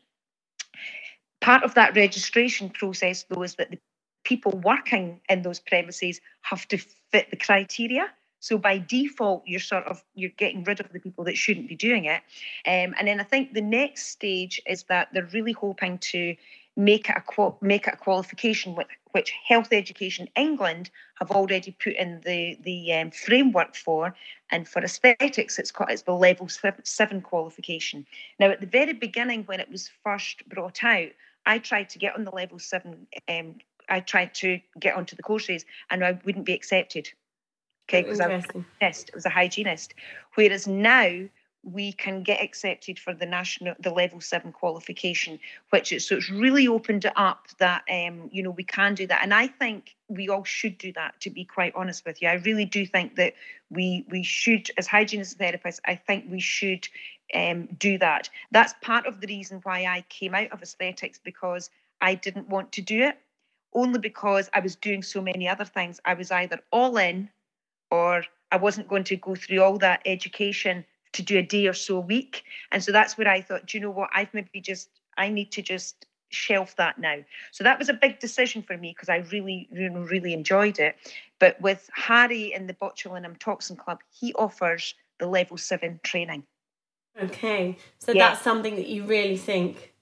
Part 1.43 1.65
of 1.65 1.75
that 1.75 1.97
registration 1.97 2.71
process, 2.71 3.25
though, 3.29 3.43
is 3.43 3.57
that 3.57 3.71
the 3.71 3.79
people 4.25 4.53
working 4.65 5.21
in 5.29 5.43
those 5.43 5.61
premises 5.61 6.21
have 6.43 6.67
to 6.69 6.79
fit 6.79 7.31
the 7.31 7.37
criteria. 7.37 8.07
So 8.39 8.59
by 8.59 8.79
default, 8.79 9.43
you're 9.47 9.61
sort 9.61 9.85
of 9.85 10.03
you're 10.15 10.31
getting 10.37 10.65
rid 10.65 10.81
of 10.81 10.93
the 10.93 11.01
people 11.01 11.25
that 11.25 11.37
shouldn't 11.37 11.69
be 11.69 11.77
doing 11.77 12.05
it. 12.05 12.23
Um, 12.67 12.95
and 12.99 13.07
then 13.07 13.21
I 13.21 13.25
think 13.25 13.55
the 13.55 13.61
next 13.61 14.07
stage 14.07 14.63
is 14.67 14.85
that 14.85 15.09
they're 15.13 15.29
really 15.33 15.53
hoping 15.53 15.99
to 15.99 16.37
make 16.77 17.09
it 17.09 17.17
a 17.17 17.53
make 17.61 17.87
it 17.87 17.95
a 17.95 17.97
qualification 17.97 18.75
which, 18.75 18.89
which 19.13 19.35
Health 19.47 19.69
Education 19.73 20.29
England 20.37 20.91
have 21.21 21.31
already 21.31 21.77
put 21.83 21.95
in 21.95 22.21
the 22.25 22.59
the 22.63 22.93
um, 22.95 23.11
framework 23.11 23.77
for, 23.77 24.15
and 24.51 24.67
for 24.67 24.83
aesthetics 24.83 25.59
it's 25.59 25.71
called 25.71 25.91
it's 25.91 26.03
the 26.03 26.13
level 26.13 26.49
seven 26.83 27.21
qualification. 27.21 28.07
Now 28.41 28.51
at 28.51 28.61
the 28.61 28.67
very 28.67 28.93
beginning 28.93 29.45
when 29.45 29.61
it 29.61 29.71
was 29.71 29.91
first 30.03 30.49
brought 30.49 30.83
out, 30.83 31.11
I 31.47 31.59
tried 31.59 31.91
to 31.91 31.99
get 31.99 32.15
on 32.15 32.25
the 32.25 32.31
level 32.31 32.59
seven. 32.59 33.07
Um, 33.29 33.57
I 33.89 34.01
tried 34.01 34.35
to 34.37 34.61
get 34.79 34.97
onto 34.97 35.17
the 35.17 35.23
courses 35.23 35.65
and 35.91 36.05
I 36.05 36.19
wouldn't 36.25 36.47
be 36.47 36.53
accepted. 36.53 37.09
Okay, 37.89 38.03
because 38.03 38.21
I 38.21 38.29
was 38.29 38.45
a 38.45 38.65
hygienist. 38.81 39.09
It 39.09 39.15
was 39.15 39.27
a 39.27 39.31
hygienist. 39.31 39.95
Whereas 40.35 40.67
now 40.67 41.29
we 41.65 41.93
can 41.93 42.23
get 42.23 42.43
accepted 42.43 42.99
for 42.99 43.15
the 43.15 43.27
national 43.27 43.75
the 43.79 43.91
level 43.91 44.21
seven 44.21 44.51
qualification 44.51 45.39
which 45.71 45.93
is 45.93 46.07
so 46.07 46.17
it's 46.17 46.31
really 46.31 46.67
opened 46.67 47.05
it 47.05 47.13
up 47.15 47.47
that 47.59 47.83
um 47.89 48.29
you 48.33 48.43
know 48.43 48.51
we 48.51 48.65
can 48.65 48.95
do 48.95 49.07
that 49.07 49.23
and 49.23 49.33
i 49.33 49.47
think 49.47 49.95
we 50.09 50.29
all 50.29 50.43
should 50.43 50.77
do 50.77 50.93
that 50.93 51.19
to 51.21 51.31
be 51.31 51.45
quite 51.45 51.73
honest 51.77 52.05
with 52.05 52.21
you 52.21 52.29
i 52.29 52.35
really 52.35 52.65
do 52.65 52.85
think 52.85 53.15
that 53.15 53.35
we 53.71 54.05
we 54.11 54.25
should 54.25 54.69
as 54.77 54.89
hygienists 54.89 55.37
and 55.39 55.41
therapists 55.41 55.79
i 55.87 55.95
think 55.95 56.25
we 56.29 56.41
should 56.41 56.89
um, 57.35 57.67
do 57.79 57.99
that 57.99 58.29
that's 58.51 58.75
part 58.83 59.07
of 59.07 59.21
the 59.21 59.27
reason 59.27 59.61
why 59.65 59.85
i 59.85 60.05
came 60.09 60.35
out 60.35 60.51
of 60.53 60.63
aesthetics 60.63 61.19
because 61.23 61.71
i 62.01 62.15
didn't 62.15 62.49
want 62.49 62.73
to 62.73 62.83
do 62.83 63.03
it 63.03 63.19
only 63.75 63.99
because 63.99 64.51
i 64.55 64.61
was 64.61 64.77
doing 64.77 65.03
so 65.03 65.21
many 65.21 65.49
other 65.49 65.65
things 65.65 66.01
i 66.05 66.15
was 66.15 66.31
either 66.31 66.59
all 66.73 66.97
in 66.99 67.29
or 67.91 68.25
i 68.51 68.57
wasn't 68.57 68.89
going 68.89 69.05
to 69.05 69.17
go 69.17 69.35
through 69.35 69.63
all 69.63 69.79
that 69.79 70.03
education 70.07 70.85
to 71.13 71.23
do 71.23 71.39
a 71.39 71.43
day 71.43 71.67
or 71.67 71.73
so 71.73 71.99
a 71.99 72.01
week. 72.01 72.45
And 72.71 72.83
so 72.83 72.93
that's 72.93 73.17
where 73.17 73.29
I 73.29 73.41
thought, 73.41 73.67
do 73.67 73.79
you 73.79 73.83
know 73.83 73.91
what? 73.91 74.11
I've 74.15 74.33
maybe 74.35 74.61
just, 74.61 74.91
I 75.17 75.29
need 75.29 75.53
to 75.53 75.63
just 75.63 76.07
shelf 76.31 76.77
that 76.77 76.99
now. 76.99 77.19
So 77.51 77.65
that 77.65 77.79
was 77.79 77.89
a 77.89 77.95
big 77.95 78.19
decision 78.19 78.63
for 78.63 78.77
me 78.77 78.93
because 78.93 79.09
I 79.09 79.19
really, 79.31 79.69
really, 79.73 80.33
enjoyed 80.33 80.79
it. 80.79 80.97
But 81.39 81.61
with 81.61 81.89
Harry 81.95 82.53
in 82.55 82.67
the 82.67 82.75
Botulinum 82.75 83.39
Toxin 83.39 83.77
Club, 83.77 84.01
he 84.11 84.33
offers 84.35 84.95
the 85.19 85.27
level 85.27 85.57
seven 85.59 86.01
training. 86.03 86.45
Okay. 87.21 87.77
So 87.99 88.13
yeah. 88.13 88.29
that's 88.31 88.43
something 88.43 88.77
that 88.77 88.89
you 88.89 89.05
really 89.05 89.37
think 89.37 89.93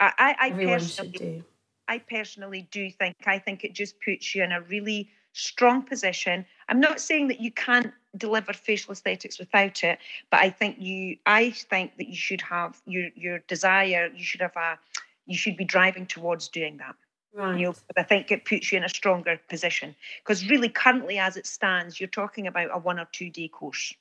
I, 0.00 0.12
I, 0.18 0.36
I 0.38 0.50
everyone 0.50 0.80
should 0.80 1.12
do. 1.12 1.44
I 1.88 1.98
personally 1.98 2.68
do 2.70 2.90
think 2.90 3.16
I 3.26 3.38
think 3.38 3.64
it 3.64 3.72
just 3.72 4.00
puts 4.00 4.34
you 4.34 4.42
in 4.42 4.52
a 4.52 4.60
really 4.62 5.10
strong 5.32 5.82
position. 5.82 6.44
I'm 6.68 6.80
not 6.80 7.00
saying 7.00 7.28
that 7.28 7.40
you 7.40 7.52
can't 7.52 7.92
deliver 8.16 8.52
facial 8.52 8.92
aesthetics 8.92 9.38
without 9.38 9.84
it, 9.84 9.98
but 10.30 10.40
I 10.40 10.50
think 10.50 10.76
you 10.80 11.16
I 11.26 11.50
think 11.50 11.96
that 11.98 12.08
you 12.08 12.16
should 12.16 12.40
have 12.42 12.80
your 12.86 13.08
your 13.14 13.40
desire, 13.40 14.10
you 14.14 14.24
should 14.24 14.40
have 14.40 14.56
a 14.56 14.78
you 15.26 15.36
should 15.36 15.56
be 15.56 15.64
driving 15.64 16.06
towards 16.06 16.48
doing 16.48 16.76
that. 16.78 16.94
Right. 17.34 17.58
You 17.58 17.66
know, 17.66 17.74
I 17.96 18.02
think 18.02 18.30
it 18.30 18.46
puts 18.46 18.72
you 18.72 18.78
in 18.78 18.84
a 18.84 18.88
stronger 18.88 19.38
position. 19.48 19.94
Because 20.22 20.48
really 20.48 20.70
currently 20.70 21.18
as 21.18 21.36
it 21.36 21.46
stands, 21.46 22.00
you're 22.00 22.08
talking 22.08 22.46
about 22.46 22.70
a 22.72 22.78
one 22.78 22.98
or 22.98 23.06
two 23.12 23.28
day 23.28 23.48
course. 23.48 23.92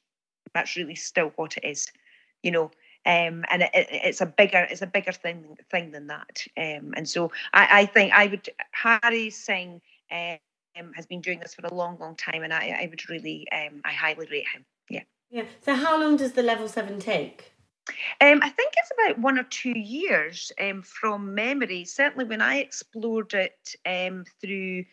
That's 0.54 0.78
really 0.78 0.96
still 0.96 1.34
what 1.36 1.58
it 1.58 1.66
is. 1.66 1.92
You 2.46 2.52
know, 2.52 2.66
um, 3.06 3.44
and 3.52 3.64
it, 3.64 3.72
it, 3.74 3.88
it's 3.92 4.22
a 4.22 4.26
bigger 4.26 4.68
it's 4.70 4.82
a 4.82 4.88
bigger 4.88 5.12
thing 5.12 5.58
thing 5.70 5.92
than 5.92 6.08
that. 6.08 6.46
Um, 6.58 6.94
and 6.96 7.10
so 7.10 7.32
I, 7.54 7.82
I 7.82 7.86
think 7.86 8.14
I 8.14 8.28
would 8.28 8.48
Harry 8.72 9.30
Singh 9.30 9.82
um, 10.12 10.92
has 10.94 11.06
been 11.06 11.22
doing 11.22 11.40
this 11.40 11.56
for 11.56 11.66
a 11.66 11.74
long, 11.74 11.98
long 12.00 12.16
time, 12.16 12.44
and 12.44 12.54
I, 12.54 12.78
I 12.82 12.88
would 12.90 13.10
really, 13.10 13.48
um, 13.52 13.82
I 13.84 13.92
highly 13.92 14.28
rate 14.30 14.48
him. 14.54 14.66
Yeah. 14.90 15.04
Yeah. 15.30 15.46
So, 15.62 15.76
how 15.76 16.00
long 16.00 16.18
does 16.18 16.34
the 16.34 16.44
level 16.44 16.68
seven 16.68 17.00
take? 17.00 17.54
Um, 18.20 18.40
I 18.42 18.50
think 18.50 18.74
it's 18.78 18.92
about 18.98 19.20
one 19.20 19.38
or 19.38 19.44
two 19.44 19.78
years 19.78 20.52
um, 20.60 20.82
from 20.82 21.36
memory. 21.36 21.86
Certainly, 21.86 22.26
when 22.26 22.42
I 22.42 22.58
explored 22.58 23.34
it 23.34 23.76
um, 23.86 24.26
through 24.42 24.86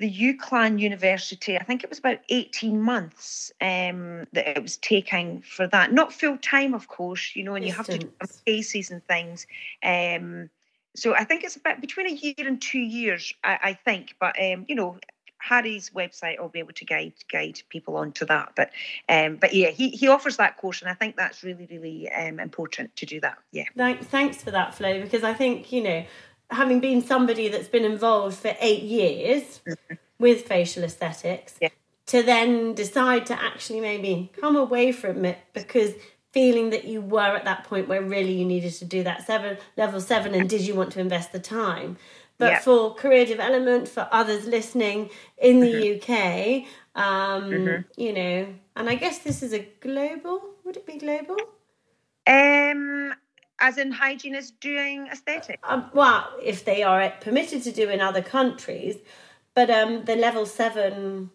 the 0.00 0.10
UCLan 0.10 0.80
University, 0.80 1.58
I 1.58 1.62
think 1.62 1.84
it 1.84 1.90
was 1.90 1.98
about 1.98 2.20
18 2.30 2.80
months 2.80 3.52
um, 3.60 4.26
that 4.32 4.56
it 4.56 4.62
was 4.62 4.78
taking 4.78 5.42
for 5.42 5.66
that. 5.68 5.92
Not 5.92 6.10
full 6.10 6.38
time, 6.38 6.72
of 6.72 6.88
course, 6.88 7.36
you 7.36 7.44
know, 7.44 7.54
and 7.54 7.66
Distance. 7.66 7.88
you 7.88 7.94
have 7.94 8.00
to 8.00 8.06
do 8.06 8.40
cases 8.46 8.90
and 8.90 9.06
things. 9.06 9.46
Um, 9.84 10.48
so 10.96 11.14
I 11.14 11.24
think 11.24 11.44
it's 11.44 11.56
about 11.56 11.82
between 11.82 12.06
a 12.06 12.14
year 12.14 12.48
and 12.48 12.60
two 12.60 12.80
years, 12.80 13.34
I, 13.44 13.58
I 13.62 13.72
think. 13.74 14.16
But 14.18 14.36
um, 14.42 14.64
you 14.68 14.74
know, 14.74 14.98
Harry's 15.36 15.90
website 15.90 16.40
will 16.40 16.48
be 16.48 16.60
able 16.60 16.72
to 16.72 16.84
guide 16.86 17.12
guide 17.30 17.60
people 17.68 17.96
onto 17.96 18.24
that. 18.24 18.52
But 18.56 18.70
um, 19.08 19.36
but 19.36 19.52
yeah, 19.52 19.68
he, 19.68 19.90
he 19.90 20.08
offers 20.08 20.38
that 20.38 20.56
course, 20.56 20.80
and 20.80 20.90
I 20.90 20.94
think 20.94 21.16
that's 21.16 21.42
really 21.42 21.66
really 21.70 22.10
um, 22.10 22.40
important 22.40 22.96
to 22.96 23.06
do 23.06 23.20
that. 23.20 23.38
Yeah. 23.52 23.64
Thanks 24.02 24.42
for 24.42 24.50
that, 24.50 24.74
Flo, 24.74 25.00
because 25.02 25.24
I 25.24 25.34
think 25.34 25.72
you 25.72 25.82
know, 25.82 26.04
having 26.50 26.80
been 26.80 27.02
somebody 27.02 27.48
that's 27.48 27.68
been 27.68 27.84
involved 27.84 28.36
for 28.36 28.54
eight 28.60 28.82
years 28.82 29.60
mm-hmm. 29.66 29.94
with 30.18 30.42
facial 30.42 30.84
aesthetics, 30.84 31.56
yeah. 31.60 31.68
to 32.06 32.22
then 32.22 32.74
decide 32.74 33.26
to 33.26 33.42
actually 33.42 33.80
maybe 33.80 34.30
come 34.40 34.56
away 34.56 34.92
from 34.92 35.24
it 35.24 35.38
because 35.52 35.94
feeling 36.32 36.70
that 36.70 36.84
you 36.84 37.00
were 37.00 37.36
at 37.36 37.44
that 37.44 37.64
point 37.64 37.88
where 37.88 38.02
really 38.02 38.32
you 38.32 38.44
needed 38.44 38.72
to 38.72 38.84
do 38.84 39.02
that 39.02 39.26
seven 39.26 39.56
level 39.76 40.00
seven 40.00 40.34
and 40.34 40.48
did 40.48 40.60
you 40.60 40.74
want 40.74 40.92
to 40.92 41.00
invest 41.00 41.32
the 41.32 41.40
time 41.40 41.96
but 42.38 42.52
yeah. 42.52 42.60
for 42.60 42.94
career 42.94 43.26
development 43.26 43.88
for 43.88 44.08
others 44.12 44.46
listening 44.46 45.10
in 45.38 45.60
the 45.60 45.72
mm-hmm. 45.72 46.62
uk 46.62 47.04
um, 47.04 47.50
mm-hmm. 47.50 48.00
you 48.00 48.12
know 48.12 48.46
and 48.76 48.88
i 48.88 48.94
guess 48.94 49.18
this 49.18 49.42
is 49.42 49.52
a 49.52 49.66
global 49.80 50.40
would 50.64 50.76
it 50.76 50.86
be 50.86 50.98
global 50.98 51.36
um 52.26 53.12
as 53.60 53.78
in 53.78 53.92
hygienists 53.92 54.52
doing 54.60 55.06
aesthetic 55.12 55.60
um, 55.64 55.90
well 55.94 56.28
if 56.42 56.64
they 56.64 56.82
are 56.82 57.12
permitted 57.20 57.62
to 57.62 57.72
do 57.72 57.88
in 57.88 58.00
other 58.00 58.22
countries 58.22 58.96
but 59.54 59.70
um 59.70 60.04
the 60.04 60.16
level 60.16 60.46
seven 60.46 61.30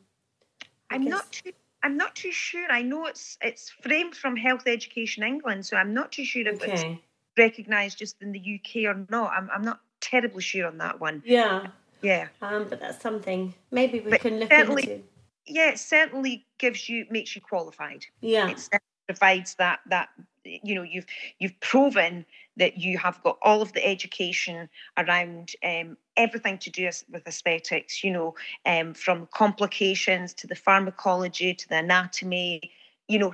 I 0.90 0.96
am 0.96 1.06
not 1.06 1.32
too 1.32 1.52
I'm 1.86 1.98
not 1.98 2.16
too 2.16 2.32
sure. 2.32 2.66
I 2.72 2.82
know 2.82 3.06
it's 3.06 3.38
it's 3.42 3.70
framed 3.70 4.16
from 4.16 4.36
Health 4.36 4.64
Education 4.66 5.22
England, 5.22 5.68
so 5.68 5.78
I'm 5.78 5.94
not 5.94 6.12
too 6.12 6.26
sure 6.26 6.48
if 6.48 6.60
okay. 6.60 6.72
it's 6.72 7.02
recognised 7.38 8.00
just 8.00 8.16
in 8.24 8.32
the 8.32 8.40
UK 8.40 8.86
or 8.92 9.06
not. 9.12 9.32
I'm 9.38 9.52
I'm 9.54 9.62
not 9.62 9.82
terribly 10.02 10.42
sure 10.42 10.66
on 10.66 10.80
that 10.80 11.00
one. 11.00 11.22
Yeah. 11.24 11.68
Yeah. 12.02 12.30
Um, 12.42 12.66
but 12.68 12.80
that's 12.80 13.00
something 13.02 13.54
maybe 13.70 14.00
we 14.00 14.10
but 14.10 14.22
can 14.22 14.40
look 14.40 14.52
into. 14.52 15.04
Yeah, 15.46 15.70
it 15.70 15.80
certainly 15.80 16.48
gives 16.58 16.90
you 16.90 17.06
makes 17.12 17.36
you 17.36 17.42
qualified. 17.42 18.04
Yeah. 18.20 18.50
It 18.50 18.68
provides 19.08 19.56
that 19.56 19.80
that 19.88 20.10
you 20.44 20.76
know 20.76 20.84
you've 20.84 21.06
you've 21.40 21.60
proven 21.60 22.26
that 22.58 22.78
you 22.78 22.98
have 22.98 23.22
got 23.24 23.38
all 23.42 23.62
of 23.62 23.74
the 23.74 23.86
education 23.86 24.70
around 24.98 25.52
um, 25.64 25.98
everything 26.18 26.58
to 26.58 26.70
do 26.70 26.90
with 27.12 27.28
aesthetics 27.28 28.04
you 28.04 28.12
know 28.12 28.36
um, 28.66 28.94
from 28.94 29.28
complications 29.34 30.34
to 30.34 30.48
the 30.48 30.56
pharmacology 30.56 31.54
to 31.54 31.68
the 31.70 31.78
anatomy 31.78 32.72
you 33.08 33.20
know 33.20 33.34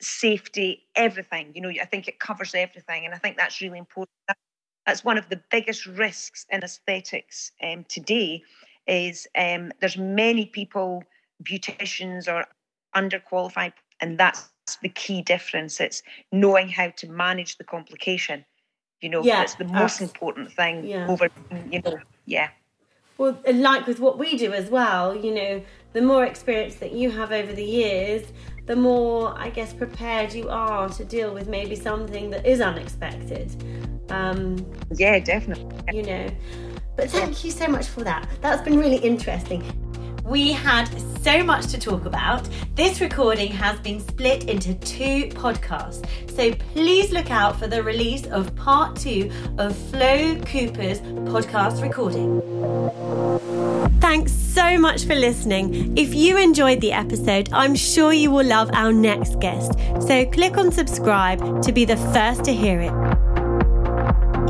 safety 0.00 0.84
everything 0.94 1.50
you 1.54 1.60
know 1.60 1.70
i 1.80 1.84
think 1.84 2.06
it 2.06 2.20
covers 2.20 2.54
everything 2.54 3.04
and 3.04 3.14
i 3.14 3.18
think 3.18 3.36
that's 3.36 3.60
really 3.60 3.78
important. 3.78 4.10
That's 4.86 5.04
one 5.04 5.18
of 5.18 5.28
the 5.28 5.40
biggest 5.50 5.86
risks 5.86 6.46
in 6.50 6.62
aesthetics 6.64 7.52
um, 7.62 7.84
today 7.88 8.42
is 8.86 9.26
um, 9.36 9.72
there's 9.80 9.96
many 9.96 10.46
people 10.46 11.04
beauticians 11.44 12.26
or 12.26 12.44
underqualified 12.96 13.72
and 14.00 14.18
that's 14.18 14.48
the 14.76 14.88
key 14.88 15.22
difference. 15.22 15.80
It's 15.80 16.02
knowing 16.32 16.68
how 16.68 16.90
to 16.90 17.08
manage 17.08 17.58
the 17.58 17.64
complication 17.64 18.44
you 19.00 19.08
know 19.08 19.22
yeah, 19.22 19.38
that's 19.38 19.54
the 19.54 19.64
most 19.64 20.00
important 20.00 20.52
thing 20.52 20.84
yeah. 20.84 21.08
over 21.08 21.28
you 21.70 21.80
know 21.82 21.98
yeah. 22.26 22.50
Well 23.18 23.38
like 23.52 23.86
with 23.86 24.00
what 24.00 24.18
we 24.18 24.36
do 24.36 24.52
as 24.52 24.70
well 24.70 25.16
you 25.16 25.34
know 25.34 25.62
the 25.92 26.02
more 26.02 26.24
experience 26.24 26.76
that 26.76 26.92
you 26.92 27.10
have 27.10 27.32
over 27.32 27.52
the 27.52 27.64
years 27.64 28.32
the 28.66 28.76
more 28.76 29.36
i 29.38 29.50
guess 29.50 29.72
prepared 29.72 30.32
you 30.32 30.48
are 30.48 30.88
to 30.90 31.04
deal 31.04 31.34
with 31.34 31.48
maybe 31.48 31.74
something 31.74 32.30
that 32.30 32.46
is 32.46 32.60
unexpected. 32.60 33.50
Um 34.10 34.64
yeah 34.92 35.18
definitely. 35.18 35.66
you 35.92 36.02
know. 36.02 36.28
But 36.96 37.10
thank 37.10 37.44
you 37.44 37.50
so 37.50 37.66
much 37.66 37.86
for 37.86 38.04
that. 38.04 38.28
That's 38.42 38.62
been 38.62 38.78
really 38.78 38.98
interesting 38.98 39.62
we 40.30 40.52
had 40.52 40.86
so 41.22 41.42
much 41.42 41.66
to 41.66 41.78
talk 41.78 42.04
about. 42.06 42.48
This 42.76 43.00
recording 43.00 43.50
has 43.50 43.78
been 43.80 43.98
split 43.98 44.48
into 44.48 44.74
two 44.74 45.26
podcasts, 45.30 46.06
so 46.30 46.54
please 46.72 47.10
look 47.10 47.32
out 47.32 47.58
for 47.58 47.66
the 47.66 47.82
release 47.82 48.26
of 48.26 48.54
part 48.54 48.96
two 48.96 49.28
of 49.58 49.76
Flo 49.90 50.36
Cooper's 50.46 51.00
podcast 51.00 51.82
recording. 51.82 52.40
Thanks 54.00 54.32
so 54.32 54.78
much 54.78 55.04
for 55.04 55.16
listening. 55.16 55.98
If 55.98 56.14
you 56.14 56.38
enjoyed 56.38 56.80
the 56.80 56.92
episode, 56.92 57.50
I'm 57.52 57.74
sure 57.74 58.12
you 58.12 58.30
will 58.30 58.46
love 58.46 58.70
our 58.72 58.92
next 58.92 59.40
guest. 59.40 59.72
So 60.06 60.24
click 60.26 60.56
on 60.56 60.70
subscribe 60.70 61.62
to 61.62 61.72
be 61.72 61.84
the 61.84 61.96
first 61.96 62.44
to 62.44 62.54
hear 62.54 62.80
it. 62.80 63.29